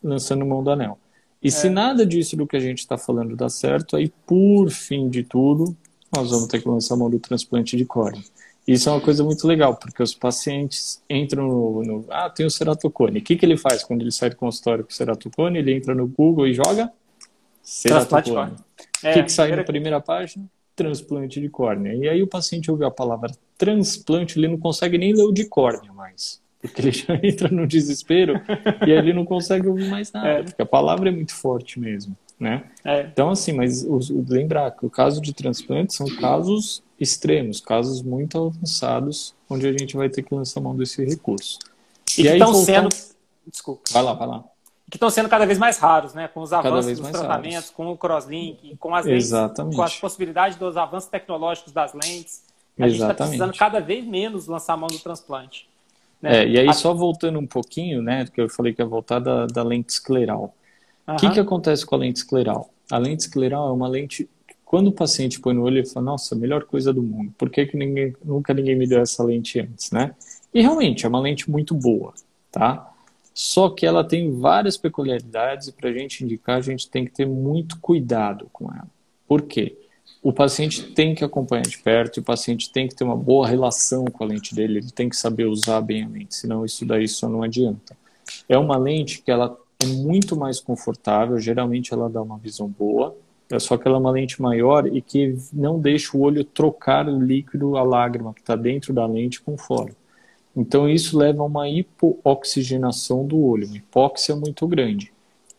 lançando 0.04 0.46
mão 0.46 0.64
do 0.64 0.72
anel. 0.72 0.98
E 1.44 1.50
é. 1.50 1.52
se 1.52 1.70
nada 1.70 2.06
disso 2.06 2.38
do 2.38 2.48
que 2.48 2.56
a 2.56 2.60
gente 2.60 2.80
está 2.80 2.98
falando 2.98 3.36
dá 3.36 3.50
certo, 3.50 3.96
aí 3.98 4.12
por 4.26 4.70
fim 4.70 5.10
de 5.10 5.24
tudo, 5.24 5.76
nós 6.16 6.32
vamos 6.32 6.48
ter 6.48 6.62
que 6.62 6.70
lançar 6.70 6.96
mão 6.96 7.10
do 7.10 7.20
transplante 7.20 7.76
de 7.76 7.86
córnea. 7.86 8.24
Isso 8.66 8.88
é 8.88 8.94
uma 8.94 9.02
coisa 9.02 9.24
muito 9.26 9.46
legal, 9.46 9.76
porque 9.76 10.02
os 10.02 10.14
pacientes 10.14 11.02
entram 11.10 11.48
no. 11.48 11.84
no 11.84 12.06
ah, 12.10 12.30
tem 12.30 12.46
o 12.46 12.52
ceratocone. 12.52 13.20
O 13.20 13.22
que, 13.22 13.36
que 13.36 13.46
ele 13.46 13.58
faz 13.58 13.84
quando 13.84 14.02
ele 14.02 14.12
sai 14.12 14.30
do 14.30 14.38
consultório 14.38 14.86
com 14.86 14.89
o 14.89 14.94
ceratocone? 14.94 15.60
Ele 15.60 15.74
entra 15.74 15.94
no 15.94 16.08
Google 16.08 16.48
e 16.48 16.54
joga 16.54 16.89
ceratocone. 17.62 18.54
O 19.04 19.08
é, 19.08 19.14
que, 19.14 19.24
que 19.24 19.32
sai 19.32 19.54
na 19.54 19.66
primeira 19.66 20.00
página? 20.00 20.46
Transplante 20.78 21.41
de 21.41 21.50
córnea. 21.50 21.94
E 21.94 22.08
aí 22.08 22.24
o 22.24 22.28
paciente 22.28 22.72
ouve 22.72 22.86
a 22.86 22.91
palavra 22.91 23.32
transplante, 23.58 24.39
ele 24.39 24.48
não 24.48 24.58
consegue 24.58 24.98
nem 24.98 25.14
ler 25.14 25.24
o 25.24 25.32
de 25.32 25.46
córnea 25.46 25.91
mais. 25.91 26.41
Porque 26.64 26.82
ele 26.82 26.91
já 26.91 27.14
entra 27.22 27.49
no 27.49 27.68
desespero 27.68 28.41
e 28.88 28.91
aí 28.91 28.97
ele 28.97 29.14
não 29.14 29.26
consegue 29.26 29.68
ouvir 29.68 29.89
mais 29.89 30.11
nada, 30.14 30.28
é. 30.28 30.43
porque 30.43 30.61
a 30.61 30.66
palavra 30.66 31.09
é 31.09 31.11
muito 31.11 31.36
forte 31.36 31.80
mesmo. 31.80 32.16
Né? 32.39 32.64
É. 32.84 33.01
Então, 33.01 33.30
assim, 33.30 33.51
mas 33.53 33.84
os, 33.84 34.09
lembrar 34.09 34.72
que 34.72 34.86
o 34.86 34.89
caso 34.89 35.22
de 35.22 35.34
transplante 35.34 35.93
são 35.93 36.07
casos 36.16 36.82
extremos, 36.99 37.59
casos 37.59 38.01
muito 38.01 38.38
avançados, 38.38 39.36
onde 39.49 39.68
a 39.68 39.72
gente 39.72 39.95
vai 39.95 40.09
ter 40.09 40.24
que 40.24 40.34
lançar 40.34 40.61
mão 40.61 40.76
desse 40.76 41.03
recurso. 41.05 41.59
E, 42.18 42.22
e 42.22 42.24
que 42.24 42.30
estão 42.30 42.53
sendo. 42.53 42.89
Desculpa. 43.45 43.82
Vai 43.91 44.03
lá, 44.03 44.14
vai 44.14 44.28
lá. 44.28 44.43
Que 44.89 44.97
estão 44.97 45.09
sendo 45.09 45.28
cada 45.28 45.45
vez 45.45 45.57
mais 45.57 45.78
raros, 45.78 46.14
né? 46.14 46.28
Com 46.28 46.41
os 46.41 46.53
avanços 46.53 46.99
dos 46.99 47.09
tratamentos, 47.09 47.55
raros. 47.55 47.70
com 47.72 47.91
o 47.91 47.97
crosslink, 47.97 48.78
com 48.78 48.95
as 48.95 49.05
lentes, 49.05 49.26
Exatamente. 49.26 49.76
com 49.76 49.82
as 49.82 49.95
possibilidades 49.95 50.57
dos 50.57 50.78
avanços 50.78 51.09
tecnológicos 51.09 51.74
das 51.74 51.93
lentes. 51.93 52.43
A 52.80 52.88
Exatamente. 52.88 52.91
gente 52.91 53.01
está 53.01 53.14
precisando 53.14 53.57
cada 53.57 53.80
vez 53.80 54.05
menos 54.05 54.47
lançar 54.47 54.78
mão 54.78 54.88
do 54.88 54.99
transplante. 54.99 55.68
Né? 56.24 56.44
É, 56.44 56.48
e 56.48 56.58
aí, 56.58 56.70
a... 56.70 56.74
só 56.74 56.94
voltando 56.94 57.38
um 57.38 57.46
pouquinho, 57.46 58.02
né? 58.02 58.26
Que 58.34 58.42
eu 58.42 58.50
falei 58.50 58.74
que 58.74 58.82
ia 58.82 58.86
voltar 58.86 59.20
da, 59.20 59.46
da 59.46 59.62
lente 59.62 59.92
escleral. 59.92 60.56
O 61.06 61.18
que, 61.18 61.30
que 61.30 61.40
acontece 61.40 61.86
com 61.86 61.96
a 61.96 61.98
lente 61.98 62.18
escleral? 62.18 62.70
A 62.90 62.98
lente 62.98 63.20
escleral 63.22 63.68
é 63.68 63.72
uma 63.74 63.90
lente 63.90 64.30
quando 64.74 64.88
o 64.88 64.92
paciente 64.92 65.40
põe 65.40 65.54
no 65.54 65.62
olho, 65.62 65.78
ele 65.78 65.86
fala, 65.86 66.08
nossa, 66.08 66.36
melhor 66.36 66.64
coisa 66.64 66.92
do 66.92 67.04
mundo. 67.04 67.32
Por 67.38 67.48
que, 67.52 67.64
que 67.64 67.78
ninguém, 67.78 68.16
nunca 68.26 68.56
ninguém 68.56 68.76
me 68.76 68.88
deu 68.88 69.02
essa 69.02 69.24
lente 69.24 69.60
antes, 69.60 69.92
né? 69.92 70.16
E 70.52 70.62
realmente, 70.62 71.06
é 71.06 71.10
uma 71.10 71.20
lente 71.20 71.48
muito 71.48 71.76
boa, 71.76 72.12
tá? 72.52 72.92
Só 73.36 73.70
que 73.70 73.86
ela 73.86 74.04
tem 74.04 74.32
várias 74.32 74.76
peculiaridades 74.76 75.68
e 75.68 75.74
para 75.74 75.90
a 75.90 75.94
gente 75.94 76.24
indicar, 76.24 76.58
a 76.58 76.62
gente 76.62 76.90
tem 76.90 77.06
que 77.06 77.12
ter 77.12 77.28
muito 77.28 77.78
cuidado 77.80 78.48
com 78.52 78.66
ela. 78.72 78.88
Por 79.28 79.44
quê? 79.44 79.78
O 80.24 80.32
paciente 80.32 80.82
tem 80.94 81.14
que 81.14 81.22
acompanhar 81.22 81.64
de 81.64 81.78
perto, 81.78 82.22
o 82.22 82.24
paciente 82.24 82.72
tem 82.72 82.88
que 82.88 82.96
ter 82.96 83.04
uma 83.04 83.16
boa 83.16 83.46
relação 83.46 84.06
com 84.06 84.24
a 84.24 84.28
lente 84.28 84.56
dele, 84.56 84.78
ele 84.80 84.90
tem 84.90 85.10
que 85.10 85.18
saber 85.18 85.46
usar 85.46 85.82
bem 85.82 86.04
a 86.06 86.08
lente, 86.08 86.34
senão 86.34 86.64
isso 86.64 86.86
daí 86.86 87.10
só 87.10 87.28
não 87.28 87.44
adianta. 87.44 87.96
É 88.48 88.58
uma 88.58 88.78
lente 88.78 89.22
que 89.22 89.30
ela 89.30 89.58
é 89.82 89.86
muito 89.86 90.34
mais 90.38 90.62
confortável, 90.62 91.38
geralmente 91.38 91.94
ela 91.94 92.10
dá 92.10 92.22
uma 92.22 92.38
visão 92.38 92.70
boa, 92.70 93.14
é 93.52 93.60
só 93.60 93.76
que 93.78 93.86
ela 93.86 93.98
é 93.98 94.00
uma 94.00 94.12
lente 94.12 94.42
maior 94.42 94.88
e 94.88 95.02
que 95.02 95.36
não 95.52 95.78
deixa 95.78 96.18
o 96.18 96.22
olho 96.22 96.46
trocar 96.46 97.08
o 97.08 97.20
líquido, 97.20 97.76
a 97.76 97.84
lágrima 97.84 98.34
que 98.34 98.40
está 98.40 98.56
dentro 98.56 98.94
da 98.94 99.06
lente 99.06 99.42
com 99.42 99.58
fora. 99.58 99.94
Então 100.56 100.88
isso 100.88 101.18
leva 101.18 101.44
a 101.44 101.46
uma 101.46 101.68
hipooxigenação 101.68 103.28
do 103.28 103.40
olho, 103.40 103.68
uma 103.68 103.78
hipóxia 103.78 104.36
muito 104.36 104.66
grande. 104.68 105.12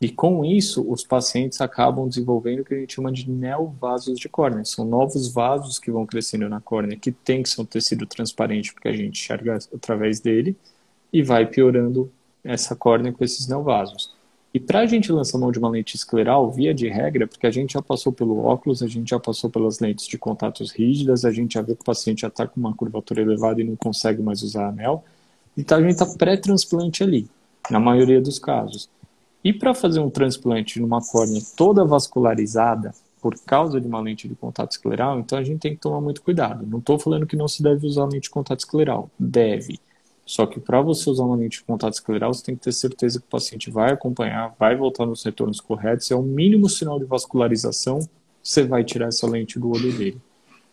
E 0.04 0.10
com 0.10 0.44
isso, 0.44 0.84
os 0.86 1.02
pacientes 1.02 1.62
acabam 1.62 2.06
desenvolvendo 2.06 2.60
o 2.60 2.64
que 2.66 2.74
a 2.74 2.78
gente 2.78 2.92
chama 2.92 3.10
de 3.10 3.30
neovasos 3.30 4.18
de 4.18 4.28
córnea. 4.28 4.62
São 4.62 4.84
novos 4.84 5.32
vasos 5.32 5.78
que 5.78 5.90
vão 5.90 6.04
crescendo 6.04 6.46
na 6.46 6.60
córnea, 6.60 6.94
que 6.94 7.10
tem 7.10 7.42
que 7.42 7.48
ser 7.48 7.62
um 7.62 7.64
tecido 7.64 8.04
transparente, 8.04 8.74
porque 8.74 8.88
a 8.88 8.92
gente 8.92 9.18
enxerga 9.18 9.58
através 9.74 10.20
dele, 10.20 10.54
e 11.10 11.22
vai 11.22 11.46
piorando 11.46 12.12
essa 12.44 12.76
córnea 12.76 13.14
com 13.14 13.24
esses 13.24 13.48
neovasos. 13.48 14.14
E 14.52 14.60
para 14.60 14.80
a 14.80 14.86
gente 14.86 15.10
lançar 15.10 15.38
mão 15.38 15.50
de 15.50 15.58
uma 15.58 15.70
lente 15.70 15.96
escleral, 15.96 16.52
via 16.52 16.74
de 16.74 16.86
regra, 16.86 17.26
porque 17.26 17.46
a 17.46 17.50
gente 17.50 17.72
já 17.72 17.80
passou 17.80 18.12
pelo 18.12 18.44
óculos, 18.44 18.82
a 18.82 18.86
gente 18.86 19.08
já 19.08 19.18
passou 19.18 19.48
pelas 19.48 19.80
lentes 19.80 20.06
de 20.06 20.18
contatos 20.18 20.70
rígidas, 20.70 21.24
a 21.24 21.32
gente 21.32 21.54
já 21.54 21.62
vê 21.62 21.74
que 21.74 21.80
o 21.80 21.84
paciente 21.84 22.20
já 22.20 22.28
está 22.28 22.46
com 22.46 22.60
uma 22.60 22.74
curvatura 22.74 23.22
elevada 23.22 23.62
e 23.62 23.64
não 23.64 23.74
consegue 23.74 24.22
mais 24.22 24.42
usar 24.42 24.68
anel. 24.68 25.02
Então 25.56 25.78
a 25.78 25.80
gente 25.80 25.92
está 25.92 26.04
pré-transplante 26.04 27.02
ali, 27.02 27.26
na 27.70 27.80
maioria 27.80 28.20
dos 28.20 28.38
casos. 28.38 28.92
E 29.44 29.52
para 29.52 29.74
fazer 29.74 30.00
um 30.00 30.08
transplante 30.08 30.80
numa 30.80 31.00
córnea 31.00 31.42
toda 31.54 31.84
vascularizada, 31.84 32.94
por 33.20 33.34
causa 33.46 33.80
de 33.80 33.86
uma 33.86 34.00
lente 34.00 34.26
de 34.26 34.34
contato 34.34 34.72
escleral, 34.72 35.18
então 35.18 35.38
a 35.38 35.42
gente 35.42 35.60
tem 35.60 35.74
que 35.74 35.80
tomar 35.80 36.00
muito 36.00 36.22
cuidado. 36.22 36.66
Não 36.66 36.78
estou 36.78 36.98
falando 36.98 37.26
que 37.26 37.36
não 37.36 37.46
se 37.48 37.62
deve 37.62 37.86
usar 37.86 38.04
lente 38.04 38.24
de 38.24 38.30
contato 38.30 38.60
escleral. 38.60 39.10
Deve. 39.18 39.78
Só 40.26 40.46
que 40.46 40.58
para 40.58 40.80
você 40.80 41.08
usar 41.10 41.24
uma 41.24 41.36
lente 41.36 41.58
de 41.58 41.64
contato 41.64 41.92
escleral, 41.94 42.32
você 42.32 42.42
tem 42.42 42.56
que 42.56 42.62
ter 42.62 42.72
certeza 42.72 43.20
que 43.20 43.26
o 43.26 43.30
paciente 43.30 43.70
vai 43.70 43.92
acompanhar, 43.92 44.54
vai 44.58 44.74
voltar 44.74 45.04
nos 45.04 45.22
retornos 45.22 45.60
corretos. 45.60 46.06
Se 46.06 46.12
é 46.12 46.16
o 46.16 46.22
mínimo 46.22 46.68
sinal 46.68 46.98
de 46.98 47.04
vascularização, 47.04 48.00
você 48.42 48.64
vai 48.64 48.84
tirar 48.84 49.08
essa 49.08 49.26
lente 49.26 49.58
do 49.58 49.70
olho 49.70 49.92
dele. 49.96 50.20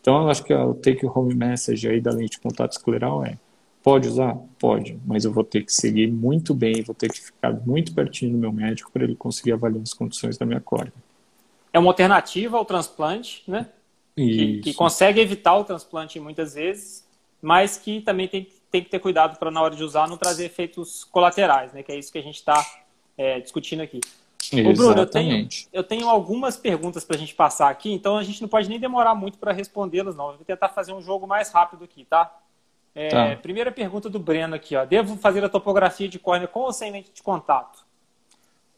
Então, 0.00 0.22
eu 0.22 0.30
acho 0.30 0.42
que 0.42 0.52
o 0.52 0.74
take 0.74 1.06
home 1.06 1.34
message 1.34 1.88
aí 1.88 2.00
da 2.00 2.10
lente 2.10 2.32
de 2.32 2.40
contato 2.40 2.72
escleral 2.72 3.24
é: 3.24 3.38
pode 3.82 4.08
usar? 4.08 4.36
Pode, 4.58 4.98
mas 5.06 5.24
eu 5.24 5.32
vou 5.32 5.44
ter 5.44 5.64
que 5.64 5.72
seguir 5.72 6.10
muito 6.10 6.54
bem, 6.54 6.82
vou 6.82 6.94
ter 6.94 7.10
que 7.10 7.20
ficar 7.20 7.52
muito 7.66 7.94
pertinho 7.94 8.32
do 8.32 8.38
meu 8.38 8.52
médico 8.52 8.90
para 8.92 9.04
ele 9.04 9.16
conseguir 9.16 9.52
avaliar 9.52 9.82
as 9.82 9.92
condições 9.92 10.38
da 10.38 10.46
minha 10.46 10.60
córnea. 10.60 10.92
É 11.72 11.78
uma 11.78 11.90
alternativa 11.90 12.56
ao 12.56 12.64
transplante, 12.64 13.42
né? 13.46 13.68
Que, 14.14 14.60
que, 14.60 14.74
consegue 14.74 15.20
evitar 15.20 15.56
o 15.56 15.64
transplante 15.64 16.20
muitas 16.20 16.52
vezes, 16.54 17.08
mas 17.40 17.78
que 17.78 18.02
também 18.02 18.28
tem 18.28 18.44
que 18.44 18.62
tem 18.72 18.82
que 18.82 18.88
ter 18.88 18.98
cuidado 18.98 19.38
para 19.38 19.50
na 19.50 19.60
hora 19.60 19.76
de 19.76 19.84
usar 19.84 20.08
não 20.08 20.16
trazer 20.16 20.46
efeitos 20.46 21.04
colaterais, 21.04 21.72
né? 21.74 21.82
Que 21.82 21.92
é 21.92 21.98
isso 21.98 22.10
que 22.10 22.16
a 22.16 22.22
gente 22.22 22.36
está 22.36 22.64
é, 23.18 23.38
discutindo 23.38 23.82
aqui. 23.82 24.00
Exatamente. 24.40 24.68
Ô, 24.68 24.72
Bruno, 24.72 25.02
eu 25.02 25.06
tenho, 25.06 25.48
eu 25.72 25.84
tenho 25.84 26.08
algumas 26.08 26.56
perguntas 26.56 27.04
para 27.04 27.16
a 27.16 27.18
gente 27.18 27.34
passar 27.34 27.68
aqui, 27.68 27.92
então 27.92 28.16
a 28.16 28.24
gente 28.24 28.40
não 28.40 28.48
pode 28.48 28.68
nem 28.68 28.80
demorar 28.80 29.14
muito 29.14 29.38
para 29.38 29.52
respondê-las, 29.52 30.16
não. 30.16 30.30
Eu 30.30 30.36
vou 30.36 30.44
tentar 30.44 30.70
fazer 30.70 30.92
um 30.92 31.02
jogo 31.02 31.26
mais 31.26 31.50
rápido 31.50 31.84
aqui, 31.84 32.04
tá? 32.06 32.34
É, 32.94 33.08
tá? 33.08 33.36
Primeira 33.36 33.72
pergunta 33.72 34.10
do 34.10 34.18
Breno 34.18 34.54
aqui, 34.54 34.76
ó. 34.76 34.84
Devo 34.84 35.16
fazer 35.16 35.44
a 35.44 35.48
topografia 35.48 36.08
de 36.08 36.18
córnea 36.18 36.46
com 36.46 36.60
ou 36.60 36.72
sem 36.72 36.92
lente 36.92 37.10
de 37.12 37.22
contato? 37.22 37.84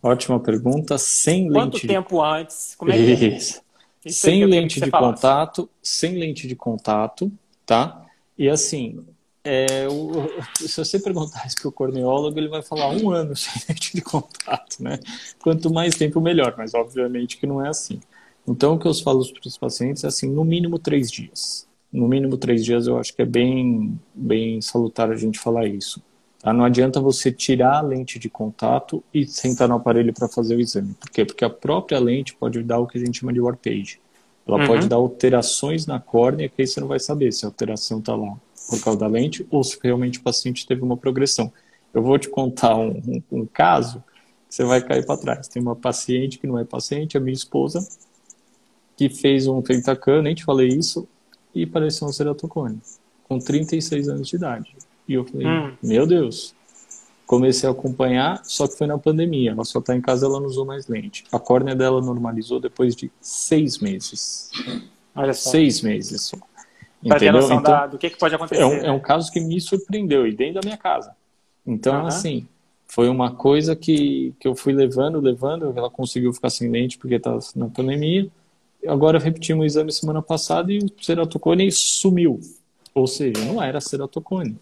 Ótima 0.02 0.38
pergunta. 0.38 0.98
Sem 0.98 1.48
Quanto 1.48 1.74
lente. 1.74 1.86
Quanto 1.86 1.86
tempo 1.86 2.22
antes? 2.22 2.74
Como 2.76 2.92
é 2.92 2.96
que 2.96 3.24
é? 3.24 3.28
Isso. 3.28 3.62
sem 4.06 4.44
lente 4.44 4.80
de 4.80 4.90
contato, 4.90 5.68
sem 5.82 6.16
lente 6.16 6.46
de 6.46 6.54
contato, 6.54 7.32
tá? 7.64 8.04
E 8.36 8.48
assim, 8.48 9.04
é, 9.42 9.86
o, 9.88 10.26
se 10.56 10.82
você 10.82 10.98
perguntar 10.98 11.46
isso 11.46 11.56
para 11.60 11.68
o 11.68 11.72
corneólogo, 11.72 12.38
ele 12.38 12.48
vai 12.48 12.62
falar 12.62 12.88
um 12.88 13.10
ano 13.10 13.34
sem 13.36 13.52
lente 13.68 13.94
de 13.94 14.00
contato, 14.00 14.82
né? 14.82 14.98
Quanto 15.42 15.72
mais 15.72 15.94
tempo, 15.96 16.20
melhor, 16.20 16.54
mas 16.56 16.72
obviamente 16.72 17.36
que 17.36 17.46
não 17.46 17.64
é 17.64 17.68
assim. 17.68 18.00
Então, 18.48 18.74
o 18.74 18.78
que 18.78 18.86
eu 18.86 18.94
falo 18.94 19.26
para 19.32 19.48
os 19.48 19.58
pacientes 19.58 20.04
é 20.04 20.06
assim, 20.06 20.30
no 20.30 20.44
mínimo 20.44 20.78
três 20.78 21.10
dias. 21.10 21.66
No 21.94 22.08
mínimo 22.08 22.36
três 22.36 22.64
dias 22.64 22.88
eu 22.88 22.98
acho 22.98 23.14
que 23.14 23.22
é 23.22 23.24
bem, 23.24 23.96
bem 24.12 24.60
salutar 24.60 25.12
a 25.12 25.16
gente 25.16 25.38
falar 25.38 25.66
isso. 25.66 26.02
Tá? 26.40 26.52
Não 26.52 26.64
adianta 26.64 27.00
você 27.00 27.30
tirar 27.30 27.78
a 27.78 27.80
lente 27.80 28.18
de 28.18 28.28
contato 28.28 29.00
e 29.14 29.24
sentar 29.24 29.68
no 29.68 29.76
aparelho 29.76 30.12
para 30.12 30.28
fazer 30.28 30.56
o 30.56 30.60
exame. 30.60 30.92
Por 30.94 31.08
quê? 31.08 31.24
Porque 31.24 31.44
a 31.44 31.50
própria 31.50 32.00
lente 32.00 32.34
pode 32.34 32.60
dar 32.64 32.80
o 32.80 32.86
que 32.88 32.98
a 32.98 33.00
gente 33.00 33.20
chama 33.20 33.32
de 33.32 33.40
warpage. 33.40 34.00
Ela 34.44 34.58
uhum. 34.58 34.66
pode 34.66 34.88
dar 34.88 34.96
alterações 34.96 35.86
na 35.86 36.00
córnea, 36.00 36.48
que 36.48 36.62
aí 36.62 36.66
você 36.66 36.80
não 36.80 36.88
vai 36.88 36.98
saber 36.98 37.32
se 37.32 37.44
a 37.44 37.48
alteração 37.48 38.00
está 38.00 38.16
lá 38.16 38.36
por 38.68 38.82
causa 38.82 38.98
da 38.98 39.06
lente 39.06 39.46
ou 39.48 39.62
se 39.62 39.78
realmente 39.80 40.18
o 40.18 40.22
paciente 40.22 40.66
teve 40.66 40.82
uma 40.82 40.96
progressão. 40.96 41.52
Eu 41.94 42.02
vou 42.02 42.18
te 42.18 42.28
contar 42.28 42.76
um, 42.76 43.00
um, 43.06 43.22
um 43.30 43.46
caso 43.46 44.02
que 44.48 44.54
você 44.56 44.64
vai 44.64 44.82
cair 44.82 45.06
para 45.06 45.16
trás. 45.16 45.46
Tem 45.46 45.62
uma 45.62 45.76
paciente 45.76 46.40
que 46.40 46.46
não 46.48 46.58
é 46.58 46.64
paciente, 46.64 47.16
a 47.16 47.20
minha 47.20 47.32
esposa, 47.32 47.86
que 48.96 49.08
fez 49.08 49.46
um 49.46 49.62
pentacan, 49.62 50.22
nem 50.22 50.34
te 50.34 50.44
falei 50.44 50.68
isso, 50.68 51.06
e 51.54 51.66
pareceu 51.66 52.08
um 52.08 52.12
ceratocone, 52.12 52.80
com 53.28 53.38
36 53.38 54.08
anos 54.08 54.28
de 54.28 54.36
idade. 54.36 54.74
E 55.08 55.14
eu 55.14 55.24
falei, 55.24 55.46
hum. 55.46 55.72
meu 55.82 56.06
Deus. 56.06 56.54
Comecei 57.26 57.66
a 57.66 57.72
acompanhar, 57.72 58.42
só 58.44 58.68
que 58.68 58.76
foi 58.76 58.86
na 58.86 58.98
pandemia. 58.98 59.52
Ela 59.52 59.64
só 59.64 59.78
está 59.78 59.96
em 59.96 60.00
casa, 60.00 60.26
ela 60.26 60.38
não 60.38 60.46
usou 60.46 60.66
mais 60.66 60.86
lente. 60.86 61.24
A 61.32 61.38
córnea 61.38 61.74
dela 61.74 62.02
normalizou 62.02 62.60
depois 62.60 62.94
de 62.94 63.10
seis 63.18 63.78
meses. 63.78 64.50
Olha 65.16 65.32
só. 65.32 65.50
Seis 65.50 65.80
meses 65.80 66.20
só. 66.20 66.36
Ter 67.18 67.32
noção 67.32 67.58
então, 67.58 67.72
da, 67.72 67.86
do 67.86 67.98
que, 67.98 68.10
que 68.10 68.18
pode 68.18 68.34
acontecer. 68.34 68.62
É 68.62 68.66
um, 68.66 68.72
é 68.72 68.92
um, 68.92 69.00
caso 69.00 69.30
que 69.32 69.40
me 69.40 69.60
surpreendeu, 69.60 70.26
e 70.26 70.34
dentro 70.34 70.54
da 70.54 70.60
minha 70.64 70.76
casa. 70.76 71.14
Então, 71.66 72.00
uhum. 72.00 72.06
assim, 72.06 72.46
foi 72.86 73.08
uma 73.08 73.34
coisa 73.34 73.74
que, 73.74 74.34
que 74.38 74.46
eu 74.46 74.54
fui 74.54 74.72
levando, 74.72 75.20
levando. 75.20 75.72
Ela 75.76 75.90
conseguiu 75.90 76.32
ficar 76.32 76.50
sem 76.50 76.70
lente 76.70 76.98
porque 76.98 77.14
estava 77.14 77.38
na 77.56 77.68
pandemia. 77.68 78.28
Agora 78.86 79.18
repetimos 79.18 79.62
o 79.62 79.66
exame 79.66 79.92
semana 79.92 80.22
passada 80.22 80.72
e 80.72 80.78
o 80.78 80.90
ceratocone 81.00 81.70
sumiu. 81.70 82.40
Ou 82.94 83.06
seja, 83.06 83.44
não 83.44 83.62
era 83.62 83.80
ceratocone. 83.80 84.56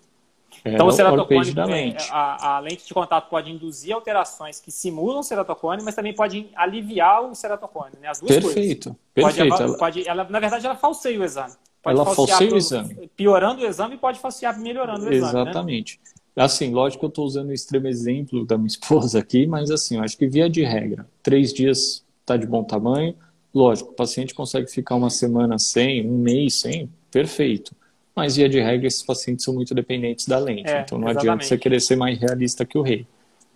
Então, 0.64 0.86
o 0.86 0.92
ceratocone, 0.92 1.52
da 1.52 1.64
lente. 1.64 2.08
A, 2.10 2.56
a, 2.56 2.60
lente 2.60 2.86
de 2.86 2.94
contato 2.94 3.28
pode 3.28 3.50
induzir 3.50 3.92
alterações 3.92 4.60
que 4.60 4.70
simulam 4.70 5.20
o 5.20 5.22
ceratocone, 5.22 5.82
mas 5.82 5.94
também 5.94 6.14
pode 6.14 6.48
aliviar 6.54 7.22
o 7.22 7.34
ceratocone, 7.34 7.94
né? 8.00 8.08
As 8.08 8.20
duas 8.20 8.32
perfeito, 8.32 8.96
coisas. 9.14 9.34
Perfeito, 9.34 9.56
pode, 9.56 9.78
pode, 9.78 10.08
ela, 10.08 10.24
Na 10.30 10.38
verdade, 10.38 10.64
ela 10.64 10.76
falseia 10.76 11.18
o 11.18 11.24
exame. 11.24 11.52
Pode 11.82 11.98
ela 11.98 12.14
falseia 12.14 12.52
o 12.52 12.56
exame. 12.56 13.10
Piorando 13.16 13.62
o 13.62 13.66
exame 13.66 13.96
e 13.96 13.98
pode 13.98 14.20
falsear 14.20 14.58
melhorando 14.58 15.06
o 15.06 15.12
exame, 15.12 15.32
né? 15.32 15.40
Exatamente. 15.40 16.00
Né? 16.36 16.44
Assim, 16.44 16.72
lógico 16.72 17.00
que 17.00 17.06
eu 17.06 17.08
estou 17.08 17.26
usando 17.26 17.48
o 17.48 17.52
extremo 17.52 17.88
exemplo 17.88 18.46
da 18.46 18.56
minha 18.56 18.68
esposa 18.68 19.18
aqui, 19.18 19.46
mas 19.46 19.68
assim, 19.70 19.96
eu 19.96 20.04
acho 20.04 20.16
que 20.16 20.28
via 20.28 20.48
de 20.48 20.62
regra, 20.62 21.06
três 21.22 21.52
dias 21.52 22.04
está 22.20 22.36
de 22.36 22.46
bom 22.46 22.62
tamanho. 22.62 23.16
Lógico, 23.54 23.90
o 23.90 23.94
paciente 23.94 24.34
consegue 24.34 24.70
ficar 24.70 24.94
uma 24.94 25.10
semana 25.10 25.58
sem, 25.58 26.08
um 26.08 26.18
mês 26.18 26.54
sem, 26.54 26.88
perfeito 27.10 27.74
mas 28.14 28.36
via 28.36 28.48
de 28.48 28.60
regra 28.60 28.86
esses 28.86 29.02
pacientes 29.02 29.44
são 29.44 29.54
muito 29.54 29.74
dependentes 29.74 30.26
da 30.26 30.38
lente. 30.38 30.70
É, 30.70 30.82
então 30.82 30.98
não 30.98 31.08
exatamente. 31.08 31.30
adianta 31.30 31.44
você 31.44 31.58
querer 31.58 31.80
ser 31.80 31.96
mais 31.96 32.18
realista 32.18 32.64
que 32.64 32.76
o 32.76 32.82
rei. 32.82 33.06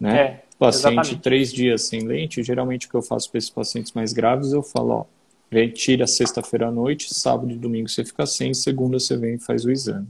Né? 0.00 0.18
É, 0.18 0.42
paciente 0.58 0.96
exatamente. 0.96 1.16
três 1.18 1.52
dias 1.52 1.82
sem 1.82 2.06
lente, 2.06 2.42
geralmente 2.42 2.86
o 2.86 2.90
que 2.90 2.96
eu 2.96 3.02
faço 3.02 3.30
para 3.30 3.38
esses 3.38 3.50
pacientes 3.50 3.92
mais 3.92 4.12
graves, 4.12 4.52
eu 4.52 4.62
falo, 4.62 4.90
ó, 4.90 5.04
vem, 5.50 5.70
tira 5.70 6.06
sexta-feira 6.06 6.68
à 6.68 6.70
noite, 6.70 7.12
sábado 7.14 7.50
e 7.50 7.56
domingo 7.56 7.88
você 7.88 8.04
fica 8.04 8.26
sem, 8.26 8.52
segunda 8.54 8.98
você 8.98 9.16
vem 9.16 9.34
e 9.34 9.38
faz 9.38 9.64
o 9.64 9.70
exame. 9.70 10.08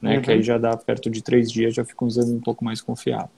Né? 0.00 0.16
Uhum. 0.16 0.22
Que 0.22 0.30
aí 0.32 0.42
já 0.42 0.56
dá 0.56 0.76
perto 0.76 1.10
de 1.10 1.22
três 1.22 1.50
dias, 1.50 1.74
já 1.74 1.84
fica 1.84 2.04
um 2.04 2.08
exame 2.08 2.32
um 2.32 2.40
pouco 2.40 2.64
mais 2.64 2.80
confiável. 2.80 3.30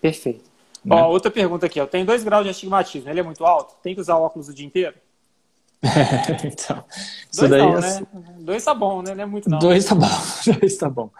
Perfeito. 0.00 0.44
Né? 0.84 0.94
Ó, 0.94 1.10
outra 1.10 1.30
pergunta 1.30 1.66
aqui, 1.66 1.80
ó. 1.80 1.86
Tem 1.86 2.04
dois 2.04 2.22
graus 2.22 2.44
de 2.44 2.50
astigmatismo, 2.50 3.08
ele 3.08 3.20
é 3.20 3.22
muito 3.22 3.44
alto? 3.44 3.74
Tem 3.82 3.94
que 3.94 4.00
usar 4.00 4.16
óculos 4.16 4.48
o 4.48 4.54
dia 4.54 4.66
inteiro? 4.66 4.94
então, 6.44 6.84
isso 7.30 7.46
dois 7.46 7.50
daí 7.50 7.60
não, 7.60 7.78
é... 7.78 7.80
né? 7.80 8.06
Dois 8.40 8.64
tá 8.64 8.74
bom, 8.74 9.02
né? 9.02 9.14
Não 9.14 9.22
é 9.22 9.26
muito 9.26 9.48
não. 9.48 9.58
Dois 9.58 9.84
tá 9.84 9.94
bom, 9.94 10.06
dois 10.60 10.76
tá 10.76 10.90
bom. 10.90 11.10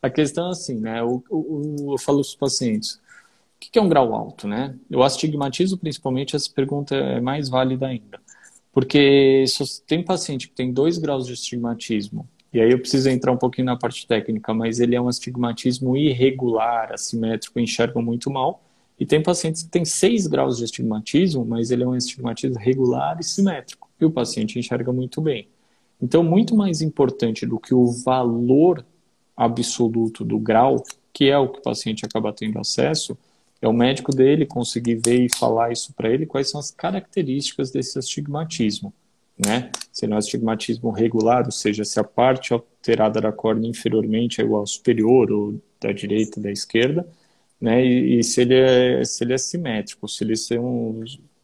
A 0.00 0.08
questão 0.08 0.48
é 0.48 0.50
assim, 0.50 0.78
né? 0.78 1.02
O, 1.02 1.22
o, 1.30 1.94
eu 1.94 1.98
falo 1.98 2.20
os 2.20 2.34
pacientes, 2.34 2.94
o 2.94 3.00
que 3.58 3.78
é 3.78 3.82
um 3.82 3.88
grau 3.88 4.14
alto, 4.14 4.46
né? 4.46 4.76
Eu 4.88 5.02
astigmatizo 5.02 5.78
principalmente, 5.78 6.36
essa 6.36 6.50
pergunta 6.50 6.94
é 6.94 7.20
mais 7.20 7.48
válida 7.48 7.86
ainda. 7.86 8.20
Porque 8.72 9.44
se 9.46 9.82
tem 9.84 10.04
paciente 10.04 10.48
que 10.48 10.54
tem 10.54 10.72
dois 10.72 10.98
graus 10.98 11.26
de 11.26 11.32
astigmatismo, 11.32 12.28
e 12.52 12.60
aí 12.60 12.70
eu 12.70 12.78
preciso 12.78 13.08
entrar 13.08 13.32
um 13.32 13.36
pouquinho 13.36 13.66
na 13.66 13.76
parte 13.76 14.06
técnica, 14.06 14.54
mas 14.54 14.78
ele 14.78 14.94
é 14.94 15.00
um 15.00 15.08
astigmatismo 15.08 15.96
irregular, 15.96 16.92
assimétrico, 16.92 17.58
enxergam 17.58 18.02
muito 18.02 18.30
mal, 18.30 18.62
e 18.98 19.04
tem 19.04 19.22
pacientes 19.22 19.64
que 19.64 19.70
têm 19.70 19.84
6 19.84 20.28
graus 20.28 20.58
de 20.58 20.64
astigmatismo, 20.64 21.44
mas 21.44 21.70
ele 21.70 21.82
é 21.82 21.86
um 21.86 21.92
astigmatismo 21.92 22.58
regular 22.58 23.18
e 23.18 23.24
simétrico 23.24 23.83
e 24.00 24.04
o 24.04 24.10
paciente 24.10 24.58
enxerga 24.58 24.92
muito 24.92 25.20
bem. 25.20 25.48
Então, 26.00 26.22
muito 26.22 26.54
mais 26.56 26.82
importante 26.82 27.46
do 27.46 27.58
que 27.58 27.74
o 27.74 27.86
valor 27.86 28.84
absoluto 29.36 30.24
do 30.24 30.38
grau, 30.38 30.82
que 31.12 31.30
é 31.30 31.38
o 31.38 31.48
que 31.48 31.58
o 31.60 31.62
paciente 31.62 32.04
acaba 32.04 32.32
tendo 32.32 32.58
acesso, 32.58 33.16
é 33.62 33.68
o 33.68 33.72
médico 33.72 34.14
dele 34.14 34.44
conseguir 34.44 34.96
ver 34.96 35.24
e 35.24 35.34
falar 35.34 35.72
isso 35.72 35.92
para 35.94 36.10
ele, 36.10 36.26
quais 36.26 36.50
são 36.50 36.60
as 36.60 36.70
características 36.70 37.70
desse 37.70 37.98
astigmatismo. 37.98 38.92
Né? 39.38 39.70
Se 39.90 40.04
ele 40.04 40.12
é 40.12 40.16
um 40.16 40.18
astigmatismo 40.18 40.90
regular, 40.90 41.44
ou 41.46 41.52
seja, 41.52 41.84
se 41.84 41.98
a 41.98 42.04
parte 42.04 42.52
alterada 42.52 43.20
da 43.20 43.32
córnea 43.32 43.68
inferiormente 43.68 44.40
é 44.40 44.44
igual 44.44 44.60
ao 44.60 44.66
superior, 44.66 45.32
ou 45.32 45.60
da 45.80 45.92
direita, 45.92 46.40
da 46.40 46.50
esquerda, 46.50 47.06
né? 47.60 47.84
E, 47.84 48.18
e, 48.18 48.24
se, 48.24 48.42
ele 48.42 48.54
é, 48.54 49.04
se 49.04 49.24
ele 49.24 49.32
é 49.32 49.38
simétrico, 49.38 50.08
se 50.08 50.22
ele 50.22 50.34
é 50.50 50.60
um. 50.60 51.02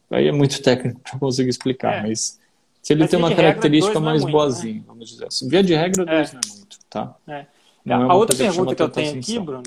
Aí 0.09 0.27
é 0.27 0.31
muito 0.31 0.61
técnico 0.61 0.99
para 0.99 1.17
conseguir 1.17 1.49
explicar, 1.49 2.05
é. 2.05 2.07
mas 2.07 2.39
se 2.81 2.93
ele 2.93 3.01
Mas 3.01 3.11
tem 3.11 3.19
uma 3.19 3.33
característica 3.33 3.93
regra, 3.93 4.05
mais 4.05 4.21
é 4.21 4.25
muito, 4.25 4.33
boazinha, 4.33 4.73
né? 4.75 4.83
vamos 4.87 5.09
dizer 5.09 5.27
assim. 5.27 5.47
Via 5.47 5.63
de 5.63 5.75
regra, 5.75 6.05
dois 6.05 6.29
é. 6.29 6.33
não 6.33 6.41
é 6.41 6.57
muito, 6.57 6.79
tá? 6.89 7.15
É. 7.27 7.45
é 7.85 7.93
a 7.93 8.13
outra 8.13 8.35
pergunta 8.35 8.75
que 8.75 8.81
eu 8.81 8.89
tenho 8.89 9.19
aqui, 9.19 9.39
Bruno, 9.39 9.63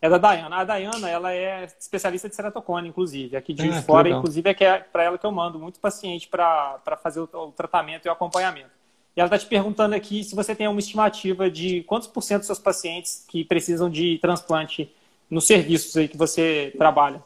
é 0.00 0.08
da 0.08 0.18
Dayana. 0.18 0.56
A 0.56 0.64
Dayana, 0.64 1.08
ela 1.08 1.32
é 1.32 1.64
especialista 1.78 2.28
de 2.28 2.34
ceratocone, 2.34 2.88
inclusive. 2.88 3.36
Aqui 3.36 3.52
de 3.52 3.68
ah, 3.68 3.82
fora, 3.82 4.08
inclusive, 4.08 4.48
é 4.48 4.54
que 4.54 4.64
é 4.64 4.78
para 4.78 5.04
ela 5.04 5.18
que 5.18 5.26
eu 5.26 5.32
mando 5.32 5.58
muito 5.58 5.78
paciente 5.78 6.28
para 6.28 6.98
fazer 7.02 7.20
o, 7.20 7.28
o, 7.32 7.52
tratamento 7.52 8.06
e 8.06 8.08
o 8.08 8.12
acompanhamento. 8.12 8.70
E 9.16 9.20
ela 9.20 9.26
está 9.26 9.38
te 9.38 9.46
perguntando 9.46 9.94
aqui 9.94 10.22
se 10.22 10.34
você 10.36 10.54
tem 10.54 10.68
uma 10.68 10.78
estimativa 10.78 11.50
de 11.50 11.82
quantos 11.82 12.06
por 12.06 12.22
cento 12.22 12.40
dos 12.40 12.46
seus 12.46 12.58
pacientes 12.60 13.24
que 13.28 13.44
precisam 13.44 13.90
de 13.90 14.18
transplante 14.18 14.92
nos 15.28 15.46
serviços 15.46 15.96
aí 15.96 16.06
que 16.06 16.16
você 16.16 16.72
trabalha. 16.78 17.22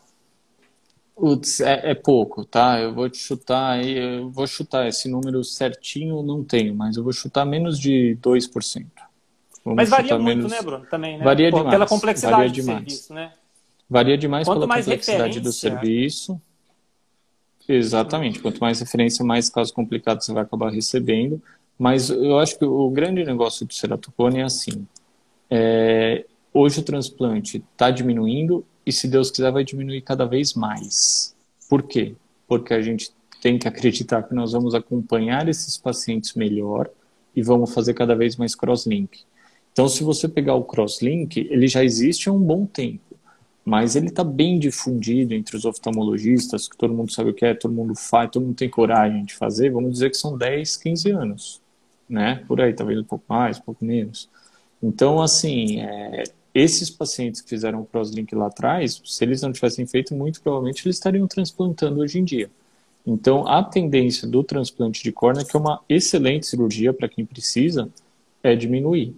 É, 1.61 1.91
é, 1.91 1.95
pouco, 1.95 2.45
tá? 2.45 2.81
Eu 2.81 2.95
vou 2.95 3.09
te 3.09 3.19
chutar 3.19 3.73
aí, 3.73 3.99
eu 3.99 4.31
vou 4.31 4.47
chutar 4.47 4.89
esse 4.89 5.09
número 5.09 5.45
certinho, 5.45 6.23
não 6.23 6.43
tenho, 6.43 6.75
mas 6.75 6.97
eu 6.97 7.05
vou 7.05 7.13
chutar 7.13 7.45
menos 7.45 7.79
de 7.79 8.17
2%. 8.21 8.87
Vamos 9.65 9.77
mas 9.77 9.91
varia 9.91 10.19
muito, 10.19 10.39
menos... 10.39 10.53
né, 10.53 10.63
Bruno? 10.63 10.87
Também, 10.87 11.19
né? 11.19 11.25
Varia 11.25 11.51
Pô, 11.51 11.59
demais. 11.59 11.75
Pela 11.75 11.87
complexidade 11.87 12.37
varia 12.37 12.51
do 12.51 12.55
demais. 12.55 12.79
serviço, 12.79 13.15
né? 13.15 13.33
Varia 13.89 14.19
demais 14.19 14.47
Quanto 14.47 14.61
pela 14.61 14.75
complexidade 14.75 15.41
do 15.41 15.53
serviço. 15.53 16.41
Exatamente. 17.69 18.41
Quanto 18.41 18.59
mais 18.59 18.81
referência, 18.81 19.25
mais 19.25 19.49
casos 19.49 19.73
complicados 19.73 20.27
você 20.27 20.33
vai 20.33 20.43
acabar 20.43 20.71
recebendo. 20.71 21.41
Mas 21.79 22.11
eu 22.11 22.39
acho 22.39 22.59
que 22.59 22.65
o 22.65 22.91
grande 22.91 23.23
negócio 23.25 23.67
do 23.67 23.73
ceratocone 23.73 24.41
é 24.41 24.45
assim. 24.45 24.87
É, 25.51 26.25
hoje 26.53 26.81
o 26.81 26.83
transplante 26.83 27.63
está 27.73 27.91
diminuindo 27.91 28.65
e, 28.85 28.93
se 28.93 29.09
Deus 29.09 29.31
quiser, 29.31 29.53
vai 29.53 29.65
diminuir 29.65 30.03
cada 30.03 30.25
vez 30.25 30.55
mais. 30.55 31.35
Por 31.69 31.83
quê? 31.83 32.15
Porque 32.47 32.75
a 32.75 32.83
gente 32.83 33.13
tem 33.41 33.59
que 33.59 33.67
acreditar 33.67 34.23
que 34.23 34.35
nós 34.35 34.53
vamos 34.53 34.75
acompanhar 34.75 35.49
esses 35.49 35.77
pacientes 35.77 36.35
melhor 36.35 36.89
e 37.35 37.43
vamos 37.43 37.73
fazer 37.73 37.95
cada 37.95 38.15
vez 38.15 38.37
mais 38.37 38.55
crosslink. 38.55 39.21
Então, 39.73 39.89
se 39.89 40.05
você 40.05 40.29
pegar 40.29 40.55
o 40.55 40.65
crosslink, 40.65 41.41
ele 41.51 41.67
já 41.67 41.83
existe 41.83 42.29
há 42.29 42.33
um 42.33 42.39
bom 42.39 42.67
tempo, 42.67 43.17
mas 43.65 43.97
ele 43.97 44.09
está 44.09 44.23
bem 44.23 44.59
difundido 44.59 45.35
entre 45.35 45.57
os 45.57 45.65
oftalmologistas, 45.65 46.69
que 46.69 46.77
todo 46.77 46.93
mundo 46.93 47.11
sabe 47.13 47.31
o 47.31 47.35
que 47.35 47.45
é, 47.45 47.55
todo 47.55 47.73
mundo 47.73 47.95
faz, 47.95 48.31
todo 48.31 48.45
mundo 48.45 48.57
tem 48.57 48.69
coragem 48.69 49.25
de 49.25 49.35
fazer, 49.35 49.71
vamos 49.71 49.93
dizer 49.93 50.11
que 50.11 50.17
são 50.17 50.37
10, 50.37 50.77
15 50.77 51.11
anos, 51.11 51.61
né? 52.09 52.45
Por 52.47 52.61
aí, 52.61 52.75
talvez 52.75 52.99
um 52.99 53.05
pouco 53.05 53.25
mais, 53.29 53.59
um 53.59 53.63
pouco 53.63 53.85
menos. 53.85 54.29
Então, 54.83 55.23
assim, 55.23 55.81
é, 55.81 56.25
esses 56.55 56.91
pacientes 56.91 57.41
que 57.41 57.49
fizeram 57.49 57.81
o 57.81 57.87
crosslink 57.87 58.35
lá 58.35 58.47
atrás, 58.47 59.01
se 59.05 59.25
eles 59.25 59.41
não 59.41 59.53
tivessem 59.53 59.87
feito, 59.87 60.15
muito 60.15 60.41
provavelmente 60.43 60.87
eles 60.87 60.97
estariam 60.97 61.27
transplantando 61.27 62.01
hoje 62.01 62.19
em 62.19 62.25
dia. 62.25 62.51
Então, 63.07 63.47
a 63.49 63.63
tendência 63.63 64.29
do 64.29 64.45
transplante 64.45 65.03
de 65.03 65.11
córnea, 65.11 65.45
que 65.45 65.57
é 65.57 65.59
uma 65.59 65.81
excelente 65.89 66.47
cirurgia 66.47 66.93
para 66.93 67.09
quem 67.09 67.25
precisa, 67.25 67.89
é 68.43 68.55
diminuir. 68.55 69.15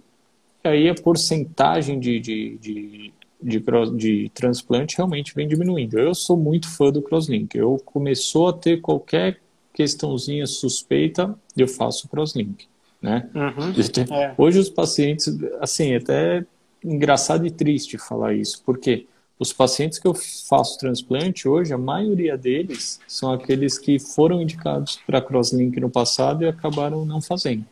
E 0.63 0.67
aí 0.67 0.89
a 0.89 0.95
porcentagem 0.95 1.99
de, 1.99 2.19
de, 2.19 2.57
de, 2.57 3.13
de, 3.41 3.59
de 3.95 4.31
transplante 4.33 4.97
realmente 4.97 5.35
vem 5.35 5.47
diminuindo. 5.47 5.99
Eu 5.99 6.15
sou 6.15 6.35
muito 6.35 6.67
fã 6.67 6.91
do 6.91 7.01
crosslink. 7.01 7.55
Eu 7.55 7.79
começou 7.85 8.47
a 8.47 8.53
ter 8.53 8.81
qualquer 8.81 9.39
questãozinha 9.73 10.47
suspeita, 10.47 11.37
eu 11.55 11.67
faço 11.67 12.07
crosslink. 12.07 12.65
Né? 13.01 13.29
Uhum, 13.35 14.15
é. 14.15 14.33
Hoje 14.35 14.57
os 14.57 14.69
pacientes, 14.69 15.27
assim, 15.59 15.93
até 15.93 16.43
engraçado 16.85 17.45
e 17.45 17.51
triste 17.51 17.97
falar 17.97 18.33
isso, 18.33 18.61
porque 18.65 19.07
os 19.37 19.51
pacientes 19.51 19.99
que 19.99 20.07
eu 20.07 20.13
faço 20.13 20.77
transplante 20.77 21.47
hoje, 21.47 21.73
a 21.73 21.77
maioria 21.77 22.37
deles 22.37 23.01
são 23.07 23.33
aqueles 23.33 23.77
que 23.77 23.99
foram 23.99 24.41
indicados 24.41 24.97
para 25.05 25.21
crosslink 25.21 25.77
no 25.79 25.89
passado 25.89 26.43
e 26.43 26.47
acabaram 26.47 27.05
não 27.05 27.21
fazendo. 27.21 27.65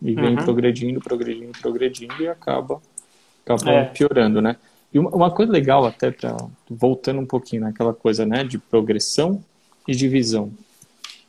E 0.00 0.14
vem 0.14 0.36
uhum. 0.36 0.44
progredindo, 0.44 1.00
progredindo, 1.00 1.58
progredindo 1.60 2.22
e 2.22 2.28
acaba, 2.28 2.80
acaba 3.44 3.70
é. 3.72 3.84
piorando, 3.86 4.40
né? 4.40 4.54
E 4.94 4.98
uma, 5.00 5.10
uma 5.10 5.30
coisa 5.30 5.50
legal 5.50 5.84
até 5.84 6.12
para 6.12 6.36
voltando 6.70 7.20
um 7.20 7.26
pouquinho 7.26 7.62
naquela 7.62 7.92
coisa, 7.92 8.24
né, 8.24 8.44
de 8.44 8.58
progressão 8.58 9.42
e 9.86 9.94
de 9.96 10.06
visão. 10.06 10.44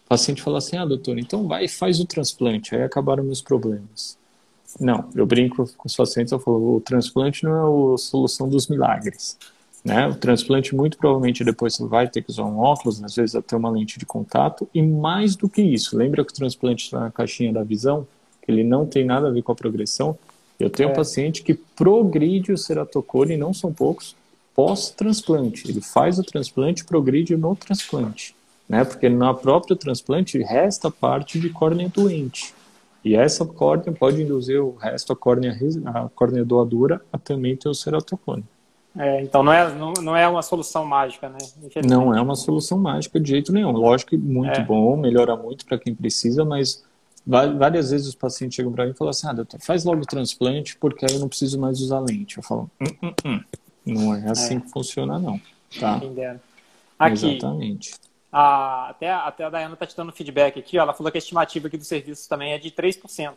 O 0.06 0.10
paciente 0.10 0.44
fala 0.44 0.60
assim: 0.60 0.78
"Ah, 0.78 0.86
doutor, 0.86 1.18
então 1.18 1.48
vai 1.48 1.66
e 1.66 1.68
faz 1.68 2.00
o 2.00 2.06
transplante". 2.06 2.76
Aí 2.76 2.84
acabaram 2.84 3.24
meus 3.24 3.42
problemas. 3.42 4.19
Não, 4.80 5.10
eu 5.16 5.26
brinco 5.26 5.70
com 5.78 5.88
os 5.88 5.96
pacientes, 5.96 6.32
eu 6.32 6.40
falo, 6.40 6.76
o 6.76 6.82
transplante 6.82 7.44
não 7.44 7.92
é 7.92 7.96
a 7.96 7.98
solução 7.98 8.48
dos 8.48 8.68
milagres. 8.68 9.38
Né? 9.84 10.08
O 10.08 10.16
transplante, 10.16 10.76
muito 10.76 10.98
provavelmente, 10.98 11.44
depois 11.44 11.76
você 11.76 11.86
vai 11.86 12.08
ter 12.08 12.22
que 12.22 12.30
usar 12.30 12.44
um 12.44 12.60
óculos, 12.60 13.02
às 13.04 13.16
vezes 13.16 13.36
até 13.36 13.56
uma 13.56 13.70
lente 13.70 13.98
de 13.98 14.06
contato, 14.06 14.68
e 14.74 14.82
mais 14.82 15.36
do 15.36 15.48
que 15.48 15.62
isso, 15.62 15.98
lembra 15.98 16.24
que 16.26 16.32
o 16.32 16.36
transplante 16.36 16.86
está 16.86 17.00
na 17.00 17.12
caixinha 17.12 17.54
da 17.54 17.64
visão? 17.64 18.06
Que 18.42 18.52
ele 18.52 18.64
não 18.64 18.86
tem 18.86 19.06
nada 19.06 19.28
a 19.28 19.32
ver 19.32 19.42
com 19.42 19.52
a 19.52 19.56
progressão. 19.56 20.18
Eu 20.60 20.70
tenho 20.70 20.90
é. 20.90 20.92
um 20.92 20.96
paciente 20.96 21.42
que 21.42 21.54
progride 21.54 22.52
o 22.52 22.58
ceratocone, 22.58 23.36
e 23.36 23.38
não 23.38 23.54
são 23.54 23.72
poucos, 23.74 24.16
pós-transplante. 24.54 25.70
Ele 25.70 25.80
faz 25.80 26.20
o 26.20 26.24
transplante 26.24 26.84
progride 26.84 27.38
no 27.38 27.56
transplante. 27.56 28.36
Né? 28.68 28.84
Porque 28.84 29.08
na 29.08 29.34
própria 29.34 29.76
transplante 29.76 30.38
resta 30.40 30.92
parte 30.92 31.40
de 31.40 31.50
córnea 31.50 31.90
doente. 31.90 32.54
E 33.04 33.16
essa 33.16 33.46
córnea 33.46 33.92
pode 33.92 34.22
induzir 34.22 34.62
o 34.62 34.76
resto, 34.76 35.14
a 35.14 35.16
córnea, 35.16 35.58
a 35.86 36.10
córnea 36.10 36.44
doadora, 36.44 37.02
a 37.12 37.18
também 37.18 37.56
ter 37.56 37.70
o 37.70 37.74
ceratocone. 37.74 38.44
É, 38.98 39.22
então 39.22 39.44
não 39.44 39.54
é, 39.54 39.74
não, 39.74 39.94
não 40.02 40.16
é 40.16 40.28
uma 40.28 40.42
solução 40.42 40.84
mágica, 40.84 41.30
né? 41.30 41.38
Não 41.88 42.14
é 42.14 42.20
uma 42.20 42.36
solução 42.36 42.78
mágica 42.78 43.20
de 43.20 43.30
jeito 43.30 43.54
nenhum. 43.54 43.72
Lógico 43.72 44.12
que 44.12 44.18
muito 44.18 44.60
é. 44.60 44.64
bom, 44.64 44.98
melhora 44.98 45.36
muito 45.36 45.66
para 45.66 45.78
quem 45.78 45.94
precisa, 45.94 46.44
mas 46.44 46.84
várias 47.26 47.92
vezes 47.92 48.08
os 48.08 48.16
pacientes 48.16 48.56
chegam 48.56 48.72
para 48.72 48.86
mim 48.86 48.92
e 48.92 48.96
falam 48.96 49.12
assim: 49.12 49.28
ah, 49.28 49.34
doutor, 49.34 49.60
faz 49.62 49.86
logo 49.86 50.02
o 50.02 50.06
transplante 50.06 50.76
porque 50.78 51.06
aí 51.06 51.14
eu 51.14 51.20
não 51.20 51.30
preciso 51.30 51.60
mais 51.60 51.80
usar 51.80 52.00
lente. 52.00 52.38
Eu 52.38 52.44
falo: 52.44 52.70
hum, 52.82 52.88
hum, 53.04 53.14
hum. 53.26 53.40
não 53.86 54.16
é 54.16 54.32
assim 54.32 54.58
é. 54.58 54.60
que 54.60 54.70
funciona, 54.70 55.20
não. 55.20 55.40
Tá? 55.80 56.02
Aqui, 56.98 57.38
Exatamente. 57.38 57.94
A, 58.32 58.90
até, 58.90 59.12
até 59.12 59.44
a 59.44 59.50
Dayana 59.50 59.74
está 59.74 59.88
te 59.88 59.98
dando 59.98 60.12
feedback 60.12 60.60
aqui, 60.60 60.78
ó, 60.78 60.84
ela 60.84 60.94
falou 60.94 61.12
que 61.12 61.18
a 61.18 61.20
estimativa 61.20 61.68
aqui 61.68 61.78
do 61.78 61.84
serviço 61.84 62.30
também 62.30 62.54
é 62.54 62.58
de 62.58 62.70
3%. 62.70 63.34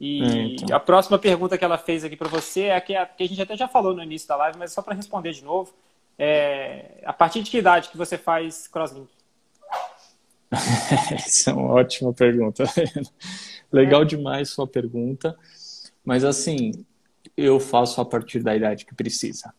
E 0.00 0.56
então. 0.56 0.76
a 0.76 0.80
próxima 0.80 1.18
pergunta 1.18 1.56
que 1.56 1.64
ela 1.64 1.78
fez 1.78 2.02
aqui 2.04 2.16
para 2.16 2.28
você 2.28 2.62
é 2.62 2.76
a 2.76 2.80
que, 2.80 2.96
a 2.96 3.06
que 3.06 3.22
a 3.22 3.28
gente 3.28 3.40
até 3.40 3.56
já 3.56 3.68
falou 3.68 3.94
no 3.94 4.02
início 4.02 4.26
da 4.26 4.36
live, 4.36 4.58
mas 4.58 4.72
só 4.72 4.82
para 4.82 4.94
responder 4.94 5.32
de 5.32 5.44
novo. 5.44 5.72
É, 6.18 7.02
a 7.04 7.12
partir 7.12 7.42
de 7.42 7.50
que 7.50 7.58
idade 7.58 7.90
que 7.90 7.96
você 7.96 8.16
faz 8.16 8.66
crosslink? 8.66 9.08
Essa 11.12 11.50
é 11.50 11.54
uma 11.54 11.72
ótima 11.72 12.12
pergunta. 12.12 12.64
Legal 13.70 14.02
é. 14.02 14.04
demais 14.04 14.50
sua 14.50 14.66
pergunta, 14.66 15.36
mas 16.04 16.24
assim, 16.24 16.84
eu 17.36 17.58
faço 17.60 18.00
a 18.00 18.04
partir 18.04 18.40
da 18.42 18.54
idade 18.54 18.84
que 18.84 18.94
precisa, 18.94 19.52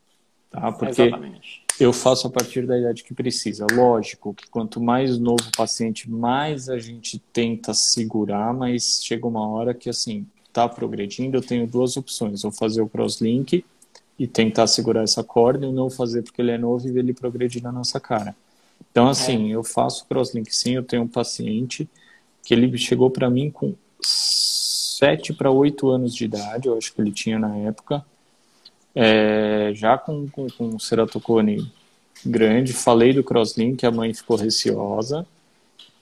tá? 0.49 0.72
Porque 0.72 1.01
Exatamente 1.01 1.64
eu 1.80 1.91
faço 1.91 2.28
a 2.28 2.30
partir 2.30 2.65
da 2.65 2.78
idade 2.78 3.03
que 3.03 3.13
precisa. 3.13 3.67
Lógico 3.71 4.34
que 4.34 4.47
quanto 4.49 4.80
mais 4.80 5.17
novo 5.17 5.41
o 5.41 5.57
paciente, 5.57 6.09
mais 6.09 6.69
a 6.69 6.80
gente 6.80 7.19
tenta 7.34 7.73
segurar, 7.73 8.53
mas 8.53 9.01
chega 9.03 9.28
uma 9.28 9.47
hora 9.47 9.73
que, 9.73 9.89
assim, 9.89 10.26
tá 10.53 10.69
progredindo, 10.69 11.36
eu 11.36 11.41
tenho 11.41 11.67
duas 11.67 11.97
opções. 11.97 12.45
Ou 12.45 12.51
fazer 12.51 12.82
o 12.82 12.88
crosslink 12.88 13.65
e 14.17 14.28
tentar 14.28 14.67
segurar 14.67 15.03
essa 15.03 15.23
corda, 15.23 15.67
ou 15.67 15.73
não 15.73 15.89
fazer 15.89 16.21
porque 16.21 16.41
ele 16.41 16.51
é 16.51 16.57
novo 16.57 16.88
e 16.88 16.97
ele 16.97 17.13
progredir 17.13 17.61
na 17.61 17.71
nossa 17.71 17.99
cara. 17.99 18.36
Então, 18.89 19.09
assim, 19.09 19.51
é. 19.51 19.55
eu 19.55 19.63
faço 19.63 20.05
crosslink 20.07 20.55
sim, 20.55 20.76
eu 20.76 20.84
tenho 20.84 21.03
um 21.03 21.07
paciente 21.07 21.89
que 22.41 22.53
ele 22.53 22.78
chegou 22.78 23.09
para 23.09 23.30
mim 23.30 23.51
com 23.51 23.76
7 24.01 25.34
para 25.34 25.51
8 25.51 25.89
anos 25.89 26.15
de 26.15 26.23
idade, 26.23 26.67
eu 26.67 26.78
acho 26.78 26.93
que 26.93 27.01
ele 27.01 27.11
tinha 27.11 27.38
na 27.38 27.57
época, 27.57 28.05
é, 28.96 29.74
já 29.76 29.98
com, 29.98 30.28
com, 30.30 30.48
com 30.48 30.80
ceratocone 30.80 31.70
grande, 32.26 32.74
falei 32.74 33.14
do 33.14 33.24
crosslink, 33.24 33.86
a 33.86 33.91
mãe 33.91 34.14
ficou 34.14 34.38
receosa. 34.38 35.28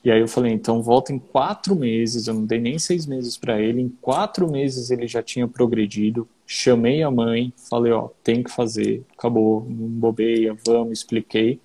E 0.04 0.10
aí 0.10 0.20
eu 0.20 0.28
falei, 0.28 0.52
então 0.52 0.82
volta 0.82 1.12
em 1.12 1.18
quatro 1.18 1.74
meses, 1.74 2.26
eu 2.26 2.34
não 2.34 2.44
dei 2.44 2.60
nem 2.60 2.78
seis 2.78 3.06
meses 3.06 3.38
para 3.38 3.60
ele, 3.60 3.80
em 3.80 3.88
quatro 3.88 4.50
meses 4.50 4.90
ele 4.90 5.08
já 5.08 5.22
tinha 5.22 5.48
progredido, 5.48 6.28
chamei 6.46 7.02
a 7.02 7.10
mãe, 7.10 7.52
falei, 7.70 7.90
ó, 7.90 8.10
tem 8.22 8.42
que 8.42 8.50
fazer, 8.50 9.02
acabou, 9.16 9.66
não 9.66 9.88
bobeia, 9.88 10.54
vamos, 10.66 10.98
expliquei. 10.98 11.58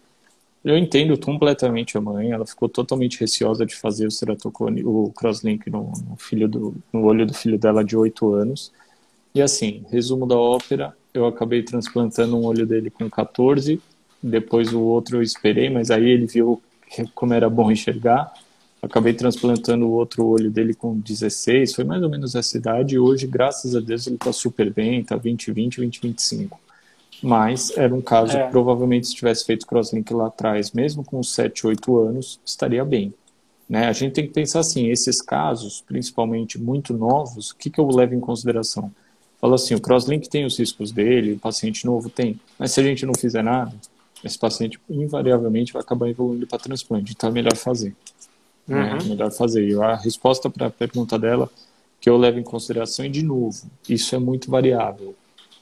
Eu 0.63 0.77
entendo 0.77 1.17
completamente 1.19 1.97
a 1.97 2.01
mãe, 2.01 2.31
ela 2.31 2.45
ficou 2.45 2.69
totalmente 2.69 3.19
receosa 3.19 3.65
de 3.65 3.75
fazer 3.75 4.07
o 4.07 4.11
ceratocone, 4.11 4.85
o 4.85 5.11
crosslink 5.13 5.69
no, 5.69 5.91
no 6.09 6.15
filho 6.17 6.47
do, 6.47 6.75
no 6.93 7.03
olho 7.05 7.25
do 7.25 7.33
filho 7.33 7.59
dela 7.59 7.83
de 7.83 7.95
oito 7.97 8.33
anos. 8.33 8.71
E 9.35 9.41
assim, 9.41 9.85
resumo 9.89 10.25
da 10.25 10.37
ópera, 10.37 10.95
eu 11.13 11.25
acabei 11.25 11.63
transplantando 11.63 12.37
um 12.37 12.45
olho 12.45 12.65
dele 12.65 12.89
com 12.89 13.09
14, 13.09 13.81
depois 14.21 14.73
o 14.73 14.81
outro 14.81 15.17
eu 15.17 15.23
esperei, 15.23 15.69
mas 15.69 15.89
aí 15.91 16.07
ele 16.09 16.25
viu 16.25 16.61
como 17.15 17.33
era 17.33 17.49
bom 17.49 17.71
enxergar. 17.71 18.31
Acabei 18.81 19.13
transplantando 19.13 19.85
o 19.87 19.91
outro 19.91 20.25
olho 20.25 20.49
dele 20.49 20.73
com 20.73 20.97
16, 20.97 21.75
foi 21.75 21.83
mais 21.83 22.01
ou 22.01 22.09
menos 22.09 22.33
essa 22.35 22.57
idade, 22.57 22.95
e 22.95 22.99
hoje, 22.99 23.27
graças 23.27 23.75
a 23.75 23.79
Deus, 23.79 24.07
ele 24.07 24.15
está 24.15 24.31
super 24.31 24.71
bem, 24.71 25.01
está 25.01 25.17
20, 25.17 25.51
20, 25.51 25.81
20, 25.81 26.01
25. 26.01 26.59
Mas 27.21 27.75
era 27.77 27.93
um 27.93 28.01
caso 28.01 28.37
é. 28.37 28.45
que 28.45 28.51
provavelmente 28.51 29.07
se 29.07 29.15
tivesse 29.15 29.45
feito 29.45 29.67
crosslink 29.67 30.13
lá 30.13 30.27
atrás, 30.27 30.71
mesmo 30.71 31.03
com 31.03 31.21
7, 31.21 31.67
8 31.67 31.97
anos, 31.97 32.39
estaria 32.45 32.85
bem. 32.85 33.13
Né? 33.67 33.87
A 33.87 33.91
gente 33.91 34.13
tem 34.13 34.25
que 34.25 34.33
pensar 34.33 34.61
assim, 34.61 34.87
esses 34.87 35.21
casos, 35.21 35.83
principalmente 35.85 36.57
muito 36.57 36.93
novos, 36.93 37.51
o 37.51 37.57
que, 37.57 37.69
que 37.69 37.79
eu 37.79 37.87
levo 37.87 38.15
em 38.15 38.19
consideração? 38.19 38.91
Fala 39.39 39.55
assim, 39.55 39.73
o 39.73 39.79
crosslink 39.79 40.27
tem 40.27 40.45
os 40.45 40.57
riscos 40.57 40.91
dele, 40.91 41.33
o 41.33 41.39
paciente 41.39 41.85
novo 41.85 42.09
tem, 42.09 42.39
mas 42.57 42.71
se 42.71 42.79
a 42.79 42.83
gente 42.83 43.05
não 43.05 43.13
fizer 43.17 43.41
nada, 43.41 43.73
esse 44.23 44.37
paciente 44.37 44.79
invariavelmente 44.89 45.71
vai 45.71 45.81
acabar 45.81 46.09
evoluindo 46.09 46.45
para 46.45 46.59
transplante, 46.59 47.13
então 47.13 47.29
é 47.29 47.31
melhor 47.31 47.55
fazer. 47.55 47.95
Né? 48.67 48.93
Uhum. 48.93 48.97
É 48.97 49.03
melhor 49.03 49.31
fazer. 49.31 49.67
E 49.67 49.81
a 49.81 49.95
resposta 49.95 50.49
para 50.49 50.67
a 50.67 50.69
pergunta 50.69 51.17
dela, 51.17 51.49
que 52.01 52.09
eu 52.09 52.17
levo 52.17 52.37
em 52.37 52.43
consideração, 52.43 53.05
é 53.05 53.09
de 53.09 53.23
novo, 53.23 53.69
isso 53.87 54.13
é 54.13 54.19
muito 54.19 54.51
variável. 54.51 55.15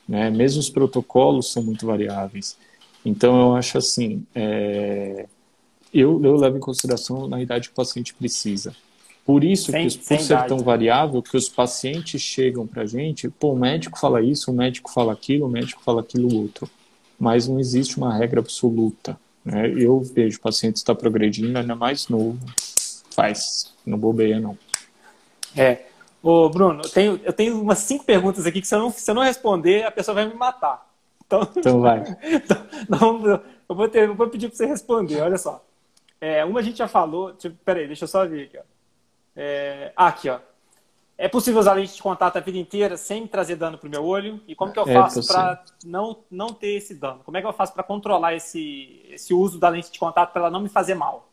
Né? 0.08 0.30
Mesmo 0.30 0.60
os 0.60 0.70
protocolos 0.70 1.52
são 1.52 1.62
muito 1.62 1.86
variáveis. 1.86 2.58
Então 3.06 3.40
eu 3.40 3.56
acho 3.56 3.78
assim, 3.78 4.26
é... 4.34 5.28
eu, 5.94 6.24
eu 6.24 6.36
levo 6.36 6.58
em 6.58 6.62
consideração 6.62 7.28
na 7.28 7.42
idade 7.42 7.68
que 7.68 7.74
o 7.74 7.76
paciente 7.76 8.14
precisa. 8.14 8.76
Por 9.28 9.44
isso 9.44 9.72
sem, 9.72 9.90
que, 9.90 9.98
por 9.98 10.20
ser 10.22 10.46
tão 10.46 10.60
variável, 10.60 11.22
que 11.22 11.36
os 11.36 11.50
pacientes 11.50 12.22
chegam 12.22 12.66
para 12.66 12.84
a 12.84 12.86
gente, 12.86 13.28
pô, 13.30 13.52
o 13.52 13.60
médico 13.60 14.00
fala 14.00 14.22
isso, 14.22 14.50
o 14.50 14.54
médico 14.54 14.90
fala 14.90 15.12
aquilo, 15.12 15.48
o 15.48 15.50
médico 15.50 15.82
fala 15.84 16.00
aquilo 16.00 16.34
outro. 16.34 16.70
Mas 17.20 17.46
não 17.46 17.60
existe 17.60 17.98
uma 17.98 18.18
regra 18.18 18.40
absoluta. 18.40 19.20
Né? 19.44 19.70
Eu 19.76 20.00
vejo 20.00 20.38
o 20.38 20.42
paciente 20.42 20.78
está 20.78 20.96
progredindo, 20.96 21.60
ainda 21.60 21.76
mais 21.76 22.08
novo, 22.08 22.40
faz, 23.14 23.74
não 23.86 23.98
bobeia 23.98 24.40
não. 24.40 24.58
É. 25.54 25.88
Ô, 26.24 26.48
Bruno, 26.48 26.84
eu 26.86 26.90
tenho, 26.90 27.20
eu 27.22 27.34
tenho 27.34 27.62
umas 27.62 27.80
cinco 27.80 28.06
perguntas 28.06 28.46
aqui 28.46 28.62
que 28.62 28.68
se 28.68 28.76
eu 28.76 28.80
não, 28.80 28.92
se 28.92 29.12
eu 29.12 29.16
não 29.16 29.24
responder, 29.24 29.84
a 29.84 29.92
pessoa 29.92 30.16
vai 30.16 30.26
me 30.26 30.36
matar. 30.36 30.90
Então, 31.26 31.46
então 31.54 31.82
vai. 31.82 32.00
então, 32.24 32.66
não, 32.88 33.28
eu, 33.68 33.76
vou 33.76 33.90
ter, 33.90 34.08
eu 34.08 34.16
vou 34.16 34.30
pedir 34.30 34.48
para 34.48 34.56
você 34.56 34.66
responder, 34.66 35.20
olha 35.20 35.38
só. 35.38 35.62
É, 36.22 36.46
uma 36.46 36.62
a 36.62 36.64
gente 36.64 36.78
já 36.78 36.88
falou, 36.88 37.34
tipo, 37.34 37.58
peraí, 37.66 37.88
deixa 37.88 38.06
eu 38.06 38.08
só 38.08 38.26
ver 38.26 38.46
aqui, 38.46 38.58
ó. 38.58 38.77
É, 39.38 39.94
aqui, 39.96 40.28
ó. 40.28 40.40
É 41.16 41.28
possível 41.28 41.60
usar 41.60 41.74
lente 41.74 41.96
de 41.96 42.02
contato 42.02 42.38
a 42.38 42.40
vida 42.40 42.58
inteira 42.58 42.98
sem 42.98 43.26
trazer 43.26 43.56
dano 43.56 43.78
para 43.78 43.88
o 43.88 43.90
meu 43.90 44.04
olho? 44.04 44.42
E 44.48 44.56
como 44.56 44.72
que 44.72 44.80
eu 44.80 44.88
é 44.88 44.94
faço 44.94 45.26
para 45.26 45.64
não, 45.86 46.18
não 46.30 46.48
ter 46.48 46.76
esse 46.76 46.94
dano? 46.94 47.22
Como 47.24 47.38
é 47.38 47.42
que 47.42 47.48
eu 47.48 47.54
faço 47.54 47.74
para 47.74 47.84
controlar 47.84 48.36
esse, 48.36 49.02
esse 49.10 49.34
uso 49.34 49.60
da 49.60 49.70
lente 49.70 49.92
de 49.92 49.98
contato 49.98 50.32
para 50.32 50.44
ela 50.44 50.52
não 50.52 50.60
me 50.60 50.70
fazer 50.70 50.94
mal? 50.94 51.32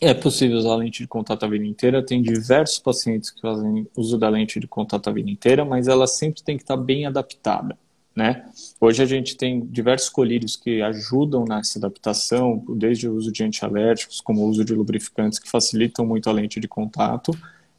É 0.00 0.12
possível 0.12 0.58
usar 0.58 0.72
a 0.72 0.76
lente 0.76 1.02
de 1.02 1.08
contato 1.08 1.44
a 1.44 1.48
vida 1.48 1.64
inteira. 1.64 2.04
Tem 2.04 2.22
diversos 2.22 2.78
pacientes 2.78 3.30
que 3.30 3.40
fazem 3.40 3.88
uso 3.96 4.18
da 4.18 4.28
lente 4.28 4.60
de 4.60 4.68
contato 4.68 5.08
a 5.08 5.12
vida 5.12 5.30
inteira, 5.30 5.64
mas 5.64 5.88
ela 5.88 6.06
sempre 6.06 6.42
tem 6.42 6.56
que 6.56 6.62
estar 6.62 6.76
bem 6.76 7.06
adaptada. 7.06 7.76
Né? 8.16 8.48
Hoje 8.80 9.02
a 9.02 9.06
gente 9.06 9.36
tem 9.36 9.60
diversos 9.66 10.08
colírios 10.08 10.56
que 10.56 10.80
ajudam 10.80 11.44
nessa 11.44 11.78
adaptação, 11.78 12.64
desde 12.70 13.06
o 13.06 13.14
uso 13.14 13.30
de 13.30 13.44
antialérgicos, 13.44 14.22
como 14.22 14.40
o 14.40 14.48
uso 14.48 14.64
de 14.64 14.74
lubrificantes 14.74 15.38
que 15.38 15.50
facilitam 15.50 16.06
muito 16.06 16.30
a 16.30 16.32
lente 16.32 16.58
de 16.58 16.66
contato. 16.66 17.30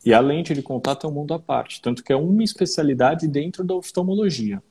E 0.05 0.13
a 0.13 0.19
lente 0.19 0.53
de 0.53 0.61
contato 0.61 1.07
é 1.07 1.09
um 1.09 1.13
mundo 1.13 1.33
à 1.33 1.39
parte, 1.39 1.81
tanto 1.81 2.03
que 2.03 2.13
é 2.13 2.15
uma 2.15 2.43
especialidade 2.43 3.27
dentro 3.27 3.63
da 3.63 3.73
oftalmologia. 3.73 4.61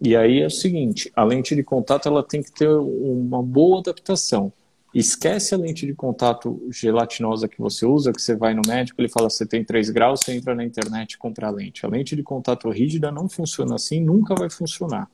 E 0.00 0.16
aí 0.16 0.40
é 0.40 0.46
o 0.46 0.50
seguinte, 0.50 1.10
a 1.14 1.22
lente 1.22 1.54
de 1.54 1.62
contato 1.62 2.08
ela 2.08 2.22
tem 2.22 2.42
que 2.42 2.50
ter 2.50 2.68
uma 2.68 3.40
boa 3.40 3.78
adaptação. 3.78 4.52
Esquece 4.94 5.56
a 5.56 5.58
lente 5.58 5.84
de 5.86 5.92
contato 5.92 6.64
gelatinosa 6.70 7.48
que 7.48 7.60
você 7.60 7.84
usa, 7.84 8.12
que 8.12 8.22
você 8.22 8.36
vai 8.36 8.54
no 8.54 8.62
médico, 8.64 9.00
ele 9.00 9.08
fala, 9.08 9.28
você 9.28 9.44
tem 9.44 9.64
3 9.64 9.90
graus, 9.90 10.20
você 10.20 10.32
entra 10.34 10.54
na 10.54 10.64
internet 10.64 11.14
e 11.14 11.18
compra 11.18 11.48
a 11.48 11.50
lente. 11.50 11.84
A 11.84 11.88
lente 11.88 12.14
de 12.14 12.22
contato 12.22 12.70
rígida 12.70 13.10
não 13.10 13.28
funciona 13.28 13.74
assim, 13.74 14.00
nunca 14.00 14.36
vai 14.36 14.48
funcionar. 14.48 15.10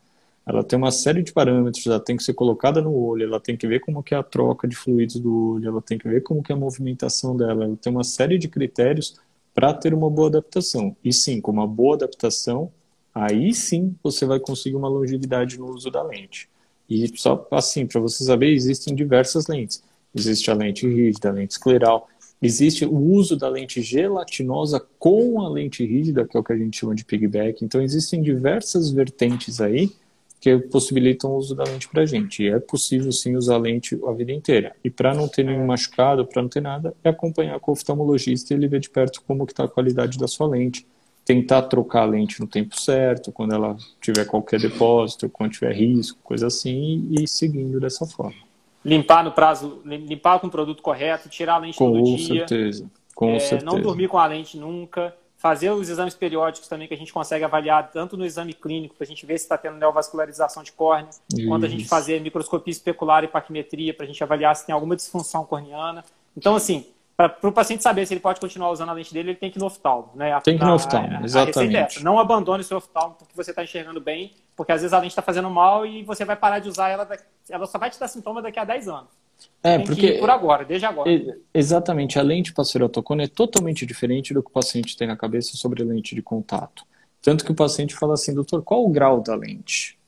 Ela 0.47 0.63
tem 0.63 0.79
uma 0.79 0.91
série 0.91 1.23
de 1.23 1.33
parâmetros, 1.33 1.87
ela 1.87 1.99
tem 1.99 2.15
que 2.15 2.23
ser 2.23 2.35
colocada 2.35 2.83
no 2.83 2.93
olho, 2.93 3.25
ela 3.25 3.41
tem 3.41 3.57
que 3.57 3.67
ver 3.67 3.81
como 3.81 4.03
que 4.03 4.15
é 4.15 4.19
a 4.19 4.23
troca 4.23 4.69
de 4.69 4.77
fluidos 4.77 5.19
do 5.19 5.55
olho, 5.55 5.69
ela 5.69 5.81
tem 5.81 5.97
que 5.97 6.07
ver 6.07 6.23
como 6.23 6.43
que 6.43 6.53
é 6.53 6.55
a 6.55 6.59
movimentação 6.59 7.35
dela, 7.35 7.65
ela 7.65 7.77
tem 7.77 7.91
uma 7.91 8.05
série 8.05 8.37
de 8.37 8.49
critérios 8.49 9.19
para 9.55 9.73
ter 9.73 9.95
uma 9.95 10.11
boa 10.11 10.29
adaptação. 10.29 10.95
E 11.03 11.11
sim, 11.11 11.41
com 11.41 11.53
uma 11.53 11.67
boa 11.67 11.97
adaptação, 11.97 12.71
aí 13.15 13.55
sim 13.55 13.97
você 14.03 14.27
vai 14.27 14.39
conseguir 14.39 14.77
uma 14.77 14.89
longevidade 14.91 15.59
no 15.59 15.73
uso 15.73 15.91
da 15.91 16.03
lente. 16.03 16.50
E 16.91 17.17
só 17.17 17.47
assim, 17.53 17.87
para 17.87 18.01
você 18.01 18.25
saber, 18.25 18.51
existem 18.51 18.95
diversas 18.95 19.47
lentes. 19.47 19.81
Existe 20.13 20.51
a 20.51 20.55
lente 20.55 20.89
rígida, 20.89 21.29
a 21.29 21.33
lente 21.33 21.53
escleral. 21.53 22.09
Existe 22.43 22.85
o 22.85 22.97
uso 22.97 23.37
da 23.37 23.49
lente 23.49 23.81
gelatinosa 23.81 24.85
com 24.99 25.41
a 25.41 25.49
lente 25.49 25.87
rígida, 25.87 26.27
que 26.27 26.37
é 26.37 26.41
o 26.41 26.43
que 26.43 26.53
a 26.53 26.57
gente 26.57 26.79
chama 26.79 26.95
de 26.95 27.05
piggyback. 27.05 27.65
Então, 27.65 27.81
existem 27.81 28.21
diversas 28.21 28.91
vertentes 28.91 29.61
aí 29.61 29.93
que 30.41 30.57
possibilitam 30.59 31.31
o 31.31 31.37
uso 31.37 31.55
da 31.55 31.65
lente 31.65 31.87
para 31.87 32.03
a 32.03 32.07
gente. 32.07 32.43
E 32.43 32.49
é 32.49 32.59
possível 32.59 33.13
sim 33.13 33.37
usar 33.37 33.57
a 33.57 33.59
lente 33.59 34.01
a 34.07 34.13
vida 34.13 34.33
inteira. 34.33 34.75
E 34.83 34.91
para 34.91 35.15
não 35.15 35.29
ter 35.29 35.45
nenhum 35.45 35.67
machucado, 35.67 36.27
para 36.27 36.41
não 36.41 36.49
ter 36.49 36.63
nada, 36.63 36.95
é 37.05 37.11
acompanhar 37.11 37.61
com 37.61 37.71
o 37.71 37.75
oftalmologista 37.75 38.53
e 38.53 38.57
ele 38.57 38.67
ver 38.67 38.81
de 38.81 38.89
perto 38.89 39.23
como 39.27 39.45
está 39.45 39.65
a 39.65 39.69
qualidade 39.69 40.19
da 40.19 40.27
sua 40.27 40.49
lente. 40.49 40.87
Tentar 41.25 41.63
trocar 41.63 42.03
a 42.03 42.07
lente 42.07 42.41
no 42.41 42.47
tempo 42.47 42.79
certo, 42.79 43.31
quando 43.31 43.55
ela 43.55 43.77
tiver 44.01 44.25
qualquer 44.25 44.59
depósito, 44.59 45.29
quando 45.29 45.53
tiver 45.53 45.73
risco, 45.73 46.19
coisa 46.23 46.47
assim, 46.47 47.09
e 47.11 47.29
seguindo 47.29 47.79
dessa 47.79 48.07
forma. 48.07 48.37
Limpar 48.85 49.23
no 49.23 49.33
prazo, 49.33 49.83
limpar 49.85 50.41
com 50.41 50.47
o 50.47 50.51
produto 50.51 50.83
correto, 50.83 51.29
tirar 51.29 51.55
a 51.55 51.59
lente 51.59 51.77
com 51.77 51.93
todo 51.93 52.17
dia. 52.17 52.49
Certeza. 52.49 52.91
Com 53.15 53.33
é, 53.33 53.39
certeza. 53.39 53.65
Não 53.65 53.81
dormir 53.81 54.09
com 54.09 54.19
a 54.19 54.27
lente 54.27 54.57
nunca 54.57 55.15
fazer 55.41 55.71
os 55.71 55.89
exames 55.89 56.15
periódicos 56.15 56.69
também 56.69 56.87
que 56.87 56.93
a 56.93 56.97
gente 56.97 57.15
consegue 57.15 57.43
avaliar 57.43 57.91
tanto 57.91 58.15
no 58.15 58.27
exame 58.27 58.53
clínico 58.53 58.95
para 58.95 59.05
a 59.05 59.07
gente 59.07 59.25
ver 59.25 59.39
se 59.39 59.47
está 59.47 59.57
tendo 59.57 59.79
neovascularização 59.79 60.63
de 60.63 60.71
córnea, 60.71 61.09
Isso. 61.33 61.49
quanto 61.49 61.65
a 61.65 61.69
gente 61.69 61.89
fazer 61.89 62.21
microscopia 62.21 62.71
especular 62.71 63.25
e 63.25 63.29
paquimetria 63.29 63.95
para 63.95 64.05
a 64.05 64.07
gente 64.07 64.23
avaliar 64.23 64.55
se 64.55 64.67
tem 64.67 64.75
alguma 64.75 64.95
disfunção 64.95 65.47
corneana. 65.47 66.05
Então, 66.37 66.55
assim, 66.55 66.85
para 67.29 67.51
o 67.51 67.53
paciente 67.53 67.83
saber 67.83 68.07
se 68.07 68.15
ele 68.15 68.21
pode 68.21 68.41
continuar 68.41 68.71
usando 68.71 68.89
a 68.91 68.93
lente 68.93 69.13
dele, 69.13 69.31
ele 69.31 69.39
tem 69.39 69.51
que 69.51 69.59
ir 69.59 69.61
no 69.61 69.67
oftalmo. 69.67 70.11
Né? 70.15 70.39
tem 70.41 70.57
que 70.57 70.65
ir 70.65 70.67
no 70.67 70.75
oftalmo, 70.75 71.19
a, 71.19 71.25
exatamente. 71.25 71.99
A 71.99 72.01
é 72.01 72.05
Não 72.05 72.19
abandone 72.19 72.61
o 72.63 72.65
seu 72.65 72.79
oftalmo 72.79 73.17
porque 73.19 73.35
você 73.35 73.51
está 73.51 73.63
enxergando 73.63 74.01
bem, 74.01 74.33
porque 74.57 74.73
às 74.73 74.81
vezes 74.81 74.93
a 74.93 74.99
lente 74.99 75.11
está 75.11 75.23
fazendo 75.23 75.51
mal 75.51 75.85
e 75.85 76.03
você 76.03 76.25
vai 76.25 76.37
parar 76.37 76.59
de 76.59 76.69
usar 76.69 76.89
ela, 76.89 77.09
ela 77.49 77.67
só 77.67 77.79
vai 77.79 77.91
te 77.91 77.99
dar 77.99 78.09
sintoma 78.09 78.41
daqui 78.41 78.59
a 78.59 78.65
10 78.65 78.89
anos. 78.89 79.21
É, 79.63 79.77
Tem 79.77 79.87
porque 79.87 80.13
por 80.13 80.31
agora, 80.31 80.65
desde 80.65 80.87
agora. 80.87 81.11
Exatamente, 81.53 82.19
a 82.19 82.23
lente 82.23 82.53
passerotocono 82.53 83.23
é 83.23 83.27
totalmente 83.27 83.85
diferente 83.85 84.35
do 84.35 84.43
que 84.43 84.51
o 84.51 84.53
paciente 84.53 84.97
tem 84.97 85.07
na 85.07 85.17
cabeça 85.17 85.57
sobre 85.57 85.83
a 85.83 85.87
lente 85.87 86.15
de 86.15 86.23
contato. 86.23 86.85
Tanto 87.23 87.45
que 87.45 87.53
o 87.53 87.55
paciente 87.55 87.95
fala 87.95 88.15
assim, 88.15 88.35
doutor, 88.35 88.63
qual 88.63 88.85
o 88.85 88.89
grau 88.89 89.21
da 89.21 89.35
lente? 89.35 89.99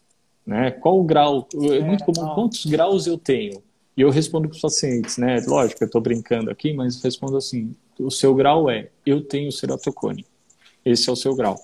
Né? 0.47 0.71
Qual 0.71 0.99
o 0.99 1.05
grau? 1.05 1.47
É, 1.55 1.77
é 1.77 1.81
muito 1.81 2.05
comum, 2.05 2.27
não. 2.27 2.35
quantos 2.35 2.65
graus 2.67 3.07
eu 3.07 3.19
tenho? 3.19 3.63
E 3.97 4.01
eu 4.01 4.11
respondo 4.11 4.49
para 4.49 4.57
os 4.57 4.63
pacientes, 4.63 5.19
né? 5.19 5.43
Lógico, 5.47 5.83
eu 5.83 5.87
estou 5.87 6.01
brincando 6.01 6.51
aqui, 6.51 6.73
mas 6.73 7.03
respondo 7.03 7.37
assim: 7.37 7.75
o 7.99 8.11
seu 8.11 8.35
grau 8.35 8.71
é 8.71 8.89
eu 9.05 9.23
tenho 9.23 9.53
ceratocone. 9.53 10.25
Esse 10.85 11.09
é 11.09 11.13
o 11.13 11.17
seu 11.17 11.35
grau. 11.35 11.57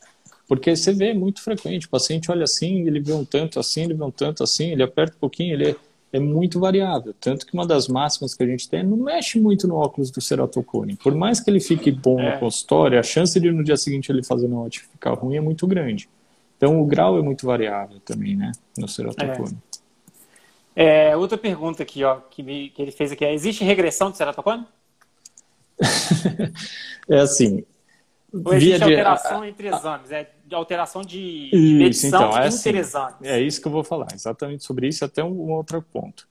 Porque 0.46 0.74
você 0.74 0.92
vê 0.92 1.12
muito 1.12 1.42
frequente, 1.42 1.86
o 1.86 1.90
paciente 1.90 2.30
olha 2.30 2.44
assim, 2.44 2.86
ele 2.86 3.00
vê 3.00 3.12
um 3.12 3.24
tanto 3.24 3.60
assim, 3.60 3.82
ele 3.82 3.94
vê 3.94 4.02
um 4.02 4.10
tanto 4.10 4.42
assim, 4.42 4.70
ele 4.70 4.82
aperta 4.82 5.14
um 5.16 5.20
pouquinho, 5.20 5.52
ele 5.52 5.70
é 5.70 5.76
é 6.12 6.18
muito 6.18 6.58
variável. 6.58 7.14
Tanto 7.18 7.46
que 7.46 7.54
uma 7.54 7.66
das 7.66 7.88
máximas 7.88 8.34
que 8.34 8.42
a 8.42 8.46
gente 8.46 8.68
tem 8.68 8.80
é 8.80 8.82
não 8.82 8.96
mexe 8.96 9.38
muito 9.38 9.68
no 9.68 9.76
óculos 9.76 10.10
do 10.10 10.20
ceratocone. 10.20 10.96
Por 10.96 11.14
mais 11.14 11.40
que 11.40 11.50
ele 11.50 11.60
fique 11.60 11.90
bom 11.90 12.18
é. 12.20 12.34
no 12.34 12.40
consultório, 12.40 12.98
a 12.98 13.02
chance 13.02 13.38
de 13.38 13.50
no 13.50 13.62
dia 13.62 13.76
seguinte 13.76 14.10
ele 14.10 14.22
fazer 14.22 14.46
uma 14.46 14.62
ótica 14.62 14.86
ficar 14.90 15.12
ruim 15.14 15.36
é 15.36 15.40
muito 15.40 15.66
grande. 15.66 16.08
Então 16.56 16.80
o 16.80 16.86
grau 16.86 17.18
é 17.18 17.22
muito 17.22 17.46
variável 17.46 18.00
também, 18.00 18.36
né, 18.36 18.52
no 18.76 18.88
ceratocone. 18.88 19.52
É. 19.52 19.67
é 20.80 21.16
outra 21.16 21.36
pergunta 21.36 21.82
aqui, 21.82 22.04
ó, 22.04 22.20
que, 22.30 22.40
me, 22.40 22.70
que 22.70 22.80
ele 22.80 22.92
fez 22.92 23.10
aqui 23.10 23.24
é: 23.24 23.34
existe 23.34 23.64
regressão 23.64 24.12
de 24.12 24.16
ceratocone? 24.16 24.64
é 27.10 27.18
assim. 27.18 27.64
Ou 28.32 28.54
existe 28.54 28.76
de... 28.76 28.84
alteração 28.84 29.44
entre 29.44 29.68
exames? 29.68 30.12
É 30.12 30.30
de 30.46 30.54
alteração 30.54 31.02
de 31.02 31.50
medição 31.52 32.08
então, 32.08 32.38
é 32.38 32.48
interexames. 32.48 33.14
Assim, 33.16 33.26
é 33.26 33.40
isso 33.40 33.60
que 33.60 33.66
eu 33.66 33.72
vou 33.72 33.82
falar, 33.82 34.06
exatamente 34.14 34.62
sobre 34.62 34.86
isso, 34.86 35.04
até 35.04 35.22
um, 35.24 35.48
um 35.48 35.50
outro 35.50 35.82
ponto. 35.82 36.28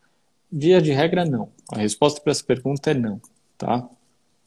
Via 0.49 0.81
de 0.81 0.93
regra, 0.93 1.25
não. 1.25 1.49
A 1.73 1.79
resposta 1.79 2.21
para 2.21 2.31
essa 2.31 2.43
pergunta 2.43 2.91
é 2.91 2.93
não, 2.93 3.21
tá? 3.57 3.85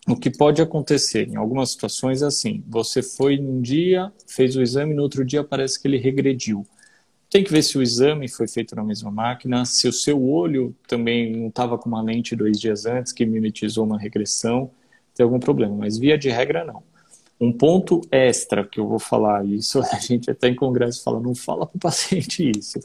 O 0.09 0.17
que 0.17 0.31
pode 0.31 0.63
acontecer 0.63 1.29
em 1.29 1.37
algumas 1.37 1.73
situações 1.73 2.23
é 2.23 2.27
assim: 2.27 2.65
você 2.67 3.03
foi 3.03 3.37
num 3.37 3.61
dia, 3.61 4.11
fez 4.27 4.57
o 4.57 4.63
exame, 4.63 4.95
no 4.95 5.03
outro 5.03 5.27
dia 5.27 5.45
parece 5.45 5.79
que 5.79 5.87
ele 5.87 5.99
regrediu. 5.99 6.67
Tem 7.31 7.45
que 7.45 7.53
ver 7.53 7.63
se 7.63 7.79
o 7.79 7.83
exame 7.83 8.29
foi 8.29 8.49
feito 8.49 8.75
na 8.75 8.83
mesma 8.83 9.09
máquina, 9.09 9.65
se 9.65 9.87
o 9.87 9.93
seu 9.93 10.21
olho 10.21 10.75
também 10.89 11.31
não 11.31 11.47
estava 11.47 11.79
com 11.79 11.89
uma 11.89 12.03
lente 12.03 12.35
dois 12.35 12.59
dias 12.59 12.87
antes 12.87 13.13
que 13.13 13.25
mimetizou 13.25 13.87
uma 13.87 13.97
regressão, 13.97 14.73
tem 15.15 15.23
algum 15.23 15.39
problema. 15.39 15.77
Mas 15.77 15.97
via 15.97 16.19
de 16.19 16.29
regra, 16.29 16.65
não. 16.65 16.83
Um 17.41 17.53
ponto 17.53 18.01
extra 18.11 18.67
que 18.67 18.81
eu 18.81 18.89
vou 18.89 18.99
falar, 18.99 19.47
isso 19.47 19.79
a 19.93 19.99
gente 20.01 20.29
até 20.29 20.49
em 20.49 20.57
congresso 20.57 21.05
fala, 21.05 21.21
não 21.21 21.35
fala 21.35 21.67
para 21.67 21.77
o 21.77 21.81
paciente 21.81 22.51
isso. 22.51 22.81
O 22.81 22.83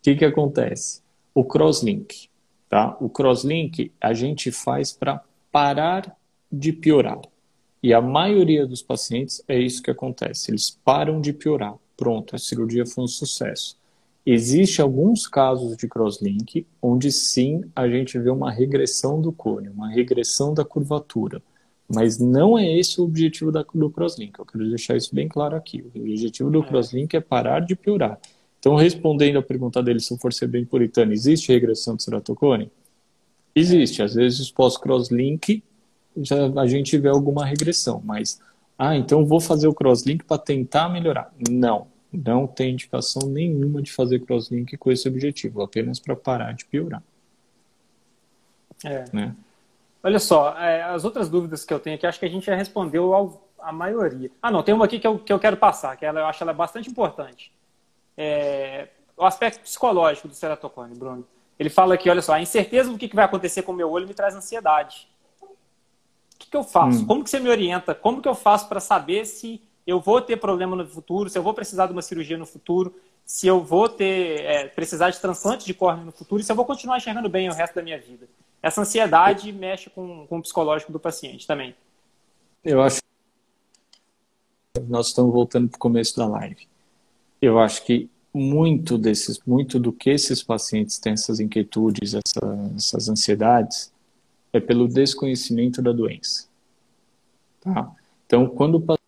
que, 0.00 0.14
que 0.14 0.24
acontece? 0.24 1.02
O 1.34 1.44
crosslink. 1.44 2.28
Tá? 2.68 2.96
O 3.00 3.08
crosslink 3.08 3.92
a 4.00 4.14
gente 4.14 4.52
faz 4.52 4.92
para 4.92 5.20
parar 5.50 6.16
de 6.50 6.72
piorar. 6.72 7.20
E 7.82 7.92
a 7.92 8.00
maioria 8.00 8.64
dos 8.64 8.82
pacientes 8.82 9.42
é 9.48 9.58
isso 9.58 9.82
que 9.82 9.90
acontece. 9.90 10.52
Eles 10.52 10.70
param 10.84 11.20
de 11.20 11.32
piorar. 11.32 11.74
Pronto, 11.96 12.36
a 12.36 12.38
cirurgia 12.38 12.86
foi 12.86 13.02
um 13.02 13.08
sucesso. 13.08 13.79
Existem 14.24 14.82
alguns 14.82 15.26
casos 15.26 15.76
de 15.76 15.88
crosslink 15.88 16.66
onde 16.80 17.10
sim 17.10 17.62
a 17.74 17.88
gente 17.88 18.18
vê 18.18 18.30
uma 18.30 18.50
regressão 18.50 19.20
do 19.20 19.32
cone, 19.32 19.68
uma 19.68 19.88
regressão 19.88 20.52
da 20.52 20.64
curvatura. 20.64 21.42
Mas 21.92 22.18
não 22.18 22.56
é 22.56 22.78
esse 22.78 23.00
o 23.00 23.04
objetivo 23.04 23.50
da, 23.50 23.64
do 23.74 23.90
Crosslink. 23.90 24.38
Eu 24.38 24.46
quero 24.46 24.68
deixar 24.68 24.96
isso 24.96 25.12
bem 25.12 25.26
claro 25.26 25.56
aqui. 25.56 25.82
O 25.82 25.98
objetivo 25.98 26.48
do 26.48 26.62
é. 26.62 26.66
Crosslink 26.66 27.16
é 27.16 27.20
parar 27.20 27.60
de 27.60 27.74
piorar. 27.74 28.16
Então, 28.60 28.76
respondendo 28.76 29.38
a 29.38 29.42
pergunta 29.42 29.82
dele, 29.82 29.98
se 29.98 30.12
eu 30.12 30.18
for 30.18 30.32
ser 30.32 30.46
bem 30.46 30.64
puritano, 30.64 31.12
existe 31.12 31.50
regressão 31.50 31.96
de 31.96 32.04
ceratocone? 32.04 32.70
Existe. 33.56 34.02
Às 34.02 34.14
vezes, 34.14 34.52
pós-crosslink, 34.52 35.64
já 36.18 36.46
a 36.60 36.66
gente 36.66 36.96
vê 36.96 37.08
alguma 37.08 37.44
regressão. 37.44 38.00
Mas, 38.04 38.40
ah, 38.78 38.96
então 38.96 39.26
vou 39.26 39.40
fazer 39.40 39.66
o 39.66 39.74
crosslink 39.74 40.24
para 40.24 40.38
tentar 40.38 40.88
melhorar. 40.88 41.34
Não. 41.50 41.88
Não 42.12 42.46
tem 42.46 42.72
indicação 42.72 43.28
nenhuma 43.28 43.80
de 43.80 43.92
fazer 43.92 44.20
crosslink 44.20 44.76
com 44.76 44.90
esse 44.90 45.08
objetivo. 45.08 45.62
Apenas 45.62 45.98
para 45.98 46.16
parar 46.16 46.52
de 46.52 46.64
piorar. 46.64 47.02
É. 48.84 49.04
Né? 49.12 49.34
Olha 50.02 50.18
só, 50.18 50.56
é, 50.58 50.82
as 50.82 51.04
outras 51.04 51.28
dúvidas 51.28 51.64
que 51.64 51.72
eu 51.72 51.78
tenho 51.78 51.96
aqui, 51.96 52.06
acho 52.06 52.18
que 52.18 52.24
a 52.24 52.30
gente 52.30 52.46
já 52.46 52.54
respondeu 52.54 53.14
ao, 53.14 53.48
a 53.58 53.70
maioria. 53.70 54.30
Ah, 54.40 54.50
não, 54.50 54.62
tem 54.62 54.74
uma 54.74 54.86
aqui 54.86 54.98
que 54.98 55.06
eu, 55.06 55.18
que 55.18 55.32
eu 55.32 55.38
quero 55.38 55.56
passar, 55.56 55.96
que 55.96 56.06
ela, 56.06 56.20
eu 56.20 56.26
acho 56.26 56.42
ela 56.42 56.52
bastante 56.52 56.90
importante. 56.90 57.52
É, 58.16 58.88
o 59.16 59.24
aspecto 59.24 59.60
psicológico 59.60 60.28
do 60.28 60.34
ceratocone, 60.34 60.94
Bruno. 60.94 61.26
Ele 61.58 61.68
fala 61.68 61.94
aqui, 61.94 62.08
olha 62.08 62.22
só, 62.22 62.32
a 62.32 62.40
incerteza 62.40 62.90
do 62.90 62.96
que 62.96 63.14
vai 63.14 63.26
acontecer 63.26 63.62
com 63.62 63.72
o 63.72 63.74
meu 63.74 63.90
olho 63.90 64.08
me 64.08 64.14
traz 64.14 64.34
ansiedade. 64.34 65.06
O 65.42 66.38
que, 66.38 66.48
que 66.48 66.56
eu 66.56 66.64
faço? 66.64 67.02
Hum. 67.02 67.06
Como 67.06 67.22
que 67.22 67.28
você 67.28 67.38
me 67.38 67.50
orienta? 67.50 67.94
Como 67.94 68.22
que 68.22 68.28
eu 68.28 68.34
faço 68.34 68.66
para 68.66 68.80
saber 68.80 69.26
se 69.26 69.60
eu 69.86 70.00
vou 70.00 70.20
ter 70.20 70.36
problema 70.36 70.76
no 70.76 70.86
futuro, 70.86 71.28
se 71.28 71.38
eu 71.38 71.42
vou 71.42 71.54
precisar 71.54 71.86
de 71.86 71.92
uma 71.92 72.02
cirurgia 72.02 72.38
no 72.38 72.46
futuro, 72.46 72.94
se 73.24 73.46
eu 73.46 73.62
vou 73.62 73.88
ter 73.88 74.40
é, 74.42 74.68
precisar 74.68 75.10
de 75.10 75.20
transplante 75.20 75.66
de 75.66 75.74
córnea 75.74 76.04
no 76.04 76.12
futuro, 76.12 76.42
se 76.42 76.50
eu 76.50 76.56
vou 76.56 76.64
continuar 76.64 76.98
enxergando 76.98 77.28
bem 77.28 77.48
o 77.48 77.52
resto 77.52 77.74
da 77.74 77.82
minha 77.82 77.98
vida? 77.98 78.28
essa 78.62 78.82
ansiedade 78.82 79.52
mexe 79.52 79.88
com, 79.90 80.26
com 80.26 80.38
o 80.38 80.42
psicológico 80.42 80.92
do 80.92 81.00
paciente 81.00 81.46
também. 81.46 81.74
Eu 82.64 82.82
acho 82.82 83.00
nós 84.88 85.08
estamos 85.08 85.32
voltando 85.32 85.68
para 85.68 85.76
o 85.76 85.80
começo 85.80 86.16
da 86.16 86.26
live. 86.26 86.68
Eu 87.42 87.58
acho 87.58 87.84
que 87.84 88.08
muito 88.32 88.96
desses, 88.96 89.40
muito 89.44 89.80
do 89.80 89.92
que 89.92 90.10
esses 90.10 90.42
pacientes 90.42 90.98
têm 90.98 91.14
essas 91.14 91.40
inquietudes, 91.40 92.14
essa, 92.14 92.72
essas 92.76 93.08
ansiedades, 93.08 93.92
é 94.52 94.60
pelo 94.60 94.86
desconhecimento 94.86 95.82
da 95.82 95.92
doença. 95.92 96.48
Tá? 97.60 97.90
Então, 98.26 98.46
quando 98.46 98.76
o 98.76 98.80
paciente 98.80 99.00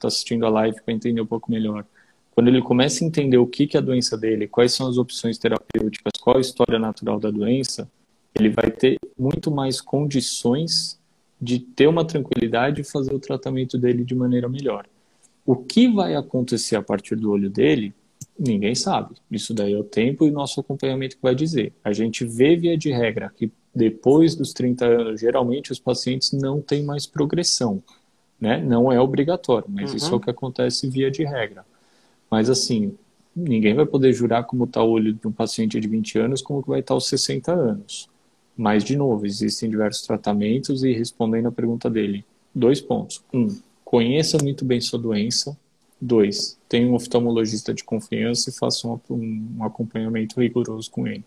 está 0.00 0.08
assistindo 0.08 0.46
a 0.46 0.48
live 0.48 0.80
para 0.82 0.94
entender 0.94 1.20
um 1.20 1.26
pouco 1.26 1.50
melhor, 1.50 1.84
quando 2.30 2.48
ele 2.48 2.62
começa 2.62 3.04
a 3.04 3.06
entender 3.06 3.36
o 3.36 3.46
que, 3.46 3.66
que 3.66 3.76
é 3.76 3.80
a 3.80 3.82
doença 3.82 4.16
dele, 4.16 4.48
quais 4.48 4.72
são 4.72 4.88
as 4.88 4.96
opções 4.96 5.36
terapêuticas, 5.36 6.12
qual 6.20 6.38
a 6.38 6.40
história 6.40 6.78
natural 6.78 7.20
da 7.20 7.30
doença, 7.30 7.90
ele 8.34 8.48
vai 8.48 8.70
ter 8.70 8.96
muito 9.18 9.50
mais 9.50 9.80
condições 9.80 10.98
de 11.40 11.58
ter 11.58 11.86
uma 11.86 12.04
tranquilidade 12.04 12.80
e 12.80 12.84
fazer 12.84 13.14
o 13.14 13.18
tratamento 13.18 13.76
dele 13.76 14.04
de 14.04 14.14
maneira 14.14 14.48
melhor. 14.48 14.86
O 15.44 15.56
que 15.56 15.88
vai 15.88 16.14
acontecer 16.14 16.76
a 16.76 16.82
partir 16.82 17.16
do 17.16 17.30
olho 17.30 17.50
dele, 17.50 17.94
ninguém 18.38 18.74
sabe. 18.74 19.16
Isso 19.30 19.52
daí 19.52 19.72
é 19.72 19.78
o 19.78 19.84
tempo 19.84 20.26
e 20.26 20.30
nosso 20.30 20.60
acompanhamento 20.60 21.16
que 21.16 21.22
vai 21.22 21.34
dizer. 21.34 21.72
A 21.82 21.92
gente 21.92 22.24
vê, 22.24 22.56
via 22.56 22.76
de 22.76 22.90
regra, 22.90 23.32
que 23.34 23.50
depois 23.74 24.34
dos 24.34 24.52
30 24.52 24.84
anos, 24.84 25.20
geralmente 25.20 25.72
os 25.72 25.78
pacientes 25.78 26.32
não 26.32 26.60
têm 26.60 26.82
mais 26.84 27.06
progressão. 27.06 27.82
Né? 28.40 28.62
Não 28.62 28.90
é 28.90 29.00
obrigatório, 29.00 29.66
mas 29.68 29.90
uhum. 29.90 29.96
isso 29.96 30.12
é 30.12 30.16
o 30.16 30.20
que 30.20 30.30
acontece 30.30 30.88
via 30.88 31.10
de 31.10 31.24
regra. 31.24 31.64
Mas 32.30 32.48
assim, 32.48 32.96
ninguém 33.34 33.74
vai 33.74 33.84
poder 33.84 34.12
jurar 34.12 34.44
como 34.44 34.64
está 34.64 34.82
o 34.82 34.90
olho 34.90 35.12
de 35.12 35.26
um 35.26 35.32
paciente 35.32 35.78
de 35.78 35.88
20 35.88 36.18
anos, 36.18 36.42
como 36.42 36.62
que 36.62 36.68
vai 36.68 36.80
estar 36.80 36.88
tá 36.88 36.94
aos 36.94 37.08
60 37.08 37.52
anos. 37.52 38.08
Mas, 38.56 38.84
de 38.84 38.96
novo, 38.96 39.26
existem 39.26 39.70
diversos 39.70 40.06
tratamentos 40.06 40.84
e 40.84 40.92
respondendo 40.92 41.48
a 41.48 41.52
pergunta 41.52 41.88
dele, 41.88 42.24
dois 42.54 42.80
pontos. 42.80 43.22
Um, 43.32 43.48
conheça 43.84 44.38
muito 44.42 44.64
bem 44.64 44.80
sua 44.80 44.98
doença, 44.98 45.56
Dois, 46.00 46.58
tenha 46.66 46.88
um 46.88 46.94
oftalmologista 46.94 47.74
de 47.74 47.84
confiança 47.84 48.48
e 48.48 48.52
faça 48.52 48.88
um, 48.88 48.98
um 49.10 49.62
acompanhamento 49.62 50.40
rigoroso 50.40 50.90
com 50.90 51.06
ele. 51.06 51.22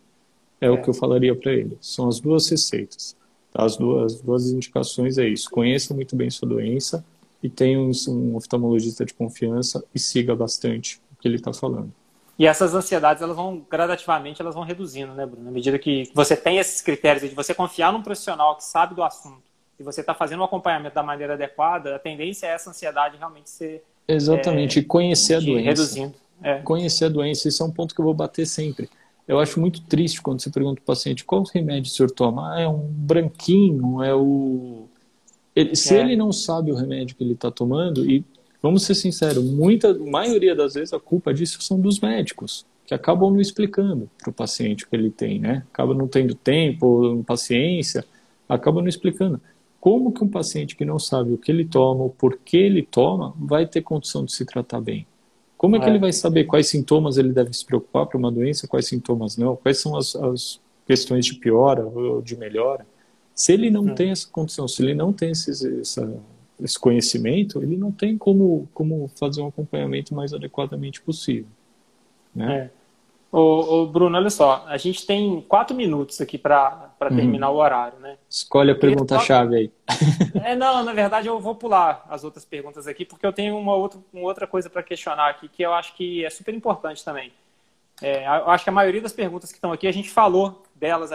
É, 0.59 0.65
é. 0.65 0.71
o 0.71 0.81
que 0.81 0.89
eu 0.89 0.93
falaria 0.95 1.35
para 1.35 1.53
ele. 1.53 1.77
São 1.79 2.07
as 2.07 2.19
duas 2.19 2.49
receitas. 2.49 3.15
As 3.53 3.77
duas, 3.77 4.15
as 4.15 4.21
duas 4.21 4.51
indicações 4.51 5.17
é 5.17 5.27
isso. 5.27 5.49
Conheça 5.49 5.93
muito 5.93 6.15
bem 6.15 6.29
sua 6.29 6.47
doença 6.47 7.05
e 7.41 7.49
tenha 7.49 7.79
um, 7.79 7.91
um 8.07 8.35
oftalmologista 8.35 9.05
de 9.05 9.13
confiança 9.13 9.83
e 9.93 9.99
siga 9.99 10.35
bastante 10.35 10.99
o 11.11 11.21
que 11.21 11.27
ele 11.27 11.35
está 11.35 11.53
falando. 11.53 11.91
E 12.37 12.47
essas 12.47 12.73
ansiedades, 12.73 13.21
elas 13.21 13.35
vão 13.35 13.63
gradativamente, 13.69 14.41
elas 14.41 14.55
vão 14.55 14.63
reduzindo, 14.63 15.13
né, 15.13 15.25
Bruno? 15.25 15.49
À 15.49 15.51
medida 15.51 15.77
que 15.77 16.09
você 16.15 16.35
tem 16.35 16.57
esses 16.57 16.81
critérios 16.81 17.29
de 17.29 17.35
você 17.35 17.53
confiar 17.53 17.93
num 17.93 18.01
profissional 18.01 18.55
que 18.55 18.63
sabe 18.63 18.95
do 18.95 19.03
assunto 19.03 19.43
e 19.79 19.83
você 19.83 20.01
está 20.01 20.15
fazendo 20.15 20.39
o 20.39 20.41
um 20.41 20.45
acompanhamento 20.45 20.95
da 20.95 21.03
maneira 21.03 21.33
adequada, 21.33 21.95
a 21.95 21.99
tendência 21.99 22.47
é 22.47 22.51
essa 22.51 22.69
ansiedade 22.69 23.17
realmente 23.17 23.49
ser... 23.49 23.83
Exatamente, 24.07 24.79
é, 24.79 24.81
e 24.81 24.85
conhecer 24.85 25.35
a 25.35 25.39
doença. 25.39 25.63
Reduzindo. 25.63 26.13
É. 26.41 26.57
Conhecer 26.59 27.05
a 27.05 27.09
doença, 27.09 27.47
isso 27.47 27.61
é 27.61 27.65
um 27.65 27.71
ponto 27.71 27.93
que 27.93 28.01
eu 28.01 28.05
vou 28.05 28.13
bater 28.13 28.45
sempre. 28.45 28.89
Eu 29.27 29.39
acho 29.39 29.59
muito 29.59 29.81
triste 29.81 30.21
quando 30.21 30.41
você 30.41 30.49
pergunta 30.49 30.75
para 30.75 30.83
o 30.83 30.95
paciente 30.95 31.23
qual 31.23 31.43
remédio 31.43 31.89
o 31.89 31.93
senhor 31.93 32.11
toma. 32.11 32.53
Ah, 32.53 32.61
é 32.61 32.67
um 32.67 32.79
branquinho, 32.79 34.03
é 34.03 34.13
o... 34.13 34.85
Ele, 35.55 35.75
se 35.75 35.95
é. 35.95 36.01
ele 36.01 36.15
não 36.15 36.31
sabe 36.31 36.71
o 36.71 36.75
remédio 36.75 37.15
que 37.15 37.23
ele 37.23 37.33
está 37.33 37.49
tomando, 37.51 38.09
e 38.09 38.25
vamos 38.61 38.83
ser 38.83 38.95
sinceros, 38.95 39.43
muita, 39.43 39.93
maioria 39.93 40.55
das 40.55 40.73
vezes 40.73 40.93
a 40.93 40.99
culpa 40.99 41.33
disso 41.33 41.61
são 41.61 41.79
dos 41.79 41.99
médicos, 41.99 42.65
que 42.85 42.93
acabam 42.93 43.31
não 43.31 43.39
explicando 43.39 44.09
para 44.17 44.31
o 44.31 44.33
paciente 44.33 44.83
o 44.83 44.89
que 44.89 44.95
ele 44.95 45.11
tem, 45.11 45.39
né? 45.39 45.63
Acaba 45.71 45.93
não 45.93 46.07
tendo 46.07 46.33
tempo, 46.33 47.23
paciência, 47.25 48.03
acabam 48.49 48.81
não 48.81 48.89
explicando. 48.89 49.39
Como 49.79 50.11
que 50.11 50.23
um 50.23 50.29
paciente 50.29 50.75
que 50.75 50.85
não 50.85 50.97
sabe 50.97 51.33
o 51.33 51.37
que 51.37 51.51
ele 51.51 51.65
toma, 51.65 52.03
o 52.03 52.09
porquê 52.09 52.57
ele 52.57 52.81
toma, 52.81 53.33
vai 53.37 53.67
ter 53.67 53.81
condição 53.81 54.25
de 54.25 54.33
se 54.33 54.43
tratar 54.45 54.81
bem? 54.81 55.05
Como 55.63 55.77
é 55.77 55.79
que 55.79 55.85
é. 55.85 55.89
ele 55.91 55.97
vai 55.97 56.11
saber 56.11 56.43
quais 56.43 56.67
sintomas 56.67 57.17
ele 57.17 57.31
deve 57.31 57.53
se 57.53 57.65
preocupar 57.65 58.05
para 58.05 58.17
uma 58.17 58.29
doença, 58.29 58.67
quais 58.67 58.85
sintomas 58.85 59.37
não? 59.37 59.55
Quais 59.55 59.79
são 59.79 59.95
as, 59.95 60.13
as 60.13 60.59
questões 60.85 61.25
de 61.25 61.35
piora 61.35 61.85
ou 61.85 62.21
de 62.21 62.35
melhora? 62.35 62.85
Se 63.33 63.53
ele 63.53 63.71
não 63.71 63.83
hum. 63.83 63.95
tem 63.95 64.11
essa 64.11 64.27
condição, 64.29 64.67
se 64.67 64.83
ele 64.83 64.93
não 64.93 65.13
tem 65.13 65.31
esse, 65.31 65.79
essa, 65.79 66.21
esse 66.61 66.77
conhecimento, 66.77 67.63
ele 67.63 67.77
não 67.77 67.93
tem 67.93 68.17
como, 68.17 68.67
como 68.73 69.09
fazer 69.15 69.41
um 69.41 69.47
acompanhamento 69.47 70.13
mais 70.13 70.33
adequadamente 70.33 71.01
possível. 71.01 71.47
Né? 72.35 72.53
É. 72.53 72.69
Ô, 73.31 73.83
ô, 73.83 73.87
Bruno, 73.87 74.17
olha 74.17 74.29
só, 74.29 74.65
a 74.67 74.75
gente 74.75 75.05
tem 75.05 75.39
quatro 75.47 75.73
minutos 75.73 76.19
aqui 76.19 76.37
para 76.37 76.92
uhum. 77.09 77.15
terminar 77.15 77.49
o 77.49 77.55
horário, 77.55 77.99
né? 77.99 78.17
Escolhe 78.29 78.71
a 78.71 78.75
pergunta-chave 78.75 79.55
aí. 79.55 79.71
É, 80.43 80.55
não, 80.55 80.83
na 80.83 80.93
verdade 80.93 81.27
eu 81.27 81.39
vou 81.39 81.55
pular 81.55 82.05
as 82.09 82.23
outras 82.23 82.43
perguntas 82.43 82.87
aqui, 82.87 83.05
porque 83.05 83.25
eu 83.25 83.31
tenho 83.31 83.57
uma 83.57 83.75
outra, 83.75 83.99
uma 84.11 84.23
outra 84.23 84.45
coisa 84.45 84.69
para 84.69 84.83
questionar 84.83 85.29
aqui, 85.29 85.47
que 85.47 85.63
eu 85.63 85.73
acho 85.73 85.95
que 85.95 86.25
é 86.25 86.29
super 86.29 86.53
importante 86.53 87.03
também. 87.03 87.31
É, 88.01 88.25
eu 88.25 88.49
acho 88.49 88.63
que 88.63 88.69
a 88.69 88.73
maioria 88.73 89.01
das 89.01 89.13
perguntas 89.13 89.51
que 89.51 89.57
estão 89.57 89.71
aqui, 89.71 89.87
a 89.87 89.91
gente 89.91 90.09
falou 90.09 90.63
delas 90.75 91.11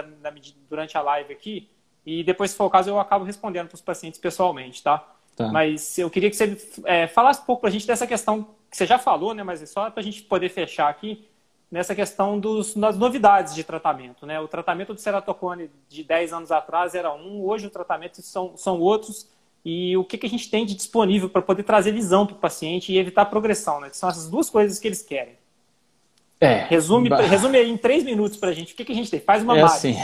durante 0.69 0.97
a 0.97 1.03
live 1.03 1.33
aqui, 1.33 1.69
e 2.07 2.25
depois, 2.25 2.53
se 2.53 2.57
for 2.57 2.65
o 2.65 2.71
caso, 2.71 2.89
eu 2.89 2.99
acabo 2.99 3.25
respondendo 3.25 3.69
para 3.69 3.75
os 3.75 3.83
pacientes 3.83 4.19
pessoalmente, 4.19 4.83
tá? 4.83 5.07
tá? 5.37 5.49
Mas 5.49 5.99
eu 5.99 6.09
queria 6.09 6.31
que 6.31 6.37
você 6.37 6.57
é, 6.87 7.07
falasse 7.07 7.43
um 7.43 7.45
pouco 7.45 7.61
para 7.61 7.69
a 7.69 7.73
gente 7.73 7.87
dessa 7.87 8.07
questão 8.07 8.49
que 8.71 8.77
você 8.77 8.87
já 8.87 8.99
falou, 8.99 9.35
né? 9.35 9.43
Mas 9.43 9.63
é 9.63 9.67
só 9.67 9.91
para 9.91 10.01
a 10.01 10.03
gente 10.03 10.23
poder 10.23 10.49
fechar 10.49 10.89
aqui, 10.89 11.29
nessa 11.71 11.95
questão 11.95 12.39
dos, 12.39 12.75
das 12.75 12.97
novidades 12.97 13.55
de 13.55 13.63
tratamento. 13.63 14.27
Né? 14.27 14.41
O 14.41 14.49
tratamento 14.49 14.95
do 14.95 15.01
ceratocone 15.01 15.71
de 15.89 16.03
10 16.03 16.33
anos 16.33 16.53
atrás 16.53 16.95
era 16.95 17.13
um, 17.13 17.45
hoje 17.45 17.67
o 17.67 17.71
tratamento 17.71 18.23
são, 18.23 18.57
são 18.57 18.81
outros. 18.81 19.29
E 19.65 19.97
o 19.97 20.05
que, 20.05 20.17
que 20.17 20.27
a 20.27 20.31
gente 20.31 20.51
tem 20.51 20.65
de 20.65 20.75
disponível 20.75 21.29
para 21.29 21.43
poder 21.43 21.63
trazer 21.63 21.93
visão 21.93 22.27
para 22.27 22.37
o 22.37 22.39
paciente 22.39 22.93
e 22.93 22.99
evitar 22.99 23.27
progressão, 23.27 23.81
né? 23.81 23.91
Que 23.91 23.97
são 23.97 24.09
essas 24.09 24.29
duas 24.29 24.49
coisas 24.49 24.79
que 24.79 24.89
eles 24.89 25.03
querem. 25.03 25.37
É. 26.41 26.65
Resume, 26.65 27.09
resume 27.09 27.59
aí 27.59 27.69
em 27.69 27.77
três 27.77 28.05
minutos 28.05 28.39
para 28.39 28.51
a 28.51 28.53
gente. 28.53 28.73
O 28.73 28.77
que, 28.77 28.85
que 28.85 28.93
a 28.93 28.95
gente 28.95 29.11
tem? 29.11 29.21
Faz 29.21 29.43
uma 29.43 29.59
é 29.59 29.63
Assim, 29.63 29.97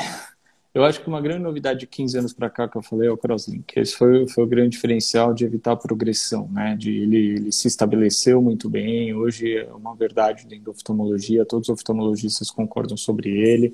eu 0.74 0.84
acho 0.84 1.00
que 1.00 1.06
uma 1.06 1.20
grande 1.20 1.40
novidade 1.44 1.80
de 1.80 1.86
15 1.86 2.18
anos 2.18 2.32
para 2.32 2.50
cá 2.50 2.68
que 2.68 2.76
eu 2.76 2.82
falei 2.82 3.08
é 3.08 3.12
o 3.12 3.16
crosslink. 3.16 3.78
Esse 3.78 3.94
foi, 3.94 4.26
foi 4.26 4.42
o 4.42 4.46
grande 4.46 4.70
diferencial 4.70 5.32
de 5.32 5.44
evitar 5.44 5.72
a 5.72 5.76
progressão, 5.76 6.48
né? 6.50 6.76
De 6.76 6.90
ele, 6.90 7.16
ele 7.16 7.52
se 7.52 7.68
estabeleceu 7.68 8.42
muito 8.42 8.68
bem. 8.68 9.14
Hoje 9.14 9.56
é 9.56 9.72
uma 9.72 9.94
verdade 9.94 10.44
dentro 10.48 10.64
da 10.64 10.70
oftalmologia. 10.72 11.46
Todos 11.46 11.68
os 11.68 11.72
oftalmologistas 11.74 12.50
concordam 12.50 12.96
sobre 12.96 13.30
ele 13.30 13.72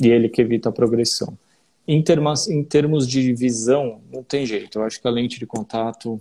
e 0.00 0.08
ele 0.08 0.30
que 0.30 0.40
evita 0.40 0.70
a 0.70 0.72
progressão. 0.72 1.36
Em 1.86 2.02
termos, 2.02 2.48
em 2.48 2.64
termos 2.64 3.06
de 3.06 3.34
visão, 3.34 4.00
não 4.10 4.22
tem 4.22 4.46
jeito. 4.46 4.78
Eu 4.78 4.84
acho 4.84 5.02
que 5.02 5.06
a 5.06 5.10
lente 5.10 5.38
de 5.38 5.46
contato 5.46 6.18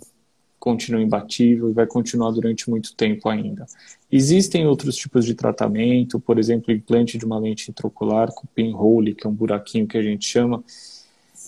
continua 0.59 1.01
imbatível 1.01 1.69
e 1.69 1.73
vai 1.73 1.85
continuar 1.85 2.31
durante 2.31 2.69
muito 2.69 2.93
tempo 2.95 3.29
ainda. 3.29 3.65
Existem 4.11 4.65
outros 4.65 4.95
tipos 4.95 5.25
de 5.25 5.33
tratamento, 5.33 6.19
por 6.19 6.39
exemplo, 6.39 6.73
implante 6.73 7.17
de 7.17 7.25
uma 7.25 7.37
lente 7.37 7.69
intraocular 7.69 8.31
com 8.33 8.47
pinhole, 8.47 9.13
que 9.13 9.27
é 9.27 9.29
um 9.29 9.33
buraquinho 9.33 9.85
que 9.85 9.97
a 9.97 10.01
gente 10.01 10.25
chama, 10.25 10.63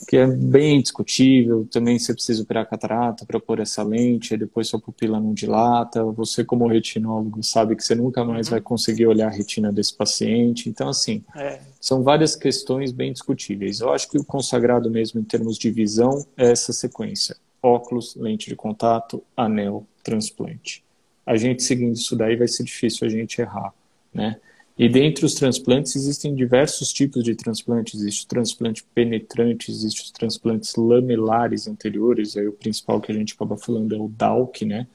que 0.08 0.18
é 0.18 0.28
bem 0.28 0.82
discutível. 0.82 1.66
Também 1.72 1.98
você 1.98 2.14
precisa 2.14 2.44
operar 2.44 2.70
catarata 2.70 3.26
para 3.26 3.40
pôr 3.40 3.60
essa 3.60 3.82
lente, 3.82 4.36
depois 4.36 4.68
sua 4.68 4.80
pupila 4.80 5.20
não 5.20 5.34
dilata. 5.34 6.04
Você, 6.04 6.44
como 6.44 6.68
retinólogo, 6.68 7.42
sabe 7.44 7.76
que 7.78 7.84
você 7.84 7.96
nunca 7.96 8.26
mais 8.26 8.48
uhum. 8.48 8.52
vai 8.52 8.62
conseguir 8.62 9.08
olhar 9.08 9.28
a 9.28 9.32
retina 9.32 9.72
desse 9.72 9.96
paciente. 9.96 10.70
Então, 10.70 10.90
assim, 10.90 11.24
é. 11.36 11.60
são 11.80 12.04
várias 12.04 12.36
questões 12.36 12.92
bem 12.92 13.14
discutíveis. 13.14 13.80
Eu 13.80 13.94
acho 13.94 14.10
que 14.10 14.18
o 14.18 14.24
consagrado 14.24 14.92
mesmo 14.92 15.20
em 15.20 15.24
termos 15.24 15.58
de 15.58 15.72
visão 15.72 16.26
é 16.38 16.52
essa 16.52 16.74
sequência 16.74 17.38
óculos, 17.62 18.16
lente 18.16 18.50
de 18.50 18.56
contato, 18.56 19.24
anel, 19.36 19.86
transplante. 20.04 20.84
A 21.26 21.36
gente 21.38 21.64
seguindo 21.64 21.94
isso 21.94 22.16
daí 22.16 22.36
vai 22.36 22.48
ser 22.48 22.64
difícil 22.64 23.06
a 23.06 23.10
gente 23.10 23.40
errar, 23.42 23.74
né? 24.14 24.40
E 24.80 24.88
dentre 24.88 25.26
os 25.26 25.34
transplantes 25.34 25.94
existem 25.98 26.34
diversos 26.34 26.94
tipos 26.94 27.22
de 27.22 27.36
transplante. 27.36 27.98
Existe 27.98 28.24
o 28.24 28.28
transplante 28.30 28.82
penetrante, 28.96 29.70
existe 29.70 30.04
os 30.04 30.10
transplantes 30.10 30.74
lamelares 30.78 31.68
anteriores. 31.68 32.38
Aí 32.38 32.48
o 32.48 32.54
principal 32.54 33.02
que 33.02 33.12
a 33.12 33.16
gente 33.16 33.34
acaba 33.34 33.58
falando 33.58 33.94
é 33.94 33.98
o 33.98 34.08
DALC, 34.08 34.64
né? 34.64 34.88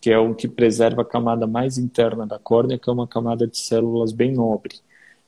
Que 0.00 0.12
é 0.12 0.18
o 0.18 0.32
que 0.32 0.46
preserva 0.46 1.02
a 1.02 1.04
camada 1.04 1.44
mais 1.44 1.76
interna 1.76 2.24
da 2.24 2.38
córnea, 2.38 2.78
que 2.78 2.88
é 2.88 2.92
uma 2.92 3.08
camada 3.08 3.48
de 3.48 3.58
células 3.58 4.12
bem 4.12 4.32
nobre. 4.32 4.76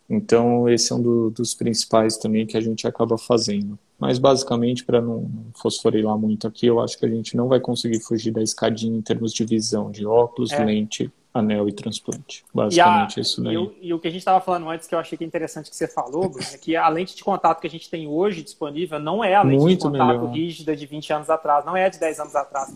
Então 0.09 0.69
esse 0.69 0.93
é 0.93 0.95
um 0.95 1.03
do, 1.03 1.31
dos 1.31 1.53
principais 1.55 2.17
também 2.17 2.47
que 2.47 2.57
a 2.57 2.61
gente 2.61 2.87
acaba 2.87 3.19
fazendo. 3.19 3.77
Mas 3.99 4.19
basicamente, 4.19 4.85
para 4.85 5.01
não 5.01 5.29
fosforilar 5.55 6.17
muito 6.17 6.47
aqui, 6.47 6.67
eu 6.67 6.81
acho 6.81 6.97
que 6.97 7.05
a 7.05 7.09
gente 7.09 7.37
não 7.37 7.49
vai 7.49 7.59
conseguir 7.59 8.01
fugir 8.01 8.31
da 8.31 8.41
escadinha 8.41 8.97
em 8.97 9.03
termos 9.03 9.33
de 9.33 9.45
visão, 9.45 9.91
de 9.91 10.07
óculos, 10.07 10.53
é. 10.53 10.65
lente, 10.65 11.13
anel 11.35 11.69
e 11.69 11.73
transplante. 11.73 12.45
Basicamente 12.55 13.17
e 13.17 13.21
a, 13.21 13.23
isso 13.23 13.43
daí. 13.43 13.55
E 13.55 13.59
o, 13.59 13.75
e 13.81 13.95
o, 13.95 13.99
que 13.99 14.07
a 14.07 14.11
gente 14.11 14.21
estava 14.21 14.41
falando 14.41 14.71
antes, 14.71 14.87
que 14.87 14.95
eu 14.95 15.01
achei 15.01 15.19
que 15.19 15.25
é 15.25 15.27
interessante 15.27 15.69
que 15.69 15.75
você 15.75 15.89
falou, 15.89 16.29
Bruno, 16.29 16.47
é 16.53 16.59
que 16.59 16.77
a 16.77 16.89
lente 16.89 17.17
de 17.17 17.25
contato 17.25 17.61
que 17.61 17.67
a 17.67 17.71
gente 17.71 17.91
tem 17.91 18.07
hoje 18.07 18.43
disponível 18.43 19.01
não 19.01 19.23
é 19.23 19.35
a 19.35 19.43
lente 19.43 19.61
muito 19.61 19.91
de 19.91 19.99
contato 19.99 20.19
melhor. 20.21 20.33
rígida 20.33 20.77
de 20.77 20.87
20 20.87 21.13
anos 21.13 21.31
atrás, 21.31 21.65
não 21.65 21.77
é 21.77 21.87
a 21.87 21.89
de 21.89 21.99
10 21.99 22.21
anos 22.21 22.37
atrás. 22.37 22.73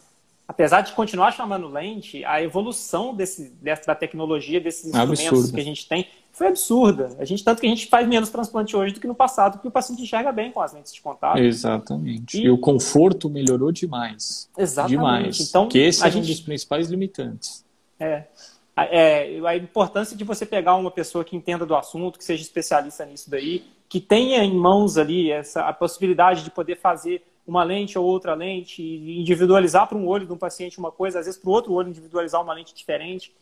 Apesar 0.46 0.80
de 0.80 0.92
continuar 0.92 1.30
chamando 1.32 1.68
lente, 1.68 2.24
a 2.24 2.42
evolução 2.42 3.14
desse, 3.14 3.50
dessa, 3.62 3.86
da 3.86 3.94
tecnologia, 3.94 4.60
desses 4.60 4.86
instrumentos 4.86 5.28
Absurdo. 5.28 5.54
que 5.54 5.60
a 5.60 5.64
gente 5.64 5.88
tem, 5.88 6.06
foi 6.32 6.48
absurda. 6.48 7.14
A 7.18 7.24
gente, 7.26 7.44
tanto 7.44 7.60
que 7.60 7.66
a 7.66 7.70
gente 7.70 7.86
faz 7.86 8.08
menos 8.08 8.30
transplante 8.30 8.74
hoje 8.74 8.94
do 8.94 9.00
que 9.00 9.06
no 9.06 9.14
passado, 9.14 9.52
porque 9.52 9.68
o 9.68 9.70
paciente 9.70 10.02
enxerga 10.02 10.32
bem 10.32 10.50
com 10.50 10.62
as 10.62 10.72
lentes 10.72 10.92
de 10.92 11.00
contato. 11.00 11.38
Exatamente. 11.38 12.38
E, 12.38 12.44
e 12.44 12.50
o 12.50 12.56
conforto 12.56 13.28
melhorou 13.28 13.70
demais. 13.70 14.48
Exatamente. 14.56 14.96
Demais. 14.96 15.40
Então, 15.40 15.68
que 15.68 15.78
esse 15.78 16.04
é 16.06 16.10
gente... 16.10 16.24
um 16.24 16.26
dos 16.26 16.40
principais 16.40 16.88
limitantes. 16.88 17.64
É. 18.00 18.24
É, 18.74 19.38
a 19.46 19.56
importância 19.56 20.16
de 20.16 20.24
você 20.24 20.46
pegar 20.46 20.74
uma 20.76 20.90
pessoa 20.90 21.22
que 21.22 21.36
entenda 21.36 21.66
do 21.66 21.76
assunto, 21.76 22.18
que 22.18 22.24
seja 22.24 22.42
especialista 22.42 23.04
nisso 23.04 23.30
daí, 23.30 23.64
que 23.86 24.00
tenha 24.00 24.42
em 24.42 24.56
mãos 24.56 24.96
ali 24.96 25.30
essa, 25.30 25.68
a 25.68 25.72
possibilidade 25.74 26.42
de 26.42 26.50
poder 26.50 26.78
fazer 26.78 27.22
uma 27.46 27.62
lente 27.62 27.98
ou 27.98 28.06
outra 28.06 28.32
lente, 28.32 28.80
e 28.80 29.20
individualizar 29.20 29.86
para 29.86 29.98
um 29.98 30.06
olho 30.06 30.26
de 30.26 30.32
um 30.32 30.38
paciente 30.38 30.78
uma 30.78 30.90
coisa, 30.90 31.18
às 31.18 31.26
vezes 31.26 31.38
para 31.38 31.50
o 31.50 31.52
outro 31.52 31.74
olho 31.74 31.90
individualizar 31.90 32.40
uma 32.40 32.54
lente 32.54 32.74
diferente 32.74 33.34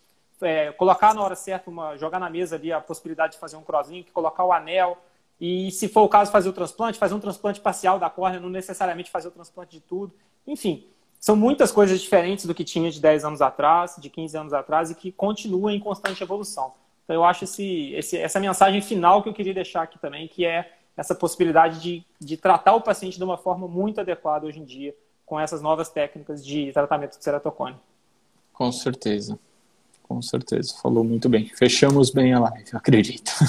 é, 0.42 0.72
colocar 0.72 1.14
na 1.14 1.22
hora 1.22 1.34
certa, 1.34 1.70
uma, 1.70 1.96
jogar 1.96 2.18
na 2.18 2.30
mesa 2.30 2.56
ali 2.56 2.72
a 2.72 2.80
possibilidade 2.80 3.34
de 3.34 3.38
fazer 3.38 3.56
um 3.56 3.62
crosslink, 3.62 4.10
colocar 4.12 4.44
o 4.44 4.52
anel, 4.52 4.98
e 5.40 5.70
se 5.70 5.88
for 5.88 6.02
o 6.02 6.08
caso 6.08 6.30
fazer 6.30 6.48
o 6.48 6.52
transplante, 6.52 6.98
fazer 6.98 7.14
um 7.14 7.20
transplante 7.20 7.60
parcial 7.60 7.98
da 7.98 8.10
córnea, 8.10 8.38
não 8.38 8.50
necessariamente 8.50 9.10
fazer 9.10 9.28
o 9.28 9.30
transplante 9.30 9.72
de 9.72 9.80
tudo. 9.80 10.12
Enfim, 10.46 10.86
são 11.18 11.34
muitas 11.34 11.72
coisas 11.72 12.00
diferentes 12.00 12.44
do 12.44 12.54
que 12.54 12.64
tinha 12.64 12.90
de 12.90 13.00
10 13.00 13.24
anos 13.24 13.42
atrás, 13.42 13.96
de 13.98 14.10
15 14.10 14.36
anos 14.36 14.52
atrás, 14.52 14.90
e 14.90 14.94
que 14.94 15.10
continuam 15.10 15.70
em 15.70 15.80
constante 15.80 16.22
evolução. 16.22 16.74
Então 17.04 17.16
eu 17.16 17.24
acho 17.24 17.44
esse, 17.44 17.92
esse, 17.92 18.16
essa 18.18 18.38
mensagem 18.38 18.80
final 18.80 19.22
que 19.22 19.28
eu 19.28 19.34
queria 19.34 19.54
deixar 19.54 19.82
aqui 19.82 19.98
também, 19.98 20.28
que 20.28 20.44
é 20.44 20.72
essa 20.96 21.14
possibilidade 21.14 21.80
de, 21.80 22.04
de 22.20 22.36
tratar 22.36 22.74
o 22.74 22.80
paciente 22.80 23.16
de 23.16 23.24
uma 23.24 23.38
forma 23.38 23.66
muito 23.66 24.00
adequada 24.00 24.46
hoje 24.46 24.60
em 24.60 24.64
dia, 24.64 24.94
com 25.24 25.40
essas 25.40 25.62
novas 25.62 25.88
técnicas 25.88 26.44
de 26.44 26.72
tratamento 26.72 27.16
de 27.16 27.24
ceratocone. 27.24 27.76
Com 28.52 28.70
certeza. 28.70 29.38
Com 30.10 30.20
certeza, 30.20 30.74
falou 30.82 31.04
muito 31.04 31.28
bem. 31.28 31.46
Fechamos 31.46 32.10
bem 32.10 32.32
a 32.32 32.40
live, 32.40 32.70
acredito. 32.74 33.30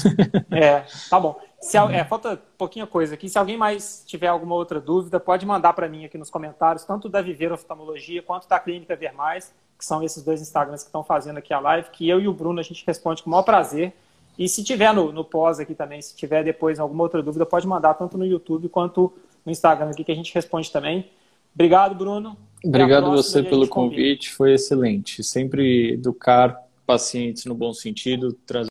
É, 0.51 0.86
tá 1.09 1.20
bom. 1.20 1.39
Se, 1.59 1.76
é, 1.76 2.05
falta 2.05 2.39
pouquinha 2.55 2.86
coisa 2.86 3.16
aqui. 3.16 3.28
Se 3.28 3.39
alguém 3.39 3.57
mais 3.57 4.03
tiver 4.05 4.28
alguma 4.28 4.53
outra 4.53 4.80
dúvida, 4.80 5.20
pode 5.20 5.43
mandar 5.43 5.74
para 5.74 5.89
mim 5.89 6.05
aqui 6.05 6.20
nos 6.20 6.30
comentários, 6.30 6.84
tanto 6.84 7.09
da 7.09 7.20
Viver 7.20 7.51
Oftalmologia 7.51 8.22
quanto 8.22 8.47
da 8.47 8.59
Clínica 8.59 8.95
Ver 8.95 9.12
Mais, 9.14 9.51
que 9.76 9.84
são 9.84 10.03
esses 10.03 10.22
dois 10.22 10.39
Instagrams 10.39 10.84
que 10.84 10.89
estão 10.89 11.03
fazendo 11.03 11.39
aqui 11.39 11.51
a 11.51 11.59
live, 11.59 11.89
que 11.89 12.07
eu 12.07 12.22
e 12.22 12.28
o 12.28 12.34
Bruno 12.34 12.59
a 12.59 12.64
gente 12.64 12.86
responde 12.86 13.24
com 13.24 13.30
o 13.30 13.32
maior 13.32 13.43
prazer. 13.43 13.91
E 14.38 14.47
se 14.47 14.64
tiver 14.64 14.93
no, 14.93 15.12
no 15.12 15.26
pós 15.26 15.59
aqui 15.59 15.74
também, 15.74 15.99
se 15.99 16.16
tiver 16.16 16.43
depois 16.43 16.80
alguma 16.80 17.01
outra 17.01 17.24
dúvida, 17.24 17.43
pode 17.43 17.66
mandar 17.66 17.95
tanto 17.95 18.20
no 18.20 18.26
YouTube 18.26 18.70
quanto 18.70 19.12
no 19.43 19.51
Instagram 19.51 19.89
aqui, 19.89 20.03
que 20.03 20.12
a 20.12 20.16
gente 20.16 20.32
responde 20.32 20.72
também. 20.72 21.09
Obrigado, 21.55 21.95
Bruno. 21.95 22.38
Obrigado 22.64 23.09
você 23.09 23.41
pelo 23.41 23.68
convite, 23.68 24.30
foi 24.32 24.53
excelente. 24.53 25.24
Sempre 25.24 25.93
educar 25.93 26.55
pacientes 26.86 27.45
no 27.45 27.55
bom 27.55 27.74
sentido, 27.74 28.34
trazer 28.45 28.70